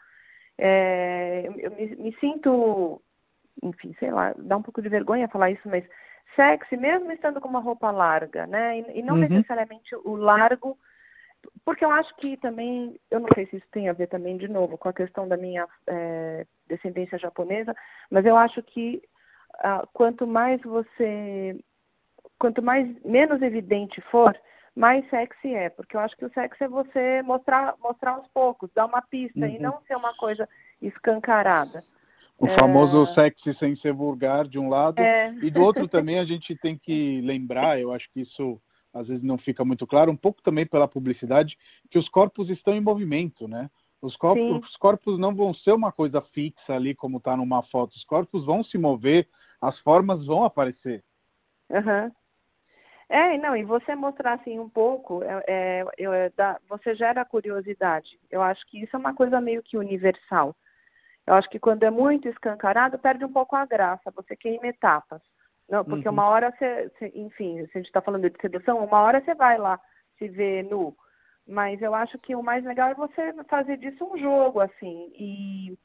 é, 0.58 1.44
eu 1.58 1.70
me, 1.70 1.96
me 1.96 2.16
sinto, 2.18 3.02
enfim, 3.62 3.94
sei 3.98 4.10
lá, 4.10 4.34
dá 4.36 4.56
um 4.56 4.62
pouco 4.62 4.82
de 4.82 4.88
vergonha 4.88 5.28
falar 5.28 5.50
isso, 5.50 5.68
mas 5.68 5.84
sexy, 6.36 6.76
mesmo 6.76 7.10
estando 7.12 7.40
com 7.40 7.48
uma 7.48 7.60
roupa 7.60 7.90
larga, 7.90 8.46
né? 8.46 8.78
E, 8.78 9.00
e 9.00 9.02
não 9.02 9.14
uhum. 9.14 9.20
necessariamente 9.20 9.94
o 9.96 10.16
largo 10.16 10.78
porque 11.64 11.84
eu 11.84 11.90
acho 11.90 12.14
que 12.16 12.36
também, 12.36 12.98
eu 13.10 13.20
não 13.20 13.28
sei 13.34 13.46
se 13.46 13.56
isso 13.56 13.66
tem 13.70 13.88
a 13.88 13.92
ver 13.92 14.08
também, 14.08 14.36
de 14.36 14.48
novo, 14.48 14.76
com 14.76 14.88
a 14.88 14.92
questão 14.92 15.28
da 15.28 15.36
minha 15.36 15.66
é, 15.86 16.46
descendência 16.66 17.18
japonesa, 17.18 17.74
mas 18.10 18.24
eu 18.24 18.36
acho 18.36 18.62
que 18.62 19.02
ah, 19.58 19.86
quanto 19.92 20.26
mais 20.26 20.60
você, 20.62 21.58
quanto 22.38 22.62
mais 22.62 22.88
menos 23.04 23.42
evidente 23.42 24.00
for, 24.00 24.36
mais 24.74 25.08
sexy 25.10 25.54
é, 25.54 25.68
porque 25.68 25.96
eu 25.96 26.00
acho 26.00 26.16
que 26.16 26.24
o 26.24 26.32
sexy 26.32 26.64
é 26.64 26.68
você 26.68 27.22
mostrar, 27.22 27.74
mostrar 27.78 28.12
aos 28.12 28.26
poucos, 28.28 28.70
dar 28.74 28.86
uma 28.86 29.02
pista 29.02 29.40
uhum. 29.40 29.46
e 29.46 29.58
não 29.58 29.80
ser 29.86 29.96
uma 29.96 30.14
coisa 30.14 30.48
escancarada. 30.80 31.84
O 32.38 32.46
é... 32.46 32.58
famoso 32.58 33.12
sexy 33.14 33.54
sem 33.54 33.76
ser 33.76 33.92
vulgar 33.92 34.48
de 34.48 34.58
um 34.58 34.68
lado, 34.68 34.98
é... 35.00 35.32
e 35.42 35.50
do 35.50 35.62
outro 35.62 35.86
também 35.88 36.18
a 36.18 36.24
gente 36.24 36.56
tem 36.56 36.76
que 36.76 37.20
lembrar, 37.20 37.78
eu 37.78 37.92
acho 37.92 38.10
que 38.10 38.22
isso 38.22 38.60
às 38.92 39.08
vezes 39.08 39.22
não 39.22 39.38
fica 39.38 39.64
muito 39.64 39.86
claro, 39.86 40.10
um 40.10 40.16
pouco 40.16 40.42
também 40.42 40.66
pela 40.66 40.88
publicidade, 40.88 41.58
que 41.90 41.98
os 41.98 42.08
corpos 42.08 42.50
estão 42.50 42.74
em 42.74 42.80
movimento, 42.80 43.48
né? 43.48 43.70
Os 44.00 44.16
corpos, 44.16 44.68
os 44.68 44.76
corpos 44.76 45.18
não 45.18 45.34
vão 45.34 45.54
ser 45.54 45.72
uma 45.72 45.92
coisa 45.92 46.20
fixa 46.20 46.74
ali 46.74 46.92
como 46.92 47.18
está 47.18 47.36
numa 47.36 47.62
foto. 47.62 47.94
Os 47.94 48.04
corpos 48.04 48.44
vão 48.44 48.64
se 48.64 48.76
mover, 48.76 49.28
as 49.60 49.78
formas 49.78 50.26
vão 50.26 50.42
aparecer. 50.42 51.04
Uhum. 51.70 52.10
É, 53.08 53.38
não, 53.38 53.54
e 53.54 53.62
você 53.62 53.94
mostrar 53.94 54.40
assim 54.40 54.58
um 54.58 54.68
pouco, 54.68 55.22
é, 55.22 55.44
é, 55.46 55.84
é, 55.98 56.30
dá, 56.30 56.58
você 56.68 56.96
gera 56.96 57.24
curiosidade. 57.24 58.18
Eu 58.28 58.42
acho 58.42 58.66
que 58.66 58.82
isso 58.82 58.96
é 58.96 58.98
uma 58.98 59.14
coisa 59.14 59.40
meio 59.40 59.62
que 59.62 59.76
universal. 59.76 60.56
Eu 61.26 61.34
acho 61.34 61.48
que 61.48 61.60
quando 61.60 61.84
é 61.84 61.90
muito 61.90 62.26
escancarado, 62.26 62.98
perde 62.98 63.24
um 63.24 63.32
pouco 63.32 63.54
a 63.54 63.64
graça, 63.64 64.10
você 64.10 64.34
queima 64.34 64.66
etapas. 64.66 65.22
Não, 65.68 65.84
porque 65.84 66.08
uhum. 66.08 66.14
uma 66.14 66.28
hora 66.28 66.50
você, 66.50 66.90
enfim, 67.14 67.58
se 67.66 67.70
a 67.74 67.78
gente 67.78 67.86
está 67.86 68.02
falando 68.02 68.28
de 68.28 68.40
sedução, 68.40 68.84
uma 68.84 69.00
hora 69.00 69.22
você 69.22 69.34
vai 69.34 69.58
lá 69.58 69.80
se 70.18 70.28
ver 70.28 70.64
nu. 70.64 70.96
Mas 71.46 71.80
eu 71.82 71.94
acho 71.94 72.18
que 72.18 72.36
o 72.36 72.42
mais 72.42 72.64
legal 72.64 72.90
é 72.90 72.94
você 72.94 73.32
fazer 73.48 73.76
disso 73.76 74.04
um 74.04 74.16
jogo, 74.16 74.60
assim. 74.60 75.12
E 75.14 75.78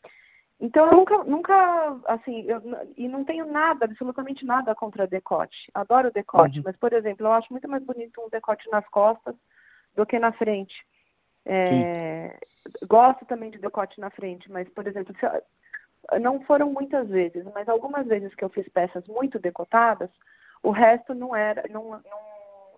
então 0.59 0.88
eu 0.88 0.97
nunca, 0.97 1.23
nunca, 1.23 2.01
assim, 2.07 2.43
eu, 2.47 2.61
e 2.95 3.07
não 3.07 3.23
tenho 3.23 3.45
nada, 3.45 3.86
absolutamente 3.86 4.43
nada 4.43 4.73
contra 4.73 5.05
decote. 5.05 5.69
Adoro 5.73 6.11
decote, 6.11 6.59
uhum. 6.59 6.63
mas, 6.65 6.75
por 6.75 6.93
exemplo, 6.93 7.28
eu 7.28 7.32
acho 7.32 7.51
muito 7.51 7.67
mais 7.69 7.84
bonito 7.84 8.21
um 8.21 8.30
decote 8.30 8.69
nas 8.71 8.88
costas 8.89 9.36
do 9.95 10.05
que 10.05 10.17
na 10.17 10.32
frente. 10.32 10.86
É, 11.45 12.38
gosto 12.88 13.25
também 13.25 13.51
de 13.51 13.59
decote 13.59 14.01
na 14.01 14.09
frente, 14.09 14.51
mas, 14.51 14.67
por 14.69 14.88
exemplo, 14.88 15.15
eu, 15.21 15.41
não 16.21 16.41
foram 16.41 16.71
muitas 16.71 17.07
vezes, 17.09 17.43
mas 17.53 17.67
algumas 17.67 18.05
vezes 18.05 18.33
que 18.33 18.43
eu 18.43 18.49
fiz 18.49 18.67
peças 18.69 19.05
muito 19.07 19.39
decotadas, 19.39 20.09
o 20.63 20.71
resto 20.71 21.13
não 21.13 21.35
era, 21.35 21.63
não, 21.69 21.91
não, 21.91 22.01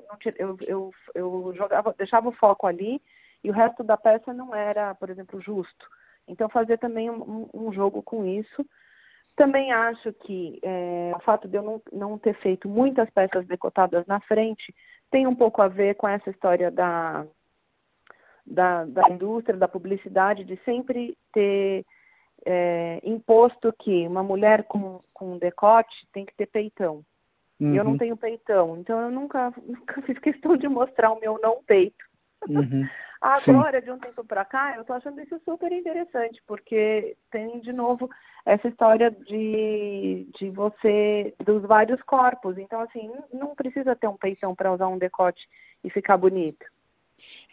não 0.08 0.18
eu, 0.38 0.58
eu, 0.62 0.92
eu 1.14 1.54
jogava, 1.54 1.94
deixava 1.98 2.30
o 2.30 2.34
foco 2.34 2.66
ali 2.68 3.02
e 3.44 3.50
o 3.50 3.54
resto 3.54 3.84
da 3.84 3.98
peça 3.98 4.34
não 4.34 4.54
era, 4.54 4.94
por 4.96 5.10
exemplo, 5.10 5.40
justo. 5.40 5.88
Então, 6.28 6.50
fazer 6.50 6.78
também 6.78 7.10
um, 7.10 7.50
um 7.54 7.72
jogo 7.72 8.04
com 8.04 8.26
isso. 8.26 8.66
Também 9.36 9.72
acho 9.72 10.12
que 10.14 10.60
é, 10.62 11.12
o 11.16 11.20
fato 11.20 11.48
de 11.48 11.58
eu 11.58 11.64
não, 11.64 11.82
não 11.92 12.18
ter 12.18 12.34
feito 12.34 12.68
muitas 12.68 13.10
peças 13.10 13.46
decotadas 13.46 14.06
na 14.06 14.20
frente 14.20 14.74
tem 15.10 15.26
um 15.26 15.36
pouco 15.36 15.62
a 15.62 15.68
ver 15.68 15.96
com 15.96 16.08
essa 16.08 16.30
história 16.30 16.70
da, 16.70 17.26
da, 18.46 18.86
da 18.86 19.10
indústria, 19.10 19.58
da 19.58 19.68
publicidade, 19.68 20.44
de 20.44 20.60
sempre 20.66 21.18
ter 21.32 21.86
é, 22.46 23.00
imposto 23.04 23.74
que 23.74 24.08
uma 24.08 24.24
mulher 24.24 24.64
com, 24.64 25.02
com 25.14 25.38
decote 25.38 26.08
tem 26.12 26.26
que 26.26 26.34
ter 26.34 26.48
peitão. 26.48 27.06
Uhum. 27.60 27.74
E 27.74 27.78
eu 27.78 27.84
não 27.84 27.92
uhum. 27.94 27.98
tenho 27.98 28.18
peitão, 28.18 28.78
então 28.78 29.00
eu 29.00 29.12
nunca, 29.12 29.54
nunca 29.66 30.02
fiz 30.02 30.18
questão 30.20 30.56
de 30.56 30.68
mostrar 30.68 31.12
o 31.12 31.20
meu 31.20 31.40
não 31.42 31.62
peito. 31.64 32.06
Uhum. 32.48 32.88
Agora, 33.22 33.80
Sim. 33.80 33.86
de 33.86 33.92
um 33.92 34.00
tempo 34.00 34.24
para 34.24 34.46
cá, 34.46 34.76
eu 34.76 34.82
estou 34.82 34.96
achando 34.96 35.20
isso 35.20 35.38
super 35.44 35.70
interessante, 35.74 36.42
porque 36.48 37.18
tem 37.30 37.60
de 37.60 37.74
novo 37.74 38.10
essa 38.46 38.70
história 38.70 39.12
de, 39.12 40.26
de 40.40 40.50
você, 40.50 41.36
dos 41.44 41.62
vários 41.64 42.02
corpos. 42.02 42.58
Então, 42.58 42.80
assim, 42.80 43.12
não 43.34 43.54
precisa 43.54 43.94
ter 43.94 44.08
um 44.08 44.16
peitão 44.16 44.56
para 44.56 44.72
usar 44.72 44.88
um 44.88 44.98
decote 44.98 45.50
e 45.84 45.90
ficar 45.90 46.16
bonito. 46.16 46.66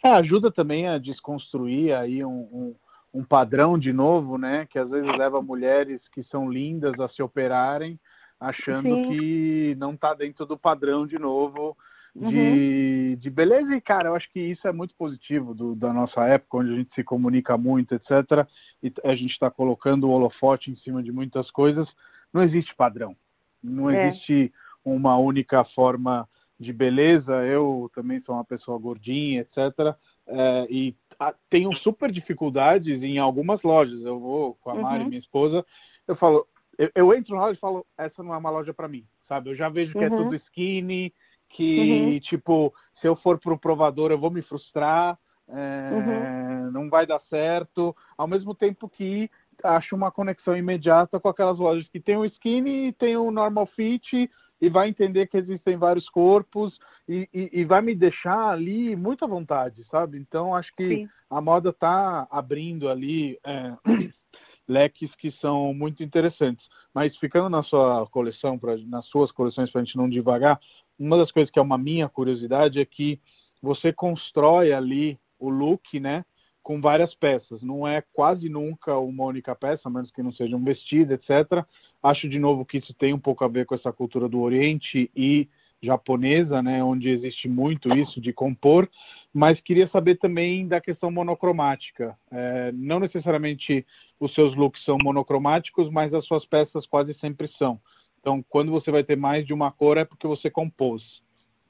É, 0.01 0.09
ajuda 0.11 0.49
também 0.49 0.87
a 0.87 0.97
desconstruir 0.97 1.93
aí 1.93 2.23
um, 2.23 2.39
um, 2.39 2.75
um 3.17 3.23
padrão 3.23 3.77
de 3.79 3.91
novo, 3.91 4.37
né? 4.37 4.65
Que 4.65 4.77
às 4.77 4.89
vezes 4.89 5.17
leva 5.17 5.41
mulheres 5.41 6.01
que 6.11 6.23
são 6.23 6.49
lindas 6.49 6.99
a 6.99 7.09
se 7.09 7.23
operarem, 7.23 7.99
achando 8.39 8.93
Sim. 8.93 9.09
que 9.09 9.75
não 9.79 9.93
está 9.93 10.13
dentro 10.13 10.45
do 10.45 10.57
padrão 10.57 11.07
de 11.07 11.17
novo 11.17 11.75
de, 12.17 12.25
uhum. 12.25 13.15
de 13.15 13.29
beleza 13.29 13.75
e, 13.75 13.81
cara, 13.81 14.09
eu 14.09 14.15
acho 14.15 14.31
que 14.31 14.39
isso 14.39 14.67
é 14.67 14.71
muito 14.71 14.95
positivo 14.95 15.53
do, 15.53 15.75
da 15.75 15.93
nossa 15.93 16.25
época, 16.25 16.57
onde 16.57 16.73
a 16.73 16.75
gente 16.75 16.95
se 16.95 17.03
comunica 17.03 17.57
muito, 17.57 17.93
etc. 17.93 18.47
E 18.81 18.91
a 19.03 19.15
gente 19.15 19.31
está 19.31 19.51
colocando 19.51 20.07
o 20.07 20.11
holofote 20.11 20.71
em 20.71 20.75
cima 20.75 21.03
de 21.03 21.11
muitas 21.11 21.51
coisas. 21.51 21.87
Não 22.33 22.41
existe 22.41 22.75
padrão. 22.75 23.15
Não 23.61 23.89
é. 23.89 24.09
existe 24.09 24.51
uma 24.83 25.15
única 25.17 25.63
forma 25.63 26.27
de 26.59 26.73
beleza. 26.73 27.45
Eu 27.45 27.89
também 27.93 28.21
sou 28.25 28.35
uma 28.35 28.45
pessoa 28.45 28.79
gordinha, 28.79 29.41
etc. 29.41 29.95
É, 30.25 30.67
e 30.69 30.95
a, 31.06 31.06
tenho 31.49 31.71
super 31.73 32.11
dificuldades 32.11 33.01
em 33.01 33.17
algumas 33.17 33.61
lojas. 33.61 34.01
Eu 34.01 34.19
vou 34.19 34.55
com 34.61 34.69
a 34.69 34.75
Mari, 34.75 35.03
uhum. 35.03 35.09
minha 35.09 35.19
esposa, 35.19 35.65
eu 36.07 36.15
falo, 36.15 36.47
eu, 36.77 36.91
eu 36.95 37.13
entro 37.13 37.35
na 37.35 37.41
loja 37.41 37.57
e 37.57 37.59
falo, 37.59 37.85
essa 37.97 38.23
não 38.23 38.33
é 38.33 38.37
uma 38.37 38.49
loja 38.49 38.73
para 38.73 38.87
mim, 38.87 39.05
sabe? 39.27 39.49
Eu 39.49 39.55
já 39.55 39.69
vejo 39.69 39.93
que 39.93 40.03
é 40.03 40.09
uhum. 40.09 40.15
é 40.15 40.17
tudo 40.17 40.35
skinny, 40.35 41.13
que, 41.49 42.01
uhum. 42.01 42.19
tipo, 42.19 42.73
se 43.01 43.07
eu 43.07 43.15
for 43.15 43.39
para 43.39 43.53
o 43.53 43.57
provador 43.57 44.11
eu 44.11 44.19
vou 44.19 44.31
me 44.31 44.41
frustrar, 44.41 45.17
é, 45.47 45.89
uhum. 45.93 46.71
não 46.71 46.89
vai 46.89 47.05
dar 47.05 47.21
certo, 47.29 47.95
ao 48.17 48.27
mesmo 48.27 48.53
tempo 48.53 48.89
que 48.89 49.29
acho 49.63 49.95
uma 49.95 50.11
conexão 50.11 50.55
imediata 50.55 51.19
com 51.19 51.29
aquelas 51.29 51.57
lojas 51.57 51.87
que 51.87 51.99
tem 51.99 52.17
o 52.17 52.25
skinny, 52.25 52.91
tem 52.91 53.17
o 53.17 53.31
normal 53.31 53.65
fit 53.65 54.29
e 54.59 54.69
vai 54.69 54.89
entender 54.89 55.27
que 55.27 55.37
existem 55.37 55.77
vários 55.77 56.09
corpos 56.09 56.79
e, 57.07 57.29
e, 57.33 57.61
e 57.61 57.65
vai 57.65 57.81
me 57.81 57.93
deixar 57.93 58.49
ali 58.49 58.95
muito 58.95 59.23
à 59.23 59.27
vontade, 59.27 59.85
sabe? 59.89 60.17
Então 60.17 60.55
acho 60.55 60.73
que 60.75 60.89
Sim. 60.89 61.09
a 61.29 61.39
moda 61.39 61.69
está 61.69 62.27
abrindo 62.31 62.89
ali 62.89 63.39
é, 63.45 63.73
leques 64.67 65.13
que 65.15 65.31
são 65.31 65.73
muito 65.73 66.03
interessantes. 66.03 66.67
Mas 66.93 67.17
ficando 67.17 67.49
na 67.49 67.63
sua 67.63 68.07
coleção, 68.07 68.57
pra, 68.57 68.75
nas 68.77 69.05
suas 69.07 69.31
coleções, 69.31 69.69
para 69.69 69.81
a 69.81 69.83
gente 69.83 69.97
não 69.97 70.09
devagar, 70.09 70.59
uma 70.97 71.17
das 71.17 71.31
coisas 71.31 71.51
que 71.51 71.59
é 71.59 71.61
uma 71.61 71.77
minha 71.77 72.09
curiosidade 72.09 72.79
é 72.79 72.85
que 72.85 73.21
você 73.61 73.93
constrói 73.93 74.73
ali 74.73 75.19
o 75.39 75.49
look, 75.49 75.99
né? 75.99 76.25
Com 76.67 76.81
várias 76.81 77.15
peças. 77.15 77.61
Não 77.61 77.87
é 77.87 78.03
quase 78.11 78.49
nunca 78.49 78.97
uma 78.97 79.23
única 79.23 79.55
peça, 79.55 79.83
a 79.85 79.89
menos 79.89 80.11
que 80.11 80.21
não 80.21 80.33
seja 80.33 80.57
um 80.57 80.63
vestido, 80.65 81.13
etc. 81.13 81.65
Acho 82.03 82.27
de 82.27 82.37
novo 82.39 82.65
que 82.65 82.79
isso 82.79 82.93
tem 82.93 83.13
um 83.13 83.19
pouco 83.19 83.45
a 83.45 83.47
ver 83.47 83.65
com 83.65 83.73
essa 83.73 83.89
cultura 83.93 84.27
do 84.27 84.41
Oriente 84.41 85.09
e 85.15 85.47
japonesa, 85.81 86.61
né, 86.61 86.83
onde 86.83 87.07
existe 87.07 87.47
muito 87.47 87.87
isso 87.95 88.19
de 88.19 88.33
compor, 88.33 88.89
mas 89.33 89.61
queria 89.61 89.87
saber 89.87 90.15
também 90.15 90.67
da 90.67 90.81
questão 90.81 91.09
monocromática. 91.09 92.17
É, 92.29 92.73
não 92.73 92.99
necessariamente 92.99 93.87
os 94.19 94.33
seus 94.33 94.53
looks 94.53 94.83
são 94.83 94.97
monocromáticos, 95.01 95.89
mas 95.89 96.13
as 96.13 96.25
suas 96.25 96.45
peças 96.45 96.85
quase 96.85 97.13
sempre 97.13 97.47
são. 97.57 97.79
Então, 98.19 98.43
quando 98.49 98.73
você 98.73 98.91
vai 98.91 99.05
ter 99.05 99.15
mais 99.15 99.45
de 99.45 99.53
uma 99.53 99.71
cor, 99.71 99.95
é 99.95 100.03
porque 100.03 100.27
você 100.27 100.49
compôs. 100.49 101.23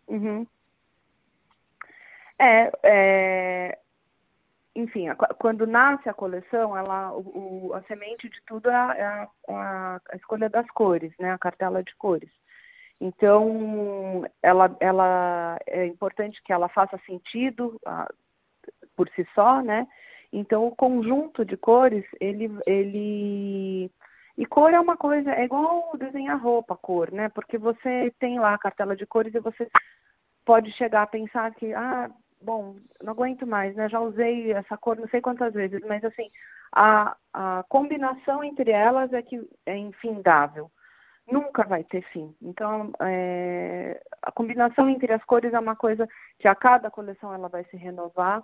Uhum. 0.07 0.47
É, 2.39 2.71
é, 2.83 3.79
enfim, 4.77 5.09
a, 5.09 5.15
quando 5.15 5.65
nasce 5.65 6.07
a 6.07 6.13
coleção, 6.13 6.77
ela, 6.77 7.11
o, 7.13 7.69
o, 7.69 7.73
a 7.73 7.81
semente 7.83 8.29
de 8.29 8.41
tudo 8.43 8.69
é 8.69 8.75
a, 8.75 8.95
é 8.95 9.05
a, 9.53 10.01
a, 10.11 10.15
escolha 10.15 10.49
das 10.49 10.69
cores, 10.71 11.11
né? 11.19 11.31
A 11.31 11.37
cartela 11.37 11.83
de 11.83 11.95
cores. 11.95 12.29
Então, 13.01 14.23
ela, 14.41 14.75
ela 14.79 15.57
é 15.67 15.85
importante 15.85 16.41
que 16.43 16.53
ela 16.53 16.69
faça 16.69 16.99
sentido 17.05 17.79
a, 17.85 18.07
por 18.95 19.09
si 19.09 19.27
só, 19.33 19.61
né? 19.61 19.87
Então, 20.31 20.65
o 20.67 20.75
conjunto 20.75 21.43
de 21.43 21.57
cores, 21.57 22.05
ele, 22.19 22.49
ele 22.65 23.91
e 24.37 24.45
cor 24.45 24.71
é 24.73 24.79
uma 24.79 24.95
coisa, 24.95 25.31
é 25.31 25.43
igual 25.43 25.97
desenhar 25.97 26.39
roupa, 26.39 26.75
cor, 26.77 27.11
né? 27.11 27.29
Porque 27.29 27.57
você 27.57 28.13
tem 28.19 28.39
lá 28.39 28.53
a 28.53 28.59
cartela 28.59 28.95
de 28.95 29.05
cores 29.05 29.33
e 29.33 29.39
você 29.39 29.69
pode 30.45 30.71
chegar 30.71 31.03
a 31.03 31.07
pensar 31.07 31.53
que, 31.55 31.73
ah, 31.73 32.11
bom, 32.41 32.75
não 33.01 33.13
aguento 33.13 33.45
mais, 33.45 33.75
né? 33.75 33.89
Já 33.89 33.99
usei 33.99 34.51
essa 34.51 34.77
cor 34.77 34.97
não 34.97 35.07
sei 35.07 35.21
quantas 35.21 35.53
vezes, 35.53 35.81
mas 35.87 36.03
assim, 36.03 36.29
a, 36.73 37.15
a 37.33 37.63
combinação 37.67 38.43
entre 38.43 38.71
elas 38.71 39.11
é 39.13 39.21
que 39.21 39.47
é 39.65 39.77
infindável. 39.77 40.71
Nunca 41.29 41.67
vai 41.67 41.83
ter 41.83 42.01
fim. 42.03 42.33
Então, 42.41 42.91
é, 43.01 44.01
a 44.21 44.31
combinação 44.31 44.89
entre 44.89 45.11
as 45.11 45.23
cores 45.25 45.53
é 45.53 45.59
uma 45.59 45.75
coisa 45.75 46.07
que 46.39 46.47
a 46.47 46.55
cada 46.55 46.89
coleção 46.89 47.33
ela 47.33 47.49
vai 47.49 47.65
se 47.65 47.75
renovar 47.75 48.41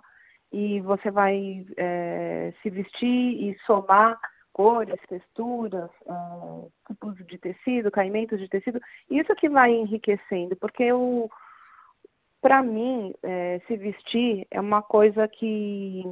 e 0.52 0.80
você 0.82 1.10
vai 1.10 1.64
é, 1.76 2.52
se 2.62 2.70
vestir 2.70 3.48
e 3.48 3.58
somar 3.60 4.18
cores, 4.54 5.00
texturas, 5.08 5.90
uh, 6.06 6.72
tipos 6.86 7.16
de 7.26 7.36
tecido, 7.36 7.90
caimentos 7.90 8.38
de 8.38 8.48
tecido, 8.48 8.80
isso 9.10 9.34
que 9.34 9.50
vai 9.50 9.72
enriquecendo, 9.72 10.54
porque 10.54 10.92
o 10.92 11.28
para 12.44 12.62
mim, 12.62 13.14
é, 13.22 13.58
se 13.66 13.74
vestir 13.74 14.46
é 14.50 14.60
uma 14.60 14.82
coisa 14.82 15.26
que, 15.26 16.04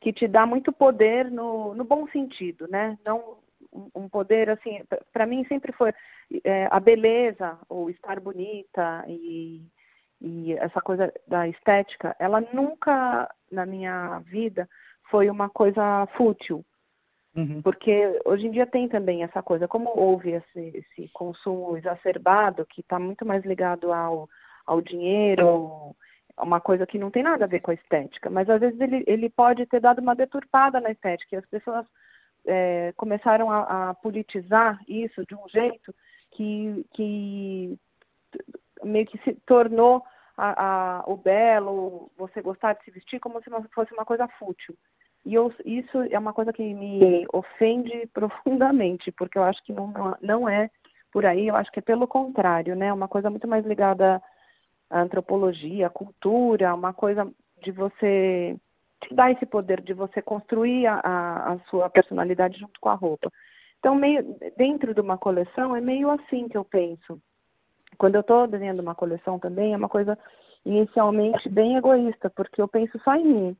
que 0.00 0.10
te 0.10 0.26
dá 0.26 0.46
muito 0.46 0.72
poder 0.72 1.30
no, 1.30 1.74
no 1.74 1.84
bom 1.84 2.06
sentido, 2.06 2.66
né? 2.66 2.98
Não 3.04 3.36
um 3.94 4.08
poder 4.08 4.48
assim, 4.48 4.82
para 5.12 5.26
mim 5.26 5.44
sempre 5.44 5.70
foi 5.70 5.92
é, 6.42 6.66
a 6.70 6.80
beleza, 6.80 7.58
ou 7.68 7.90
estar 7.90 8.18
bonita 8.18 9.04
e, 9.06 9.70
e 10.18 10.54
essa 10.54 10.80
coisa 10.80 11.12
da 11.26 11.46
estética, 11.46 12.16
ela 12.18 12.40
nunca 12.40 13.30
na 13.52 13.66
minha 13.66 14.20
vida 14.20 14.66
foi 15.10 15.28
uma 15.28 15.50
coisa 15.50 16.06
fútil. 16.14 16.64
Uhum. 17.36 17.60
Porque 17.60 18.18
hoje 18.24 18.46
em 18.46 18.50
dia 18.50 18.66
tem 18.66 18.88
também 18.88 19.22
essa 19.22 19.42
coisa, 19.42 19.68
como 19.68 19.92
houve 19.94 20.30
esse, 20.30 20.72
esse 20.74 21.10
consumo 21.12 21.76
exacerbado, 21.76 22.64
que 22.64 22.80
está 22.80 22.98
muito 22.98 23.26
mais 23.26 23.44
ligado 23.44 23.92
ao, 23.92 24.26
ao 24.68 24.82
dinheiro, 24.82 25.96
uma 26.38 26.60
coisa 26.60 26.86
que 26.86 26.98
não 26.98 27.10
tem 27.10 27.22
nada 27.22 27.46
a 27.46 27.48
ver 27.48 27.60
com 27.60 27.70
a 27.70 27.74
estética, 27.74 28.28
mas 28.28 28.48
às 28.50 28.60
vezes 28.60 28.78
ele, 28.78 29.02
ele 29.06 29.30
pode 29.30 29.64
ter 29.64 29.80
dado 29.80 30.00
uma 30.00 30.14
deturpada 30.14 30.78
na 30.78 30.90
estética 30.90 31.34
e 31.34 31.38
as 31.38 31.46
pessoas 31.46 31.86
é, 32.46 32.92
começaram 32.94 33.50
a, 33.50 33.90
a, 33.90 33.94
politizar 33.94 34.78
isso 34.86 35.24
de 35.26 35.34
um 35.34 35.48
jeito 35.48 35.94
que, 36.30 36.84
que 36.92 37.78
meio 38.84 39.06
que 39.06 39.18
se 39.24 39.32
tornou 39.46 40.04
a, 40.36 40.98
a, 40.98 41.04
o 41.06 41.16
belo, 41.16 42.12
você 42.16 42.42
gostar 42.42 42.74
de 42.74 42.84
se 42.84 42.90
vestir 42.90 43.18
como 43.18 43.42
se 43.42 43.50
fosse 43.74 43.92
uma 43.94 44.04
coisa 44.04 44.28
fútil. 44.38 44.76
E 45.24 45.34
eu, 45.34 45.52
isso 45.64 46.02
é 46.10 46.18
uma 46.18 46.34
coisa 46.34 46.52
que 46.52 46.74
me 46.74 47.26
ofende 47.32 48.06
profundamente, 48.12 49.10
porque 49.10 49.38
eu 49.38 49.42
acho 49.42 49.64
que 49.64 49.72
não, 49.72 49.92
não 50.20 50.48
é 50.48 50.70
por 51.10 51.24
aí, 51.24 51.48
eu 51.48 51.56
acho 51.56 51.72
que 51.72 51.78
é 51.78 51.82
pelo 51.82 52.06
contrário, 52.06 52.76
né? 52.76 52.92
Uma 52.92 53.08
coisa 53.08 53.30
muito 53.30 53.48
mais 53.48 53.64
ligada 53.64 54.22
à 54.90 55.00
antropologia, 55.00 55.86
à 55.86 55.90
cultura, 55.90 56.74
uma 56.74 56.92
coisa 56.92 57.30
de 57.60 57.72
você 57.72 58.56
te 59.00 59.14
dar 59.14 59.30
esse 59.30 59.46
poder 59.46 59.80
de 59.80 59.94
você 59.94 60.20
construir 60.20 60.86
a, 60.86 61.52
a 61.52 61.58
sua 61.70 61.88
personalidade 61.88 62.58
junto 62.58 62.80
com 62.80 62.88
a 62.88 62.94
roupa. 62.94 63.30
Então, 63.78 63.94
meio, 63.94 64.36
dentro 64.56 64.92
de 64.92 65.00
uma 65.00 65.16
coleção, 65.16 65.74
é 65.74 65.80
meio 65.80 66.10
assim 66.10 66.48
que 66.48 66.56
eu 66.56 66.64
penso. 66.64 67.20
Quando 67.96 68.16
eu 68.16 68.22
estou 68.22 68.46
desenhando 68.46 68.80
uma 68.80 68.94
coleção 68.94 69.38
também, 69.38 69.72
é 69.72 69.76
uma 69.76 69.88
coisa 69.88 70.18
inicialmente 70.64 71.48
bem 71.48 71.76
egoísta, 71.76 72.28
porque 72.28 72.60
eu 72.60 72.68
penso 72.68 72.98
só 73.00 73.14
em 73.14 73.24
mim. 73.24 73.56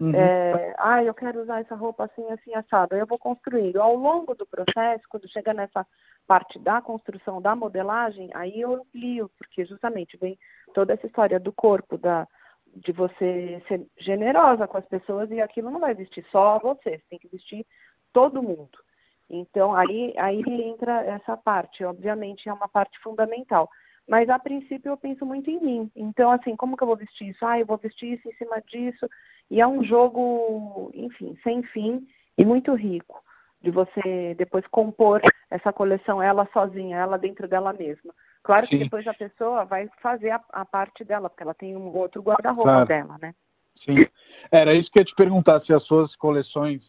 Uhum. 0.00 0.14
É, 0.14 0.74
ah, 0.78 1.02
eu 1.02 1.12
quero 1.12 1.42
usar 1.42 1.60
essa 1.60 1.74
roupa 1.74 2.04
assim, 2.04 2.28
assim, 2.30 2.54
assado. 2.54 2.94
Aí 2.94 3.00
eu 3.00 3.06
vou 3.06 3.18
construindo. 3.18 3.80
Ao 3.80 3.96
longo 3.96 4.34
do 4.34 4.46
processo, 4.46 5.02
quando 5.08 5.28
chega 5.28 5.52
nessa 5.52 5.84
parte 6.28 6.58
da 6.58 6.82
construção, 6.82 7.40
da 7.40 7.56
modelagem, 7.56 8.28
aí 8.34 8.60
eu 8.60 8.74
amplio, 8.74 9.30
porque 9.38 9.64
justamente 9.64 10.18
vem 10.18 10.38
toda 10.74 10.92
essa 10.92 11.06
história 11.06 11.40
do 11.40 11.50
corpo, 11.50 11.96
da, 11.96 12.28
de 12.66 12.92
você 12.92 13.62
ser 13.66 13.86
generosa 13.96 14.68
com 14.68 14.76
as 14.76 14.84
pessoas 14.84 15.30
e 15.30 15.40
aquilo 15.40 15.70
não 15.70 15.80
vai 15.80 15.94
vestir 15.94 16.24
só 16.30 16.58
você, 16.58 17.02
tem 17.08 17.18
que 17.18 17.28
vestir 17.28 17.66
todo 18.12 18.42
mundo. 18.42 18.78
Então, 19.30 19.74
aí, 19.74 20.14
aí 20.18 20.42
entra 20.46 21.02
essa 21.02 21.34
parte, 21.34 21.82
obviamente 21.82 22.46
é 22.46 22.52
uma 22.52 22.68
parte 22.68 22.98
fundamental. 22.98 23.68
Mas 24.06 24.28
a 24.28 24.38
princípio 24.38 24.90
eu 24.90 24.96
penso 24.96 25.24
muito 25.24 25.50
em 25.50 25.60
mim. 25.60 25.90
Então, 25.96 26.30
assim, 26.30 26.54
como 26.56 26.76
que 26.76 26.82
eu 26.82 26.86
vou 26.86 26.96
vestir 26.96 27.28
isso? 27.28 27.44
Ah, 27.44 27.58
eu 27.58 27.66
vou 27.66 27.76
vestir 27.78 28.14
isso 28.14 28.28
em 28.28 28.32
cima 28.32 28.60
disso. 28.66 29.06
E 29.50 29.60
é 29.60 29.66
um 29.66 29.82
jogo, 29.82 30.90
enfim, 30.94 31.36
sem 31.42 31.62
fim 31.62 32.06
e 32.36 32.44
muito 32.44 32.74
rico 32.74 33.22
de 33.60 33.70
você 33.70 34.34
depois 34.36 34.66
compor 34.66 35.20
essa 35.50 35.72
coleção 35.72 36.22
ela 36.22 36.48
sozinha, 36.52 36.96
ela 36.96 37.18
dentro 37.18 37.48
dela 37.48 37.72
mesma. 37.72 38.14
Claro 38.42 38.66
Sim. 38.66 38.70
que 38.70 38.84
depois 38.84 39.06
a 39.06 39.14
pessoa 39.14 39.64
vai 39.64 39.88
fazer 40.00 40.30
a, 40.30 40.40
a 40.50 40.64
parte 40.64 41.04
dela, 41.04 41.28
porque 41.28 41.42
ela 41.42 41.54
tem 41.54 41.76
um 41.76 41.94
outro 41.96 42.22
guarda-roupa 42.22 42.70
claro. 42.70 42.86
dela, 42.86 43.18
né? 43.20 43.34
Sim. 43.84 44.06
Era 44.50 44.74
isso 44.74 44.90
que 44.90 44.98
eu 44.98 45.02
ia 45.02 45.06
te 45.06 45.14
perguntar, 45.14 45.64
se 45.64 45.72
as 45.72 45.84
suas 45.84 46.14
coleções 46.16 46.82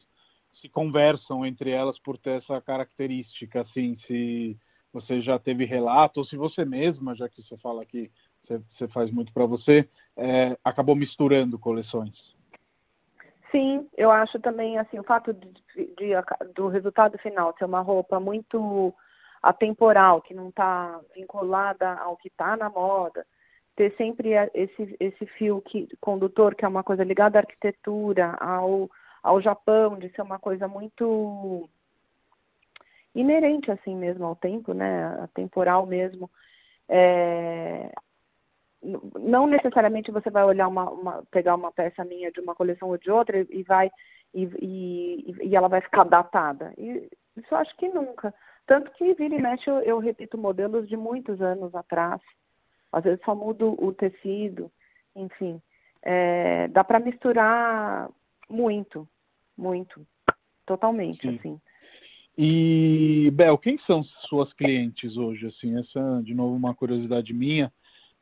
se 0.61 0.69
conversam 0.69 1.45
entre 1.45 1.71
elas 1.71 1.99
por 1.99 2.17
ter 2.17 2.41
essa 2.41 2.59
característica, 2.61 3.61
assim, 3.61 3.97
se 4.05 4.57
você 4.91 5.21
já 5.21 5.37
teve 5.39 5.65
relato, 5.65 6.19
ou 6.19 6.25
se 6.25 6.35
você 6.35 6.65
mesma, 6.65 7.15
já 7.15 7.29
que 7.29 7.41
você 7.41 7.57
fala 7.57 7.85
que 7.85 8.11
você, 8.43 8.61
você 8.75 8.87
faz 8.87 9.11
muito 9.11 9.31
para 9.31 9.45
você, 9.45 9.87
é, 10.17 10.57
acabou 10.63 10.95
misturando 10.95 11.59
coleções. 11.59 12.37
Sim, 13.51 13.89
eu 13.97 14.11
acho 14.11 14.39
também 14.39 14.77
assim, 14.77 14.99
o 14.99 15.03
fato 15.03 15.33
de, 15.33 15.51
de, 15.75 16.13
do 16.53 16.67
resultado 16.67 17.17
final 17.17 17.55
ser 17.57 17.65
uma 17.65 17.81
roupa 17.81 18.19
muito 18.19 18.93
atemporal, 19.41 20.21
que 20.21 20.33
não 20.33 20.49
está 20.49 20.99
vinculada 21.15 21.93
ao 21.95 22.15
que 22.15 22.27
está 22.27 22.55
na 22.55 22.69
moda, 22.69 23.25
ter 23.75 23.95
sempre 23.97 24.31
esse, 24.53 24.95
esse 24.99 25.25
fio 25.25 25.61
que, 25.61 25.87
condutor, 25.99 26.53
que 26.53 26.65
é 26.65 26.67
uma 26.67 26.83
coisa 26.83 27.03
ligada 27.03 27.39
à 27.39 27.41
arquitetura, 27.41 28.35
ao, 28.39 28.89
ao 29.23 29.41
Japão, 29.41 29.97
de 29.97 30.09
ser 30.09 30.21
uma 30.21 30.37
coisa 30.37 30.67
muito 30.67 31.67
inerente 33.15 33.71
assim 33.71 33.95
mesmo 33.95 34.25
ao 34.25 34.35
tempo, 34.35 34.73
né? 34.73 35.05
Atemporal 35.23 35.85
mesmo. 35.85 36.29
É, 36.87 37.91
não 38.81 39.45
necessariamente 39.45 40.11
você 40.11 40.29
vai 40.29 40.43
olhar 40.43 40.67
uma, 40.67 40.89
uma, 40.89 41.23
pegar 41.29 41.55
uma 41.55 41.71
peça 41.71 42.05
minha 42.05 42.31
de 42.31 42.39
uma 42.39 42.55
coleção 42.55 42.89
ou 42.89 42.97
de 42.97 43.11
outra 43.11 43.45
e 43.49 43.63
vai 43.63 43.91
e, 44.33 44.43
e, 44.61 45.47
e 45.49 45.55
ela 45.55 45.67
vai 45.67 45.81
ficar 45.81 46.03
datada. 46.03 46.73
E 46.77 47.09
isso 47.35 47.55
acho 47.55 47.75
que 47.75 47.89
nunca. 47.89 48.33
Tanto 48.65 48.91
que 48.91 49.13
vira 49.13 49.35
e 49.35 49.41
mexe 49.41 49.69
eu, 49.69 49.79
eu 49.79 49.99
repito 49.99 50.37
modelos 50.37 50.87
de 50.87 50.95
muitos 50.95 51.41
anos 51.41 51.73
atrás. 51.75 52.21
Às 52.91 53.03
vezes 53.03 53.19
só 53.23 53.35
mudo 53.35 53.75
o 53.83 53.93
tecido, 53.93 54.71
enfim. 55.15 55.61
É, 56.01 56.67
dá 56.69 56.83
para 56.83 56.99
misturar 56.99 58.09
muito, 58.49 59.07
muito, 59.57 60.07
totalmente, 60.65 61.27
Sim. 61.27 61.37
assim. 61.37 61.61
E, 62.41 63.29
Bel, 63.33 63.57
quem 63.57 63.77
são 63.79 64.01
suas 64.01 64.53
clientes 64.53 65.17
hoje? 65.17 65.47
Assim, 65.47 65.77
essa, 65.77 66.21
de 66.23 66.33
novo, 66.33 66.55
uma 66.55 66.73
curiosidade 66.73 67.33
minha. 67.33 67.71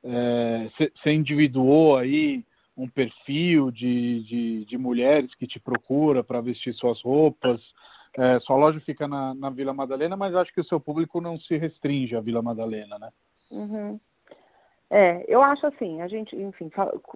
Você 0.09 1.09
é, 1.09 1.13
individuou 1.13 1.97
aí 1.97 2.45
um 2.75 2.87
perfil 2.87 3.71
de, 3.71 4.23
de, 4.23 4.65
de, 4.65 4.77
mulheres 4.77 5.33
que 5.33 5.47
te 5.47 5.59
procura 5.59 6.23
para 6.23 6.41
vestir 6.41 6.73
suas 6.73 7.01
roupas. 7.01 7.73
É, 8.15 8.39
sua 8.39 8.55
loja 8.55 8.79
fica 8.79 9.07
na, 9.07 9.33
na, 9.33 9.49
Vila 9.49 9.73
Madalena, 9.73 10.15
mas 10.15 10.35
acho 10.35 10.53
que 10.53 10.61
o 10.61 10.65
seu 10.65 10.79
público 10.79 11.19
não 11.19 11.39
se 11.39 11.57
restringe 11.57 12.15
à 12.15 12.21
Vila 12.21 12.41
Madalena, 12.41 12.97
né? 12.99 13.09
Uhum. 13.49 13.99
É, 14.89 15.25
eu 15.27 15.41
acho 15.41 15.65
assim, 15.67 16.01
a 16.01 16.07
gente, 16.07 16.35
enfim, 16.35 16.69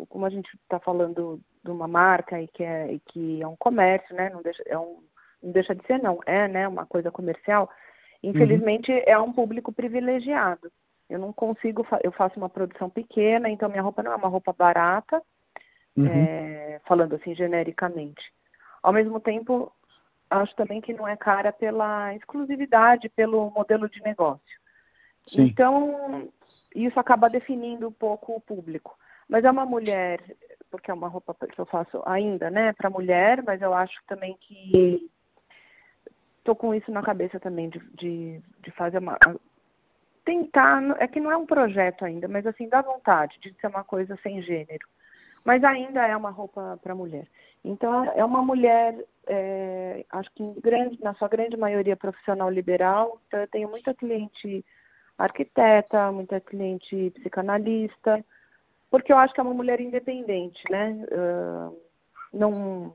como 0.10 0.26
a 0.26 0.30
gente 0.30 0.58
está 0.64 0.80
falando 0.80 1.40
de 1.64 1.72
uma 1.72 1.88
marca 1.88 2.42
e 2.42 2.48
que 2.48 2.64
é, 2.64 2.94
e 2.94 3.00
que 3.00 3.42
é 3.42 3.48
um 3.48 3.56
comércio, 3.56 4.16
né? 4.16 4.30
Não 4.30 4.42
deixa, 4.42 4.64
é 4.66 4.78
um 4.78 5.00
não 5.42 5.52
deixa 5.52 5.74
de 5.74 5.86
ser 5.86 6.02
não, 6.02 6.20
é 6.26 6.48
né, 6.48 6.68
uma 6.68 6.86
coisa 6.86 7.12
comercial, 7.12 7.70
infelizmente 8.22 8.92
uhum. 8.92 9.02
é 9.06 9.18
um 9.18 9.34
público 9.34 9.72
privilegiado. 9.72 10.72
Eu 11.12 11.20
não 11.20 11.34
consigo, 11.34 11.86
eu 12.04 12.12
faço 12.12 12.38
uma 12.38 12.50
produção 12.50 12.90
pequena, 12.90 13.50
então 13.50 13.70
minha 13.70 13.82
roupa 13.82 14.02
não 14.02 14.14
é 14.14 14.16
uma 14.16 14.28
roupa 14.28 14.54
barata, 14.54 15.22
uhum. 15.96 16.08
é, 16.08 16.80
falando 16.86 17.16
assim 17.16 17.36
genericamente. 17.36 18.34
Ao 18.82 18.94
mesmo 18.94 19.20
tempo, 19.20 19.72
acho 20.30 20.56
também 20.56 20.80
que 20.80 20.94
não 20.94 21.08
é 21.08 21.18
cara 21.18 21.52
pela 21.52 22.16
exclusividade, 22.16 23.10
pelo 23.10 23.52
modelo 23.52 23.90
de 23.90 24.02
negócio. 24.02 24.60
Sim. 25.28 25.42
Então, 25.42 26.32
isso 26.74 27.00
acaba 27.00 27.30
definindo 27.30 27.88
um 27.88 27.92
pouco 27.92 28.34
o 28.34 28.42
público. 28.42 28.98
Mas 29.28 29.44
é 29.44 29.52
uma 29.52 29.66
mulher, 29.66 30.22
porque 30.70 30.90
é 30.90 30.94
uma 30.94 31.08
roupa 31.08 31.36
que 31.48 31.60
eu 31.60 31.66
faço 31.66 32.02
ainda, 32.06 32.50
né, 32.50 32.74
para 32.74 32.90
mulher, 32.90 33.44
mas 33.44 33.62
eu 33.62 33.74
acho 33.74 34.02
também 34.08 34.36
que 34.40 35.12
Estou 36.42 36.56
com 36.56 36.74
isso 36.74 36.92
na 36.92 37.04
cabeça 37.04 37.40
também, 37.40 37.70
de, 37.70 37.80
de, 37.94 38.42
de 38.60 38.72
fazer 38.72 38.98
uma. 38.98 39.16
Tentar, 40.24 40.82
é 41.00 41.08
que 41.08 41.20
não 41.20 41.32
é 41.32 41.38
um 41.38 41.46
projeto 41.46 42.06
ainda, 42.06 42.28
mas 42.28 42.46
assim, 42.46 42.70
dá 42.70 42.82
vontade 42.82 43.40
de 43.40 43.56
ser 43.60 43.68
uma 43.68 43.84
coisa 43.84 44.18
sem 44.22 44.42
gênero. 44.42 44.88
Mas 45.44 45.64
ainda 45.64 46.06
é 46.06 46.16
uma 46.16 46.30
roupa 46.30 46.80
para 46.84 46.94
mulher. 46.94 47.28
Então, 47.64 48.06
é 48.06 48.24
uma 48.24 48.44
mulher, 48.44 48.96
é, 49.26 50.06
acho 50.12 50.32
que 50.34 50.44
grande, 50.62 51.00
na 51.02 51.16
sua 51.16 51.28
grande 51.28 51.58
maioria 51.58 51.98
profissional 51.98 52.50
liberal. 52.50 53.20
Então, 53.28 53.40
eu 53.40 53.48
tenho 53.48 53.70
muita 53.70 53.94
cliente 53.94 54.64
arquiteta, 55.18 56.12
muita 56.12 56.40
cliente 56.40 57.12
psicanalista, 57.12 58.24
porque 58.90 59.12
eu 59.12 59.18
acho 59.18 59.34
que 59.34 59.40
é 59.40 59.44
uma 59.44 59.54
mulher 59.54 59.80
independente, 59.80 60.64
né? 60.70 60.92
Uh, 61.12 61.82
não 62.34 62.94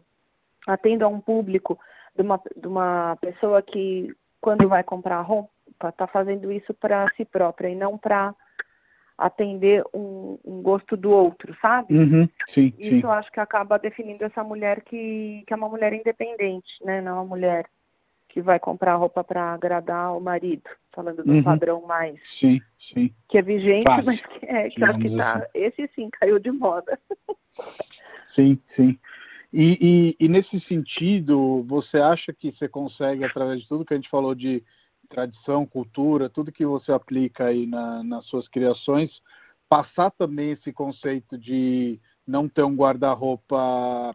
atendo 0.66 1.04
a 1.04 1.08
um 1.08 1.20
público 1.20 1.78
de 2.14 2.22
uma, 2.22 2.40
de 2.56 2.68
uma 2.68 3.16
pessoa 3.16 3.62
que, 3.62 4.14
quando 4.40 4.68
vai 4.68 4.82
comprar 4.82 5.20
roupa, 5.22 5.50
está 5.82 6.06
fazendo 6.06 6.50
isso 6.50 6.72
para 6.74 7.06
si 7.16 7.24
própria 7.24 7.68
e 7.68 7.74
não 7.74 7.96
para 7.96 8.34
atender 9.18 9.82
um, 9.94 10.38
um, 10.44 10.62
gosto 10.62 10.96
do 10.96 11.10
outro, 11.10 11.56
sabe? 11.60 11.96
Uhum, 11.96 12.28
sim, 12.52 12.74
isso 12.78 12.96
sim. 12.96 13.02
eu 13.02 13.10
acho 13.10 13.32
que 13.32 13.40
acaba 13.40 13.78
definindo 13.78 14.24
essa 14.24 14.44
mulher 14.44 14.82
que, 14.82 15.42
que 15.46 15.52
é 15.52 15.56
uma 15.56 15.68
mulher 15.68 15.92
independente, 15.94 16.84
né? 16.84 17.00
Não 17.00 17.12
é 17.12 17.14
uma 17.14 17.24
mulher 17.24 17.66
que 18.28 18.42
vai 18.42 18.60
comprar 18.60 18.96
roupa 18.96 19.24
para 19.24 19.54
agradar 19.54 20.14
o 20.14 20.20
marido, 20.20 20.68
falando 20.92 21.24
do 21.24 21.32
uhum. 21.32 21.42
padrão 21.42 21.80
mais 21.86 22.20
sim, 22.38 22.60
sim. 22.78 23.14
que 23.26 23.38
é 23.38 23.42
vigente, 23.42 23.84
Fácil, 23.84 24.04
mas 24.04 24.20
que 24.20 24.44
é, 24.44 24.68
que 24.68 24.84
acho 24.84 24.98
que 24.98 25.16
tá. 25.16 25.36
Assim. 25.36 25.46
Esse 25.54 25.90
sim 25.94 26.10
caiu 26.10 26.38
de 26.38 26.50
moda. 26.50 26.98
Sim, 28.34 28.60
sim. 28.74 28.98
E, 29.50 30.14
e, 30.20 30.26
e, 30.26 30.28
nesse 30.28 30.60
sentido, 30.60 31.64
você 31.66 31.96
acha 31.96 32.30
que 32.30 32.52
você 32.52 32.68
consegue, 32.68 33.24
através 33.24 33.62
de 33.62 33.66
tudo 33.68 33.86
que 33.86 33.94
a 33.94 33.96
gente 33.96 34.10
falou 34.10 34.34
de 34.34 34.62
tradição, 35.06 35.64
cultura, 35.64 36.28
tudo 36.28 36.52
que 36.52 36.66
você 36.66 36.92
aplica 36.92 37.46
aí 37.46 37.66
na, 37.66 38.02
nas 38.02 38.26
suas 38.26 38.48
criações, 38.48 39.22
passar 39.68 40.10
também 40.10 40.50
esse 40.50 40.72
conceito 40.72 41.38
de 41.38 42.00
não 42.26 42.48
ter 42.48 42.62
um 42.62 42.74
guarda-roupa 42.74 44.14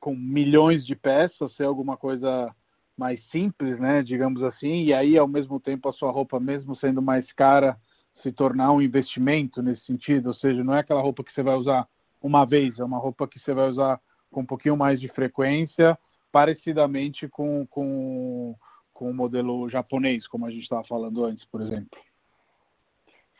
com 0.00 0.14
milhões 0.14 0.84
de 0.84 0.94
peças, 0.94 1.54
ser 1.54 1.64
alguma 1.64 1.96
coisa 1.96 2.54
mais 2.96 3.20
simples, 3.30 3.78
né, 3.78 4.02
digamos 4.02 4.42
assim, 4.42 4.84
e 4.84 4.94
aí 4.94 5.18
ao 5.18 5.26
mesmo 5.26 5.58
tempo 5.58 5.88
a 5.88 5.92
sua 5.92 6.10
roupa, 6.10 6.38
mesmo 6.38 6.76
sendo 6.76 7.02
mais 7.02 7.32
cara, 7.32 7.76
se 8.22 8.30
tornar 8.30 8.72
um 8.72 8.80
investimento 8.80 9.62
nesse 9.62 9.84
sentido? 9.84 10.28
Ou 10.28 10.34
seja, 10.34 10.62
não 10.62 10.74
é 10.74 10.80
aquela 10.80 11.00
roupa 11.00 11.24
que 11.24 11.32
você 11.32 11.42
vai 11.42 11.56
usar 11.56 11.88
uma 12.22 12.46
vez, 12.46 12.78
é 12.78 12.84
uma 12.84 12.98
roupa 12.98 13.26
que 13.26 13.38
você 13.38 13.52
vai 13.52 13.68
usar 13.68 14.00
com 14.30 14.42
um 14.42 14.46
pouquinho 14.46 14.76
mais 14.76 15.00
de 15.00 15.08
frequência, 15.08 15.98
parecidamente 16.32 17.28
com, 17.28 17.66
com, 17.66 18.54
com 18.94 19.10
o 19.10 19.14
modelo 19.14 19.68
japonês, 19.68 20.26
como 20.28 20.46
a 20.46 20.50
gente 20.50 20.62
estava 20.62 20.84
falando 20.84 21.24
antes, 21.24 21.44
por 21.44 21.60
exemplo. 21.60 22.00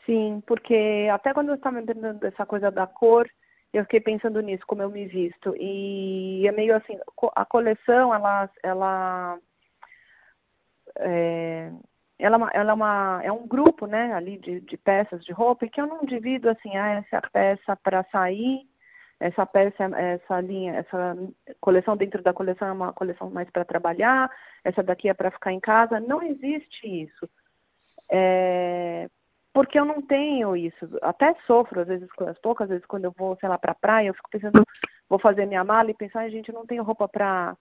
Sim, 0.04 0.42
porque 0.46 1.08
até 1.10 1.32
quando 1.32 1.48
eu 1.48 1.54
estava 1.54 1.80
entendendo 1.80 2.22
essa 2.24 2.44
coisa 2.44 2.70
da 2.70 2.86
cor, 2.86 3.30
eu 3.72 3.84
fiquei 3.84 4.00
pensando 4.00 4.40
nisso, 4.40 4.66
como 4.66 4.82
eu 4.82 4.90
me 4.90 5.06
visto. 5.06 5.54
E 5.58 6.46
é 6.46 6.52
meio 6.52 6.76
assim, 6.76 6.98
a 7.34 7.44
coleção, 7.44 8.12
ela, 8.12 8.50
ela, 8.62 9.38
é, 10.98 11.72
ela, 12.18 12.50
é 12.52 12.58
ela 12.58 12.70
é, 12.72 12.74
uma, 12.74 13.20
é 13.24 13.32
um 13.32 13.46
grupo, 13.46 13.86
né, 13.86 14.12
ali 14.12 14.36
de, 14.36 14.60
de 14.60 14.76
peças 14.76 15.24
de 15.24 15.32
roupa, 15.32 15.66
que 15.66 15.80
eu 15.80 15.86
não 15.86 16.04
divido 16.04 16.50
assim, 16.50 16.76
ah, 16.76 17.02
essa 17.04 17.22
peça 17.30 17.76
para 17.76 18.04
sair, 18.12 18.68
essa 19.18 19.46
peça, 19.46 19.84
essa 19.96 20.40
linha, 20.40 20.74
essa 20.74 21.16
coleção 21.60 21.96
dentro 21.96 22.22
da 22.22 22.32
coleção 22.32 22.68
é 22.68 22.72
uma 22.72 22.92
coleção 22.92 23.30
mais 23.30 23.48
para 23.50 23.64
trabalhar, 23.64 24.30
essa 24.62 24.82
daqui 24.82 25.08
é 25.08 25.14
para 25.14 25.30
ficar 25.30 25.52
em 25.52 25.60
casa. 25.60 26.00
Não 26.00 26.22
existe 26.22 26.86
isso. 26.86 27.28
É, 28.10 29.08
porque 29.52 29.78
eu 29.78 29.84
não 29.84 30.02
tenho 30.02 30.56
isso. 30.56 30.88
Até 31.00 31.34
sofro, 31.46 31.80
às 31.80 31.86
vezes, 31.86 32.08
as 32.26 32.38
poucas 32.38 32.68
vezes, 32.68 32.84
quando 32.86 33.04
eu 33.04 33.14
vou, 33.16 33.36
sei 33.38 33.48
lá, 33.48 33.56
para 33.56 33.72
a 33.72 33.76
praia, 33.76 34.08
eu 34.08 34.14
fico 34.14 34.28
pensando, 34.28 34.64
vou 35.08 35.18
fazer 35.18 35.46
minha 35.46 35.64
mala 35.64 35.90
e 35.90 35.94
pensar, 35.94 36.28
gente, 36.28 36.48
eu 36.48 36.54
não 36.54 36.66
tenho 36.66 36.82
roupa 36.82 37.08
para 37.08 37.56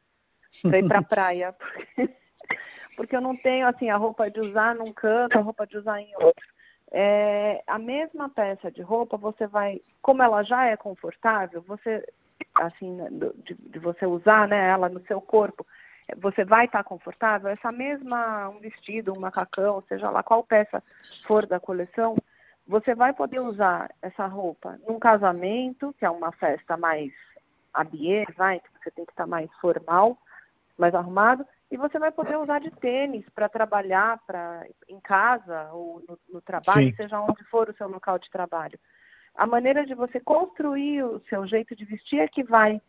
ir 0.65 0.87
para 0.87 0.99
a 0.99 1.03
praia. 1.03 1.53
Porque, 1.53 2.15
porque 2.97 3.15
eu 3.15 3.21
não 3.21 3.37
tenho, 3.37 3.67
assim, 3.67 3.91
a 3.91 3.95
roupa 3.95 4.29
de 4.29 4.39
usar 4.39 4.75
num 4.75 4.91
canto, 4.91 5.37
a 5.37 5.41
roupa 5.41 5.67
de 5.67 5.77
usar 5.77 6.01
em 6.01 6.11
outro. 6.15 6.47
É, 6.95 7.63
a 7.65 7.79
mesma 7.79 8.29
peça 8.29 8.71
de 8.71 8.83
roupa, 8.83 9.17
você 9.17 9.47
vai, 9.47 9.81
como 9.99 10.21
ela 10.21 10.43
já 10.43 10.65
é 10.65 10.77
confortável, 10.77 11.59
você, 11.67 12.07
assim, 12.53 12.91
né, 12.91 13.09
de, 13.43 13.55
de 13.55 13.79
você 13.79 14.05
usar 14.05 14.47
né, 14.47 14.69
ela 14.69 14.87
no 14.87 15.03
seu 15.07 15.19
corpo, 15.19 15.65
você 16.17 16.45
vai 16.45 16.65
estar 16.65 16.83
confortável, 16.83 17.49
essa 17.49 17.71
mesma, 17.71 18.47
um 18.49 18.59
vestido, 18.59 19.11
um 19.11 19.19
macacão, 19.19 19.83
seja 19.89 20.11
lá 20.11 20.21
qual 20.21 20.43
peça 20.43 20.83
for 21.25 21.47
da 21.47 21.59
coleção, 21.59 22.15
você 22.67 22.93
vai 22.93 23.11
poder 23.11 23.39
usar 23.39 23.89
essa 23.99 24.27
roupa 24.27 24.79
num 24.87 24.99
casamento, 24.99 25.95
que 25.97 26.05
é 26.05 26.09
uma 26.11 26.31
festa 26.31 26.77
mais 26.77 27.11
habillé, 27.73 28.25
vai, 28.37 28.59
que 28.59 28.69
você 28.79 28.91
tem 28.91 29.03
que 29.03 29.11
estar 29.11 29.25
mais 29.25 29.49
formal, 29.59 30.15
mais 30.77 30.93
arrumado, 30.93 31.43
e 31.73 31.77
você 31.77 31.97
vai 31.97 32.11
poder 32.11 32.37
usar 32.37 32.59
de 32.59 32.69
tênis 32.69 33.25
para 33.33 33.49
trabalhar 33.49 34.19
pra, 34.27 34.63
em 34.87 34.99
casa 34.99 35.71
ou 35.73 36.03
no, 36.07 36.19
no 36.29 36.39
trabalho, 36.39 36.87
Sim. 36.89 36.95
seja 36.95 37.19
onde 37.19 37.43
for 37.45 37.67
o 37.67 37.75
seu 37.75 37.87
local 37.87 38.19
de 38.19 38.29
trabalho. 38.29 38.79
A 39.33 39.47
maneira 39.47 39.83
de 39.83 39.95
você 39.95 40.19
construir 40.19 41.03
o 41.03 41.19
seu 41.27 41.47
jeito 41.47 41.75
de 41.75 41.83
vestir 41.83 42.19
é 42.19 42.27
que 42.27 42.43
vai 42.43 42.79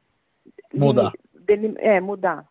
mudar. 0.74 1.12
é, 1.78 1.99
mudar. 1.99 2.47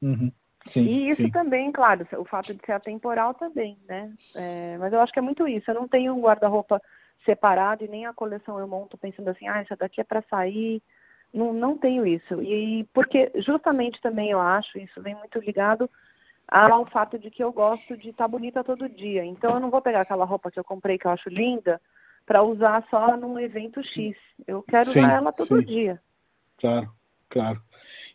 Uhum. 0.00 0.30
Sim, 0.72 0.80
e 0.84 1.10
isso 1.10 1.22
sim. 1.22 1.30
também, 1.30 1.72
claro, 1.72 2.06
o 2.18 2.24
fato 2.24 2.54
de 2.54 2.64
ser 2.64 2.72
atemporal 2.72 3.34
também, 3.34 3.80
né? 3.88 4.14
É, 4.36 4.78
mas 4.78 4.92
eu 4.92 5.00
acho 5.00 5.12
que 5.12 5.18
é 5.18 5.22
muito 5.22 5.48
isso. 5.48 5.68
Eu 5.68 5.74
não 5.74 5.88
tenho 5.88 6.14
um 6.14 6.20
guarda-roupa 6.20 6.80
separado 7.24 7.84
e 7.84 7.88
nem 7.88 8.06
a 8.06 8.14
coleção 8.14 8.60
eu 8.60 8.68
monto 8.68 8.96
pensando 8.96 9.28
assim, 9.28 9.48
ah, 9.48 9.58
essa 9.58 9.76
daqui 9.76 10.00
é 10.00 10.04
para 10.04 10.22
sair. 10.30 10.80
Não, 11.32 11.52
não 11.52 11.76
tenho 11.76 12.06
isso. 12.06 12.42
E 12.42 12.84
porque 12.92 13.30
justamente 13.36 14.00
também 14.00 14.30
eu 14.30 14.40
acho, 14.40 14.78
isso 14.78 15.00
vem 15.02 15.14
muito 15.14 15.38
ligado 15.38 15.90
ao 16.46 16.86
fato 16.86 17.18
de 17.18 17.30
que 17.30 17.44
eu 17.44 17.52
gosto 17.52 17.96
de 17.96 18.10
estar 18.10 18.24
tá 18.24 18.28
bonita 18.28 18.64
todo 18.64 18.88
dia. 18.88 19.24
Então 19.24 19.54
eu 19.54 19.60
não 19.60 19.70
vou 19.70 19.82
pegar 19.82 20.00
aquela 20.00 20.24
roupa 20.24 20.50
que 20.50 20.58
eu 20.58 20.64
comprei 20.64 20.96
que 20.96 21.06
eu 21.06 21.10
acho 21.10 21.28
linda 21.28 21.80
para 22.24 22.42
usar 22.42 22.84
só 22.90 23.16
num 23.16 23.38
evento 23.38 23.82
X. 23.82 24.16
Eu 24.46 24.62
quero 24.62 24.92
sim, 24.92 24.98
usar 24.98 25.16
ela 25.16 25.32
todo 25.32 25.58
sim. 25.58 25.64
dia. 25.64 26.00
Claro, 26.58 26.90
claro. 27.28 27.62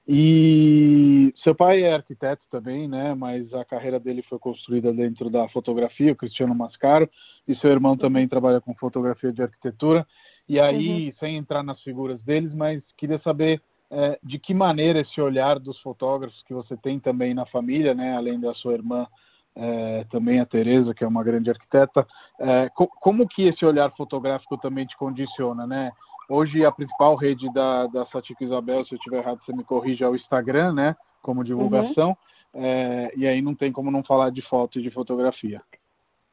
E 0.07 1.33
seu 1.37 1.55
pai 1.55 1.83
é 1.83 1.93
arquiteto 1.93 2.45
também, 2.51 2.87
né? 2.87 3.13
Mas 3.13 3.53
a 3.53 3.63
carreira 3.63 3.99
dele 3.99 4.21
foi 4.21 4.37
construída 4.37 4.91
dentro 4.91 5.29
da 5.29 5.47
fotografia, 5.47 6.11
o 6.11 6.15
Cristiano 6.15 6.53
Mascaro, 6.53 7.09
e 7.47 7.55
seu 7.55 7.71
irmão 7.71 7.95
também 7.95 8.27
trabalha 8.27 8.59
com 8.59 8.75
fotografia 8.75 9.31
de 9.31 9.41
arquitetura. 9.41 10.05
E 10.47 10.59
aí, 10.59 11.07
uhum. 11.07 11.13
sem 11.19 11.37
entrar 11.37 11.63
nas 11.63 11.81
figuras 11.81 12.19
deles, 12.21 12.53
mas 12.53 12.81
queria 12.97 13.19
saber 13.19 13.61
é, 13.89 14.19
de 14.23 14.39
que 14.39 14.53
maneira 14.53 14.99
esse 14.99 15.21
olhar 15.21 15.59
dos 15.59 15.79
fotógrafos 15.79 16.43
que 16.43 16.53
você 16.53 16.75
tem 16.75 16.99
também 16.99 17.33
na 17.33 17.45
família, 17.45 17.93
né? 17.93 18.15
Além 18.15 18.39
da 18.39 18.53
sua 18.53 18.73
irmã, 18.73 19.07
é, 19.55 20.03
também 20.05 20.39
a 20.39 20.45
Tereza, 20.45 20.93
que 20.93 21.03
é 21.03 21.07
uma 21.07 21.23
grande 21.23 21.49
arquiteta, 21.49 22.05
é, 22.39 22.69
co 22.69 22.87
como 22.87 23.27
que 23.27 23.43
esse 23.43 23.65
olhar 23.65 23.91
fotográfico 23.95 24.57
também 24.57 24.85
te 24.85 24.97
condiciona, 24.97 25.67
né? 25.67 25.91
Hoje 26.27 26.65
a 26.65 26.71
principal 26.71 27.15
rede 27.15 27.51
da, 27.53 27.85
da 27.87 28.07
Isabel, 28.41 28.85
se 28.85 28.93
eu 28.93 28.97
estiver 28.97 29.19
errado, 29.19 29.41
você 29.45 29.53
me 29.53 29.63
corrija, 29.63 30.05
é 30.05 30.09
o 30.09 30.15
Instagram, 30.15 30.73
né? 30.73 30.95
Como 31.21 31.43
divulgação. 31.43 32.17
Uhum. 32.53 33.09
E 33.15 33.27
aí 33.27 33.41
não 33.41 33.53
tem 33.53 33.71
como 33.71 33.91
não 33.91 34.03
falar 34.03 34.29
de 34.29 34.41
foto 34.41 34.79
e 34.79 34.81
de 34.81 34.89
fotografia. 34.89 35.61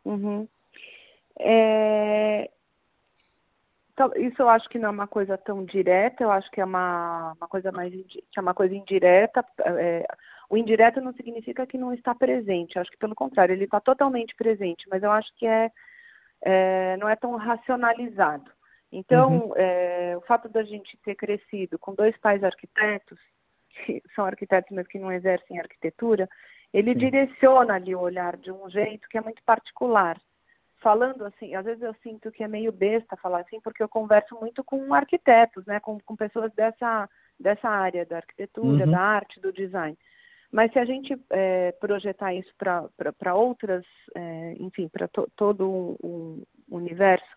Uhum. 0.05 0.47
É... 1.39 2.51
Isso 4.17 4.43
eu 4.43 4.49
acho 4.49 4.69
que 4.69 4.79
não 4.79 4.89
é 4.89 4.93
uma 4.93 5.07
coisa 5.07 5.37
tão 5.37 5.65
direta, 5.65 6.23
eu 6.23 6.31
acho 6.31 6.51
que 6.51 6.61
é 6.61 6.65
uma, 6.65 7.35
uma 7.37 7.49
coisa 7.49 7.73
mais 7.73 7.93
é 8.37 8.41
uma 8.41 8.55
coisa 8.55 8.75
indireta. 8.75 9.45
É... 9.65 10.07
o 10.49 10.57
indireto 10.57 11.01
não 11.01 11.13
significa 11.13 11.67
que 11.67 11.79
não 11.79 11.93
está 11.93 12.15
presente, 12.15 12.77
eu 12.77 12.83
acho 12.83 12.91
que 12.91 12.99
pelo 12.99 13.15
contrário, 13.15 13.53
ele 13.53 13.65
está 13.65 13.81
totalmente 13.81 14.35
presente, 14.35 14.87
mas 14.91 15.03
eu 15.03 15.11
acho 15.11 15.33
que 15.37 15.47
é, 15.47 15.71
é 16.43 16.97
não 16.99 17.09
é 17.09 17.17
tão 17.17 17.37
racionalizado. 17.37 18.51
Então, 18.93 19.47
uhum. 19.47 19.53
é, 19.57 20.17
o 20.17 20.21
fato 20.23 20.49
da 20.49 20.65
gente 20.65 20.97
ter 20.99 21.15
crescido 21.15 21.79
com 21.79 21.95
dois 21.95 22.17
pais 22.17 22.43
arquitetos, 22.43 23.21
que 23.71 24.03
são 24.15 24.25
arquitetos, 24.25 24.75
mas 24.75 24.87
que 24.87 24.99
não 24.99 25.13
exercem 25.13 25.61
arquitetura, 25.61 26.29
ele 26.73 26.93
Sim. 26.93 26.99
direciona 26.99 27.75
ali 27.75 27.95
o 27.95 28.01
olhar 28.01 28.37
de 28.37 28.51
um 28.51 28.69
jeito 28.69 29.09
que 29.09 29.17
é 29.17 29.21
muito 29.21 29.43
particular. 29.45 30.21
Falando 30.81 31.27
assim, 31.27 31.55
às 31.55 31.65
vezes 31.65 31.83
eu 31.83 31.95
sinto 32.03 32.33
que 32.33 32.43
é 32.43 32.49
meio 32.49 32.73
besta 32.73 33.17
falar 33.17 33.41
assim, 33.41 33.61
porque 33.61 33.83
eu 33.83 33.89
converso 33.89 34.35
muito 34.41 34.65
com 34.65 34.95
arquitetos, 34.95 35.65
né, 35.67 35.79
com, 35.79 36.01
com 36.01 36.17
pessoas 36.17 36.51
dessa, 36.53 37.09
dessa 37.39 37.69
área 37.69 38.07
da 38.07 38.17
arquitetura, 38.17 38.85
uhum. 38.87 38.91
da 38.91 39.01
arte, 39.01 39.41
do 39.41 39.53
design. 39.53 39.97
Mas 40.51 40.73
se 40.73 40.79
a 40.79 40.85
gente 40.85 41.17
é, 41.31 41.71
projetar 41.73 42.35
isso 42.35 42.53
para 42.57 43.35
outras, 43.35 43.85
é, 44.17 44.55
enfim, 44.59 44.89
para 44.89 45.07
to, 45.07 45.31
todo 45.37 45.71
o 45.71 46.47
um 46.69 46.77
universo 46.77 47.37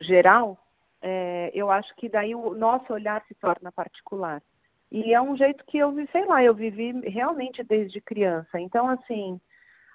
geral, 0.00 0.58
é, 1.00 1.50
eu 1.54 1.70
acho 1.70 1.94
que 1.94 2.08
daí 2.08 2.34
o 2.34 2.54
nosso 2.54 2.92
olhar 2.92 3.24
se 3.28 3.34
torna 3.34 3.70
particular. 3.70 4.42
E 4.90 5.14
é 5.14 5.20
um 5.20 5.36
jeito 5.36 5.64
que 5.64 5.78
eu 5.78 5.94
sei 6.12 6.24
lá, 6.26 6.42
eu 6.42 6.54
vivi 6.54 6.92
realmente 7.08 7.62
desde 7.62 8.00
criança. 8.00 8.60
Então, 8.60 8.88
assim, 8.88 9.40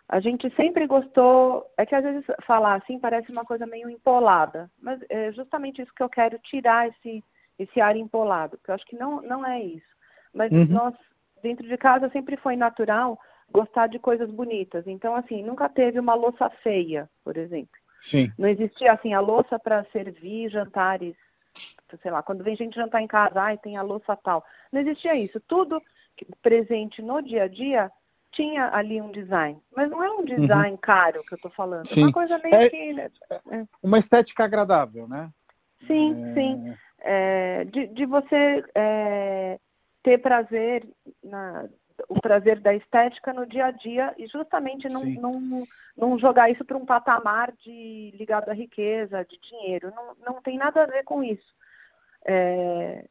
a 0.09 0.19
gente 0.19 0.49
sempre 0.55 0.87
gostou, 0.87 1.71
é 1.77 1.85
que 1.85 1.93
às 1.93 2.01
vezes 2.01 2.25
falar 2.41 2.73
assim 2.73 2.99
parece 2.99 3.31
uma 3.31 3.45
coisa 3.45 3.67
meio 3.67 3.87
empolada, 3.87 4.69
mas 4.81 4.99
é 5.07 5.31
justamente 5.31 5.83
isso 5.83 5.93
que 5.93 6.01
eu 6.01 6.09
quero 6.09 6.39
tirar 6.39 6.89
esse, 6.89 7.23
esse 7.59 7.79
ar 7.79 7.95
empolado, 7.95 8.57
porque 8.57 8.71
eu 8.71 8.75
acho 8.75 8.87
que 8.87 8.97
não, 8.97 9.21
não 9.21 9.45
é 9.45 9.61
isso. 9.61 9.85
Mas 10.33 10.51
uhum. 10.51 10.65
nós, 10.65 10.95
dentro 11.43 11.67
de 11.67 11.77
casa, 11.77 12.09
sempre 12.09 12.35
foi 12.37 12.55
natural 12.55 13.19
gostar 13.51 13.85
de 13.85 13.99
coisas 13.99 14.31
bonitas. 14.31 14.87
Então, 14.87 15.13
assim, 15.13 15.43
nunca 15.43 15.69
teve 15.69 15.99
uma 15.99 16.15
louça 16.15 16.49
feia, 16.63 17.07
por 17.23 17.37
exemplo. 17.37 17.79
Sim. 18.09 18.31
Não 18.35 18.49
existia 18.49 18.93
assim 18.93 19.13
a 19.13 19.19
louça 19.19 19.59
para 19.59 19.85
servir 19.91 20.49
jantares, 20.49 21.15
sei 22.01 22.09
lá, 22.09 22.23
quando 22.23 22.43
vem 22.43 22.55
gente 22.55 22.75
jantar 22.75 23.01
em 23.01 23.07
casa, 23.07 23.39
ai, 23.39 23.59
tem 23.59 23.77
a 23.77 23.83
louça 23.83 24.15
tal. 24.15 24.43
Não 24.71 24.81
existia 24.81 25.15
isso. 25.15 25.39
Tudo 25.39 25.79
presente 26.41 27.01
no 27.01 27.21
dia 27.21 27.43
a 27.43 27.47
dia 27.47 27.91
tinha 28.31 28.69
ali 28.73 29.01
um 29.01 29.11
design. 29.11 29.61
Mas 29.75 29.89
não 29.89 30.03
é 30.03 30.09
um 30.11 30.23
design 30.23 30.71
uhum. 30.71 30.77
caro 30.77 31.23
que 31.23 31.33
eu 31.33 31.37
estou 31.37 31.51
falando. 31.51 31.87
Sim. 31.87 32.03
Uma 32.03 32.11
coisa 32.11 32.39
meio 32.39 32.55
é, 32.55 32.69
que. 32.69 32.93
Né, 32.93 33.09
é. 33.51 33.65
Uma 33.81 33.99
estética 33.99 34.43
agradável, 34.43 35.07
né? 35.07 35.29
Sim, 35.87 36.31
é... 36.31 36.33
sim. 36.33 36.77
É, 37.01 37.65
de, 37.65 37.87
de 37.87 38.05
você 38.05 38.63
é, 38.75 39.57
ter 40.03 40.17
prazer 40.17 40.87
na, 41.23 41.69
o 42.07 42.19
prazer 42.19 42.59
da 42.59 42.73
estética 42.73 43.33
no 43.33 43.45
dia 43.45 43.65
a 43.65 43.71
dia 43.71 44.13
e 44.17 44.27
justamente 44.27 44.87
não, 44.87 45.03
não, 45.05 45.63
não 45.97 46.17
jogar 46.17 46.49
isso 46.49 46.63
para 46.63 46.77
um 46.77 46.85
patamar 46.85 47.53
de 47.53 48.11
ligado 48.15 48.49
à 48.49 48.53
riqueza, 48.53 49.25
de 49.25 49.39
dinheiro. 49.39 49.91
Não, 49.95 50.15
não 50.33 50.41
tem 50.41 50.57
nada 50.57 50.83
a 50.83 50.87
ver 50.87 51.03
com 51.03 51.23
isso. 51.23 51.55
É, 52.25 53.07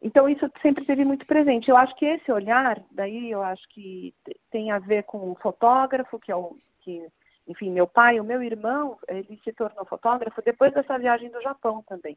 então 0.00 0.28
isso 0.28 0.50
sempre 0.62 0.82
esteve 0.82 1.04
muito 1.04 1.26
presente. 1.26 1.70
Eu 1.70 1.76
acho 1.76 1.94
que 1.96 2.06
esse 2.06 2.30
olhar, 2.30 2.82
daí 2.90 3.30
eu 3.30 3.42
acho 3.42 3.68
que 3.68 4.14
tem 4.50 4.70
a 4.70 4.78
ver 4.78 5.02
com 5.04 5.30
o 5.30 5.36
fotógrafo, 5.36 6.18
que 6.18 6.30
é 6.30 6.36
o 6.36 6.56
que, 6.80 7.06
enfim, 7.46 7.70
meu 7.70 7.86
pai, 7.86 8.20
o 8.20 8.24
meu 8.24 8.42
irmão, 8.42 8.98
ele 9.08 9.40
se 9.42 9.52
tornou 9.52 9.84
fotógrafo 9.84 10.40
depois 10.42 10.72
dessa 10.72 10.98
viagem 10.98 11.30
do 11.30 11.40
Japão 11.40 11.82
também. 11.86 12.16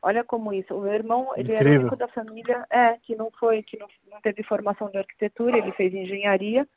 Olha 0.00 0.22
como 0.22 0.52
isso. 0.52 0.74
O 0.74 0.82
meu 0.82 0.92
irmão, 0.92 1.32
ele 1.36 1.52
era 1.52 1.68
o 1.68 1.72
único 1.72 1.96
da 1.96 2.08
família 2.08 2.66
é, 2.70 2.98
que 2.98 3.16
não 3.16 3.30
foi, 3.38 3.62
que 3.62 3.78
não, 3.78 3.88
não 4.10 4.20
teve 4.20 4.42
formação 4.42 4.90
de 4.90 4.98
arquitetura, 4.98 5.56
ele 5.56 5.72
fez 5.72 5.94
engenharia, 5.94 6.68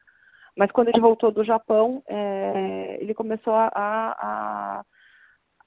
mas 0.57 0.71
quando 0.71 0.89
ele 0.89 0.99
voltou 0.99 1.31
do 1.31 1.43
Japão, 1.43 2.01
é, 2.07 2.97
ele 2.99 3.13
começou 3.13 3.53
a, 3.53 3.69
a, 3.75 4.85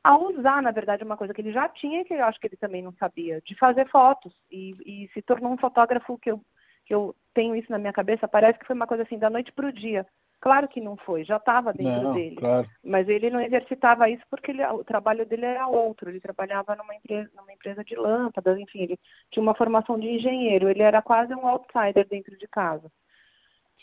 a 0.03 0.17
usar, 0.17 0.63
na 0.63 0.71
verdade, 0.71 1.05
uma 1.05 1.17
coisa 1.17 1.35
que 1.35 1.41
ele 1.41 1.53
já 1.53 1.69
tinha 1.69 2.01
e 2.01 2.05
que 2.05 2.15
eu 2.15 2.25
acho 2.25 2.41
que 2.41 2.47
ele 2.47 2.57
também 2.57 2.83
não 2.83 2.93
sabia, 2.93 3.41
de 3.43 3.55
fazer 3.55 3.89
fotos. 3.89 4.35
E, 4.51 4.75
e 4.85 5.11
se 5.13 5.23
tornou 5.23 5.53
um 5.53 5.59
fotógrafo 5.59 6.19
que 6.19 6.31
eu, 6.31 6.43
que 6.85 6.95
eu 6.95 7.15
tenho 7.35 7.55
isso 7.55 7.71
na 7.71 7.79
minha 7.79 7.93
cabeça, 7.93 8.27
parece 8.27 8.59
que 8.59 8.67
foi 8.67 8.75
uma 8.75 8.87
coisa 8.87 9.03
assim, 9.03 9.19
da 9.19 9.31
noite 9.31 9.53
para 9.53 9.67
o 9.67 9.73
dia. 9.73 10.07
Claro 10.41 10.67
que 10.67 10.81
não 10.81 10.97
foi, 10.97 11.23
já 11.23 11.37
estava 11.37 11.71
dentro 11.71 12.03
não, 12.03 12.15
dele. 12.15 12.37
Claro. 12.37 12.67
Mas 12.83 13.07
ele 13.09 13.29
não 13.29 13.43
exercitava 13.43 14.09
isso 14.09 14.25
porque 14.31 14.53
ele, 14.53 14.65
o 14.69 14.83
trabalho 14.83 15.27
dele 15.27 15.45
era 15.45 15.67
outro. 15.67 16.09
Ele 16.09 16.19
trabalhava 16.19 16.75
numa 16.75 16.95
empresa, 16.95 17.31
numa 17.37 17.53
empresa 17.53 17.85
de 17.85 17.95
lâmpadas, 17.95 18.59
enfim, 18.59 18.85
ele 18.85 18.99
tinha 19.31 19.43
uma 19.43 19.55
formação 19.55 19.99
de 19.99 20.09
engenheiro. 20.09 20.71
Ele 20.71 20.81
era 20.81 21.03
quase 21.03 21.35
um 21.35 21.47
outsider 21.47 22.09
dentro 22.09 22.39
de 22.39 22.49
casa. 22.49 22.91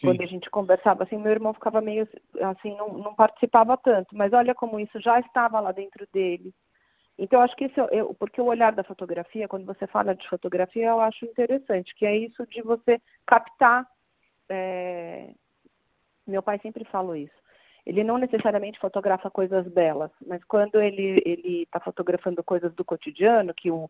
Quando 0.01 0.21
a 0.21 0.27
gente 0.27 0.49
conversava 0.49 1.03
assim, 1.03 1.17
meu 1.17 1.31
irmão 1.31 1.53
ficava 1.53 1.81
meio 1.81 2.07
assim, 2.41 2.75
não, 2.75 2.89
não 2.89 3.15
participava 3.15 3.75
tanto. 3.77 4.15
Mas 4.15 4.31
olha 4.33 4.53
como 4.53 4.79
isso 4.79 4.99
já 4.99 5.19
estava 5.19 5.59
lá 5.59 5.71
dentro 5.71 6.07
dele. 6.13 6.53
Então, 7.17 7.41
acho 7.41 7.55
que 7.55 7.65
isso, 7.65 7.79
eu, 7.91 8.13
porque 8.13 8.39
o 8.39 8.45
olhar 8.45 8.71
da 8.71 8.83
fotografia, 8.83 9.47
quando 9.47 9.65
você 9.65 9.87
fala 9.87 10.13
de 10.13 10.29
fotografia, 10.29 10.87
eu 10.87 10.99
acho 10.99 11.25
interessante, 11.25 11.95
que 11.95 12.05
é 12.05 12.15
isso 12.15 12.45
de 12.45 12.61
você 12.61 13.01
captar 13.25 13.87
é, 14.49 15.33
meu 16.25 16.41
pai 16.41 16.59
sempre 16.61 16.85
falou 16.85 17.15
isso. 17.15 17.35
Ele 17.85 18.03
não 18.03 18.17
necessariamente 18.17 18.79
fotografa 18.79 19.31
coisas 19.31 19.65
belas, 19.67 20.11
mas 20.25 20.43
quando 20.43 20.79
ele 20.81 21.63
está 21.63 21.79
fotografando 21.79 22.43
coisas 22.43 22.73
do 22.73 22.83
cotidiano, 22.83 23.53
que 23.53 23.71
o, 23.71 23.89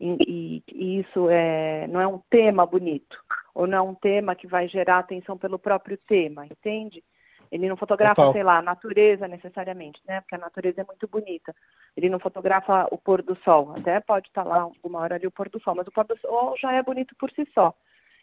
e, 0.00 0.62
e, 0.68 1.00
isso 1.00 1.28
é, 1.28 1.86
não 1.88 2.00
é 2.00 2.06
um 2.06 2.20
tema 2.30 2.64
bonito, 2.64 3.22
ou 3.54 3.66
não 3.66 3.78
é 3.78 3.82
um 3.82 3.94
tema 3.94 4.34
que 4.34 4.46
vai 4.46 4.68
gerar 4.68 4.98
atenção 4.98 5.36
pelo 5.36 5.58
próprio 5.58 5.98
tema, 5.98 6.46
entende? 6.46 7.02
Ele 7.50 7.68
não 7.68 7.76
fotografa, 7.76 8.16
Total. 8.16 8.32
sei 8.32 8.42
lá, 8.42 8.58
a 8.58 8.62
natureza 8.62 9.26
necessariamente, 9.26 10.02
né? 10.06 10.20
Porque 10.20 10.34
a 10.34 10.38
natureza 10.38 10.82
é 10.82 10.84
muito 10.84 11.08
bonita. 11.08 11.54
Ele 11.96 12.10
não 12.10 12.18
fotografa 12.18 12.86
o 12.90 12.98
pôr 12.98 13.22
do 13.22 13.34
sol. 13.36 13.72
Até 13.74 14.00
pode 14.00 14.28
estar 14.28 14.44
lá 14.44 14.68
uma 14.84 15.00
hora 15.00 15.14
ali 15.14 15.26
o 15.26 15.30
pôr 15.30 15.48
do 15.48 15.58
sol, 15.58 15.74
mas 15.74 15.86
o 15.86 15.90
pôr 15.90 16.04
do 16.04 16.18
sol 16.18 16.54
já 16.58 16.72
é 16.72 16.82
bonito 16.82 17.14
por 17.18 17.30
si 17.30 17.48
só. 17.54 17.74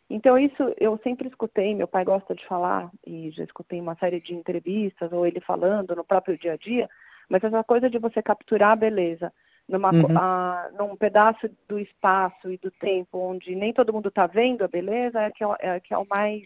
Então 0.10 0.38
isso 0.38 0.74
eu 0.80 1.00
sempre 1.04 1.28
escutei, 1.28 1.74
meu 1.74 1.88
pai 1.88 2.06
gosta 2.06 2.36
de 2.36 2.46
falar, 2.46 2.92
e 3.06 3.32
já 3.32 3.44
escutei 3.44 3.82
uma 3.82 3.96
série 3.96 4.22
de 4.22 4.36
entrevistas, 4.36 5.12
ou 5.12 5.26
ele 5.26 5.42
falando 5.42 5.96
no 5.96 6.04
próprio 6.04 6.38
dia 6.38 6.54
a 6.54 6.58
dia, 6.58 6.88
mas 7.28 7.44
essa 7.44 7.64
coisa 7.64 7.90
de 7.90 7.98
você 7.98 8.22
capturar 8.22 8.74
a 8.74 8.76
beleza 8.76 9.34
numa, 9.68 9.92
uhum. 9.92 10.18
a, 10.18 10.70
num 10.78 10.96
pedaço 10.96 11.50
do 11.68 11.80
espaço 11.80 12.52
e 12.52 12.58
do 12.58 12.70
tempo 12.72 13.18
onde 13.18 13.56
nem 13.56 13.74
todo 13.74 13.94
mundo 13.94 14.10
está 14.10 14.28
vendo 14.28 14.64
a 14.64 14.68
beleza 14.68 15.22
é 15.22 15.32
que 15.32 15.44
é, 15.44 15.48
é, 15.60 15.80
que 15.80 15.94
é 15.94 15.98
o 15.98 16.08
mais 16.08 16.44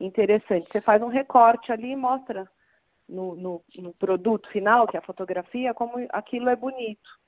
interessante. 0.00 0.68
Você 0.70 0.80
faz 0.80 1.02
um 1.02 1.08
recorte 1.08 1.70
ali 1.70 1.92
e 1.92 1.96
mostra 1.96 2.48
no, 3.08 3.34
no, 3.34 3.64
no 3.76 3.92
produto 3.92 4.48
final, 4.48 4.86
que 4.86 4.96
é 4.96 5.00
a 5.00 5.04
fotografia, 5.04 5.74
como 5.74 6.06
aquilo 6.10 6.48
é 6.48 6.56
bonito. 6.56 7.18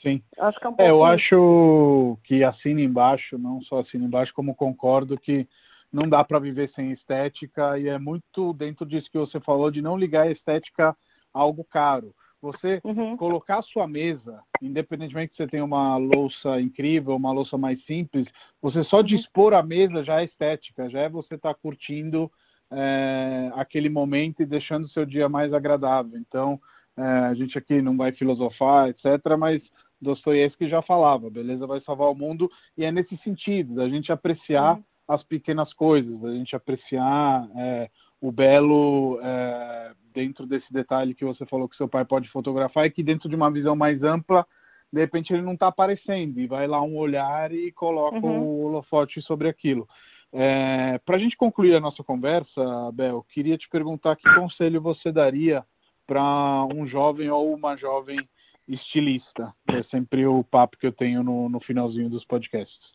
Sim. 0.00 0.22
Acho 0.38 0.58
que 0.58 0.66
é, 0.66 0.70
um 0.70 0.74
é 0.78 0.90
eu 0.90 1.04
acho 1.04 2.18
que 2.24 2.42
assina 2.42 2.80
embaixo, 2.80 3.38
não 3.38 3.60
só 3.60 3.80
assina 3.80 4.04
embaixo, 4.04 4.32
como 4.34 4.54
concordo 4.54 5.18
que 5.18 5.48
não 5.92 6.08
dá 6.08 6.24
para 6.24 6.38
viver 6.38 6.70
sem 6.74 6.90
estética 6.90 7.78
e 7.78 7.88
é 7.88 7.98
muito 7.98 8.52
dentro 8.54 8.86
disso 8.86 9.10
que 9.10 9.18
você 9.18 9.38
falou 9.38 9.70
de 9.70 9.82
não 9.82 9.96
ligar 9.96 10.26
a 10.26 10.30
estética 10.30 10.90
a 10.90 10.96
algo 11.32 11.64
caro. 11.64 12.14
Você 12.42 12.80
uhum. 12.82 13.16
colocar 13.16 13.60
a 13.60 13.62
sua 13.62 13.86
mesa, 13.86 14.42
independentemente 14.60 15.30
que 15.30 15.36
você 15.36 15.46
tenha 15.46 15.64
uma 15.64 15.96
louça 15.96 16.60
incrível, 16.60 17.14
uma 17.14 17.30
louça 17.30 17.56
mais 17.56 17.80
simples, 17.84 18.26
você 18.60 18.82
só 18.82 18.96
uhum. 18.96 19.04
dispor 19.04 19.54
a 19.54 19.62
mesa 19.62 20.02
já 20.02 20.20
é 20.20 20.24
estética, 20.24 20.90
já 20.90 20.98
é 21.02 21.08
você 21.08 21.36
estar 21.36 21.54
tá 21.54 21.60
curtindo 21.60 22.30
é, 22.68 23.52
aquele 23.54 23.88
momento 23.88 24.42
e 24.42 24.46
deixando 24.46 24.86
o 24.86 24.88
seu 24.88 25.06
dia 25.06 25.28
mais 25.28 25.52
agradável. 25.52 26.18
Então, 26.18 26.60
é, 26.96 27.02
a 27.02 27.34
gente 27.34 27.56
aqui 27.56 27.80
não 27.80 27.96
vai 27.96 28.10
filosofar, 28.10 28.88
etc., 28.88 29.36
mas 29.38 29.62
Dostoiévski 30.00 30.68
já 30.68 30.82
falava, 30.82 31.30
beleza 31.30 31.64
vai 31.64 31.80
salvar 31.80 32.10
o 32.10 32.14
mundo, 32.14 32.50
e 32.76 32.84
é 32.84 32.90
nesse 32.90 33.16
sentido, 33.18 33.76
da 33.76 33.88
gente 33.88 34.10
apreciar 34.10 34.78
uhum. 34.78 34.84
as 35.06 35.22
pequenas 35.22 35.72
coisas, 35.72 36.20
da 36.20 36.34
gente 36.34 36.56
apreciar 36.56 37.48
é, 37.56 37.88
o 38.22 38.30
belo 38.30 39.18
é, 39.20 39.92
dentro 40.14 40.46
desse 40.46 40.72
detalhe 40.72 41.12
que 41.12 41.24
você 41.24 41.44
falou 41.44 41.68
que 41.68 41.76
seu 41.76 41.88
pai 41.88 42.04
pode 42.04 42.28
fotografar, 42.28 42.86
e 42.86 42.90
que 42.90 43.02
dentro 43.02 43.28
de 43.28 43.34
uma 43.34 43.50
visão 43.50 43.74
mais 43.74 44.00
ampla, 44.04 44.46
de 44.92 45.00
repente 45.00 45.32
ele 45.32 45.42
não 45.42 45.54
está 45.54 45.66
aparecendo, 45.66 46.38
e 46.38 46.46
vai 46.46 46.68
lá 46.68 46.80
um 46.80 46.96
olhar 46.96 47.52
e 47.52 47.72
coloca 47.72 48.24
uhum. 48.24 48.40
o 48.40 48.62
holofote 48.66 49.20
sobre 49.20 49.48
aquilo. 49.48 49.88
É, 50.32 50.98
Para 50.98 51.16
a 51.16 51.18
gente 51.18 51.36
concluir 51.36 51.74
a 51.74 51.80
nossa 51.80 52.04
conversa, 52.04 52.92
Bel, 52.94 53.26
queria 53.28 53.58
te 53.58 53.68
perguntar 53.68 54.14
que 54.14 54.34
conselho 54.34 54.80
você 54.80 55.10
daria 55.10 55.66
para 56.06 56.64
um 56.72 56.86
jovem 56.86 57.28
ou 57.28 57.52
uma 57.52 57.76
jovem 57.76 58.20
estilista. 58.68 59.52
É 59.66 59.82
sempre 59.82 60.24
o 60.26 60.44
papo 60.44 60.78
que 60.78 60.86
eu 60.86 60.92
tenho 60.92 61.24
no, 61.24 61.48
no 61.48 61.58
finalzinho 61.58 62.08
dos 62.08 62.24
podcasts. 62.24 62.92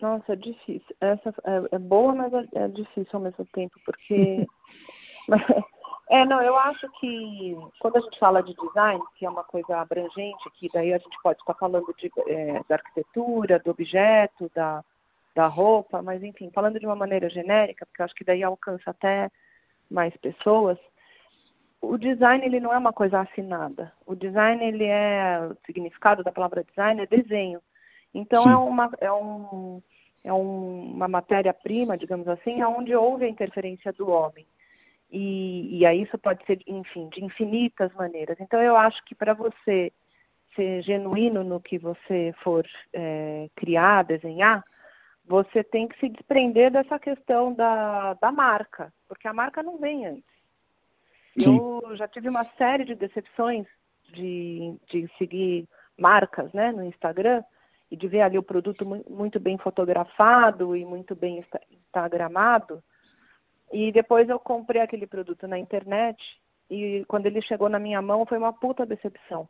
Nossa, 0.00 0.34
é 0.34 0.36
difícil. 0.36 0.94
Essa 1.00 1.30
é, 1.44 1.76
é 1.76 1.78
boa, 1.78 2.14
mas 2.14 2.32
é, 2.32 2.48
é, 2.54 2.68
difícil 2.68 3.10
ao 3.12 3.20
mesmo 3.20 3.44
tempo, 3.46 3.78
porque. 3.84 4.46
é, 6.08 6.24
não, 6.24 6.40
eu 6.40 6.56
acho 6.56 6.88
que 7.00 7.56
quando 7.80 7.96
a 7.96 8.00
gente 8.00 8.18
fala 8.18 8.42
de 8.42 8.54
design, 8.54 9.02
que 9.16 9.26
é 9.26 9.30
uma 9.30 9.42
coisa 9.42 9.78
abrangente, 9.78 10.50
que 10.54 10.68
daí 10.72 10.92
a 10.94 10.98
gente 10.98 11.18
pode 11.22 11.40
estar 11.40 11.54
falando 11.54 11.92
de, 11.98 12.10
é, 12.28 12.62
da 12.68 12.76
arquitetura, 12.76 13.58
do 13.58 13.72
objeto, 13.72 14.50
da, 14.54 14.84
da 15.34 15.46
roupa, 15.48 16.02
mas 16.02 16.22
enfim, 16.22 16.50
falando 16.54 16.78
de 16.78 16.86
uma 16.86 16.94
maneira 16.94 17.28
genérica, 17.28 17.84
porque 17.86 18.00
eu 18.00 18.04
acho 18.04 18.14
que 18.14 18.24
daí 18.24 18.42
alcança 18.42 18.90
até 18.90 19.30
mais 19.90 20.16
pessoas, 20.16 20.78
o 21.80 21.96
design 21.98 22.44
ele 22.44 22.60
não 22.60 22.72
é 22.72 22.78
uma 22.78 22.92
coisa 22.92 23.20
assinada. 23.20 23.92
O 24.04 24.14
design 24.14 24.64
ele 24.64 24.84
é 24.84 25.40
o 25.40 25.56
significado 25.66 26.22
da 26.22 26.32
palavra 26.32 26.64
design 26.64 27.02
é 27.02 27.06
desenho. 27.06 27.60
Então 28.16 28.48
é 28.48 28.56
uma 28.56 28.90
é 29.00 29.12
um 29.12 29.82
é 30.24 30.32
um, 30.32 30.92
uma 30.92 31.06
matéria-prima, 31.06 31.96
digamos 31.96 32.26
assim, 32.26 32.62
onde 32.64 32.94
houve 32.96 33.24
a 33.24 33.28
interferência 33.28 33.92
do 33.92 34.10
homem. 34.10 34.44
E, 35.08 35.78
e 35.78 35.86
aí 35.86 36.02
isso 36.02 36.18
pode 36.18 36.44
ser, 36.44 36.58
enfim, 36.66 37.08
de 37.08 37.24
infinitas 37.24 37.94
maneiras. 37.94 38.36
Então 38.40 38.60
eu 38.60 38.76
acho 38.76 39.04
que 39.04 39.14
para 39.14 39.34
você 39.34 39.92
ser 40.56 40.82
genuíno 40.82 41.44
no 41.44 41.60
que 41.60 41.78
você 41.78 42.34
for 42.38 42.66
é, 42.92 43.48
criar, 43.54 44.02
desenhar, 44.02 44.64
você 45.24 45.62
tem 45.62 45.86
que 45.86 45.98
se 46.00 46.08
desprender 46.08 46.72
dessa 46.72 46.98
questão 46.98 47.52
da, 47.52 48.14
da 48.14 48.32
marca, 48.32 48.92
porque 49.06 49.28
a 49.28 49.32
marca 49.32 49.62
não 49.62 49.78
vem 49.78 50.06
antes. 50.06 50.36
Eu 51.36 51.94
já 51.94 52.08
tive 52.08 52.28
uma 52.28 52.46
série 52.56 52.84
de 52.84 52.94
decepções 52.94 53.66
de, 54.12 54.76
de 54.88 55.08
seguir 55.18 55.68
marcas 55.96 56.52
né, 56.52 56.72
no 56.72 56.82
Instagram 56.82 57.44
e 57.90 57.96
de 57.96 58.08
ver 58.08 58.22
ali 58.22 58.38
o 58.38 58.42
produto 58.42 58.84
muito 59.08 59.38
bem 59.38 59.56
fotografado 59.58 60.74
e 60.76 60.84
muito 60.84 61.14
bem 61.14 61.44
instagramado. 61.70 62.82
E 63.72 63.92
depois 63.92 64.28
eu 64.28 64.38
comprei 64.38 64.80
aquele 64.80 65.06
produto 65.06 65.46
na 65.46 65.58
internet 65.58 66.40
e 66.70 67.04
quando 67.06 67.26
ele 67.26 67.40
chegou 67.40 67.68
na 67.68 67.78
minha 67.78 68.02
mão 68.02 68.26
foi 68.26 68.38
uma 68.38 68.52
puta 68.52 68.84
decepção. 68.84 69.48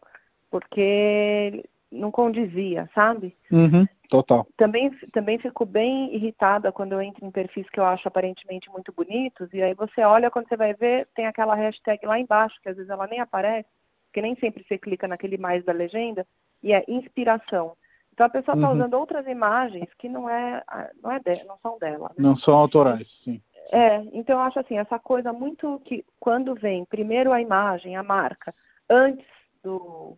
Porque 0.51 1.64
não 1.91 2.11
condizia, 2.11 2.89
sabe? 2.95 3.37
Uhum, 3.51 3.87
total. 4.09 4.47
Também, 4.57 4.91
também 5.12 5.39
fico 5.39 5.64
bem 5.64 6.14
irritada 6.14 6.72
quando 6.72 6.93
eu 6.93 7.01
entro 7.01 7.24
em 7.24 7.30
perfis 7.30 7.68
que 7.70 7.80
eu 7.80 7.84
acho 7.84 8.09
aparentemente 8.09 8.70
muito 8.70 8.93
bonitos, 8.93 9.49
e 9.53 9.62
aí 9.62 9.74
você 9.74 10.03
olha, 10.03 10.30
quando 10.30 10.49
você 10.49 10.57
vai 10.57 10.74
ver, 10.74 11.09
tem 11.14 11.26
aquela 11.26 11.55
hashtag 11.55 12.05
lá 12.07 12.18
embaixo, 12.18 12.61
que 12.61 12.68
às 12.68 12.76
vezes 12.76 12.91
ela 12.91 13.07
nem 13.07 13.20
aparece, 13.20 13.68
porque 14.07 14.20
nem 14.20 14.37
sempre 14.37 14.64
você 14.66 14.78
clica 14.78 15.09
naquele 15.09 15.39
mais 15.39 15.64
da 15.64 15.72
legenda, 15.72 16.26
e 16.62 16.72
é 16.72 16.84
inspiração. 16.89 17.76
Então 18.17 18.25
a 18.25 18.31
pessoa 18.31 18.57
está 18.57 18.67
uhum. 18.67 18.75
usando 18.75 18.95
outras 18.95 19.27
imagens 19.27 19.93
que 19.93 20.09
não 20.09 20.27
é, 20.27 20.64
não 21.03 21.12
é 21.12 21.21
de, 21.21 21.45
não 21.45 21.59
são 21.62 21.79
dela. 21.79 22.09
Né? 22.09 22.14
Não 22.17 22.35
são 22.35 22.57
autorais, 22.57 23.07
sim. 23.23 23.43
É, 23.71 23.97
então 24.11 24.39
eu 24.39 24.43
acho 24.43 24.59
assim, 24.59 24.79
essa 24.79 24.99
coisa 24.99 25.35
muito 25.35 25.79
que 25.85 26.03
quando 26.19 26.55
vem 26.55 26.87
primeiro 26.87 27.31
a 27.31 27.43
imagem, 27.43 27.95
a 27.95 28.03
marca, 28.03 28.55
antes 28.89 29.27
do, 29.62 30.17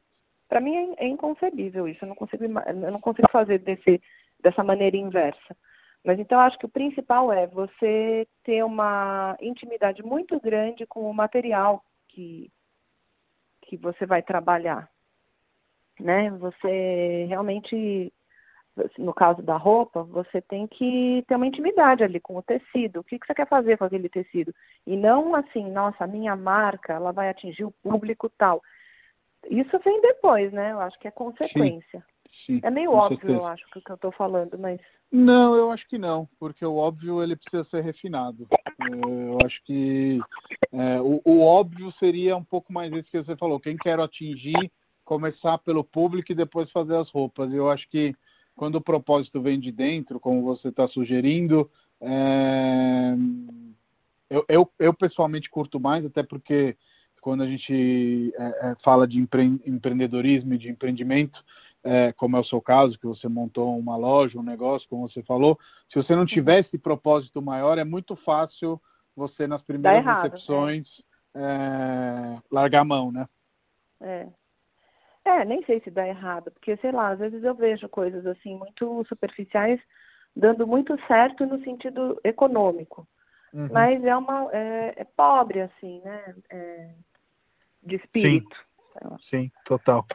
para 0.48 0.60
mim 0.60 0.94
é, 0.96 1.06
é, 1.06 1.08
inconcebível 1.08 1.88
isso, 1.88 2.04
eu 2.04 2.08
não 2.08 2.14
consigo, 2.14 2.44
eu 2.44 2.92
não 2.92 3.00
consigo 3.00 3.28
fazer 3.32 3.58
desse, 3.58 4.00
dessa 4.38 4.62
maneira 4.62 4.96
inversa. 4.96 5.56
Mas 6.04 6.20
então 6.20 6.38
acho 6.38 6.56
que 6.56 6.66
o 6.66 6.70
principal 6.70 7.32
é 7.32 7.48
você 7.48 8.28
ter 8.44 8.64
uma 8.64 9.36
intimidade 9.40 10.04
muito 10.04 10.38
grande 10.38 10.86
com 10.86 11.10
o 11.10 11.12
material 11.12 11.84
que, 12.06 12.52
que 13.60 13.76
você 13.76 14.06
vai 14.06 14.22
trabalhar. 14.22 14.88
Né? 16.00 16.30
Você 16.30 17.26
realmente, 17.28 18.12
no 18.98 19.12
caso 19.12 19.42
da 19.42 19.56
roupa, 19.56 20.02
você 20.02 20.40
tem 20.40 20.66
que 20.66 21.24
ter 21.26 21.36
uma 21.36 21.46
intimidade 21.46 22.04
ali 22.04 22.20
com 22.20 22.36
o 22.36 22.42
tecido. 22.42 23.00
O 23.00 23.04
que, 23.04 23.18
que 23.18 23.26
você 23.26 23.34
quer 23.34 23.48
fazer 23.48 23.76
com 23.76 23.84
aquele 23.84 24.08
tecido? 24.08 24.54
E 24.86 24.96
não 24.96 25.34
assim, 25.34 25.70
nossa, 25.70 26.04
a 26.04 26.08
minha 26.08 26.36
marca, 26.36 26.94
ela 26.94 27.12
vai 27.12 27.28
atingir 27.28 27.64
o 27.64 27.74
público 27.82 28.30
tal. 28.36 28.62
Isso 29.50 29.78
vem 29.80 30.00
depois, 30.00 30.52
né? 30.52 30.72
Eu 30.72 30.80
acho 30.80 30.98
que 30.98 31.08
é 31.08 31.10
consequência. 31.10 32.04
Sim, 32.46 32.60
é 32.62 32.70
meio 32.70 32.92
óbvio, 32.92 33.18
certeza. 33.18 33.38
eu 33.38 33.46
acho, 33.46 33.66
que 33.70 33.90
eu 33.90 33.94
estou 33.94 34.12
falando, 34.12 34.58
mas. 34.58 34.80
Não, 35.10 35.54
eu 35.54 35.70
acho 35.70 35.88
que 35.88 35.96
não, 35.96 36.28
porque 36.38 36.64
o 36.64 36.76
óbvio 36.76 37.22
ele 37.22 37.34
precisa 37.34 37.64
ser 37.64 37.82
refinado. 37.82 38.46
Eu 38.80 39.38
acho 39.44 39.62
que 39.64 40.20
é, 40.72 41.00
o, 41.00 41.20
o, 41.24 41.40
óbvio 41.40 41.90
seria 41.92 42.36
um 42.36 42.44
pouco 42.44 42.72
mais 42.72 42.92
isso 42.92 43.10
que 43.10 43.18
você 43.18 43.36
falou. 43.36 43.58
Quem 43.58 43.76
quer 43.76 43.98
atingir, 43.98 44.70
começar 45.08 45.56
pelo 45.56 45.82
público 45.82 46.30
e 46.30 46.34
depois 46.34 46.70
fazer 46.70 46.94
as 46.94 47.10
roupas. 47.10 47.50
Eu 47.50 47.70
acho 47.70 47.88
que 47.88 48.14
quando 48.54 48.74
o 48.74 48.80
propósito 48.80 49.40
vem 49.40 49.58
de 49.58 49.72
dentro, 49.72 50.20
como 50.20 50.42
você 50.42 50.68
está 50.68 50.86
sugerindo, 50.86 51.70
é, 51.98 53.14
eu, 54.28 54.44
eu, 54.46 54.70
eu, 54.78 54.92
pessoalmente 54.92 55.48
curto 55.48 55.80
mais, 55.80 56.04
até 56.04 56.22
porque 56.22 56.76
quando 57.22 57.42
a 57.42 57.46
gente 57.46 58.34
é, 58.36 58.70
é 58.70 58.76
fala 58.84 59.08
de 59.08 59.18
empre 59.18 59.44
empreendedorismo 59.64 60.52
e 60.52 60.58
de 60.58 60.68
empreendimento, 60.68 61.42
é, 61.82 62.12
como 62.12 62.36
é 62.36 62.40
o 62.40 62.44
seu 62.44 62.60
caso, 62.60 62.98
que 62.98 63.06
você 63.06 63.28
montou 63.28 63.78
uma 63.78 63.96
loja, 63.96 64.38
um 64.38 64.42
negócio, 64.42 64.86
como 64.90 65.08
você 65.08 65.22
falou, 65.22 65.58
se 65.90 65.96
você 65.96 66.12
não 66.12 66.20
uhum. 66.20 66.26
tiver 66.26 66.66
esse 66.66 66.76
propósito 66.76 67.40
maior, 67.40 67.78
é 67.78 67.84
muito 67.84 68.14
fácil 68.14 68.78
você, 69.16 69.46
nas 69.46 69.62
primeiras 69.62 70.02
errado, 70.02 70.16
né? 70.16 70.22
recepções, 70.24 71.02
é. 71.34 72.42
largar 72.50 72.82
a 72.82 72.84
mão, 72.84 73.10
né? 73.10 73.26
É. 74.02 74.28
É, 75.28 75.44
nem 75.44 75.62
sei 75.62 75.78
se 75.80 75.90
dá 75.90 76.08
errado, 76.08 76.50
porque, 76.50 76.74
sei 76.78 76.90
lá, 76.90 77.10
às 77.10 77.18
vezes 77.18 77.44
eu 77.44 77.54
vejo 77.54 77.86
coisas 77.86 78.24
assim 78.24 78.56
muito 78.56 79.04
superficiais 79.06 79.78
dando 80.34 80.66
muito 80.66 80.98
certo 81.06 81.44
no 81.44 81.62
sentido 81.62 82.18
econômico. 82.24 83.06
Uhum. 83.52 83.68
Mas 83.70 84.02
é 84.02 84.16
uma 84.16 84.48
é, 84.52 84.94
é, 84.96 85.04
pobre, 85.04 85.60
assim, 85.60 86.00
né? 86.02 86.34
É, 86.50 86.94
de 87.82 87.96
espírito. 87.96 88.56
Sim, 88.96 89.16
Sim 89.28 89.52
total. 89.66 90.06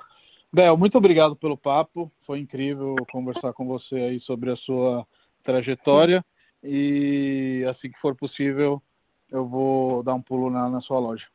Bel, 0.52 0.76
muito 0.76 0.98
obrigado 0.98 1.36
pelo 1.36 1.58
papo. 1.58 2.12
Foi 2.26 2.40
incrível 2.40 2.96
conversar 3.12 3.54
com 3.54 3.68
você 3.68 3.96
aí 3.96 4.20
sobre 4.20 4.50
a 4.50 4.56
sua 4.56 5.06
trajetória. 5.44 6.26
E 6.64 7.64
assim 7.70 7.92
que 7.92 8.00
for 8.00 8.16
possível, 8.16 8.82
eu 9.30 9.48
vou 9.48 10.02
dar 10.02 10.16
um 10.16 10.22
pulo 10.22 10.50
na, 10.50 10.70
na 10.70 10.82
sua 10.82 10.98
loja. 10.98 11.28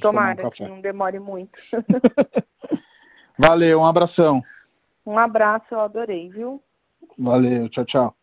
Tomara 0.00 0.46
um 0.46 0.50
que 0.50 0.68
não 0.68 0.80
demore 0.80 1.18
muito. 1.18 1.58
Valeu, 3.38 3.80
um 3.80 3.86
abração. 3.86 4.42
Um 5.04 5.18
abraço, 5.18 5.66
eu 5.70 5.80
adorei, 5.80 6.30
viu? 6.30 6.62
Valeu, 7.18 7.68
tchau, 7.68 7.84
tchau. 7.84 8.16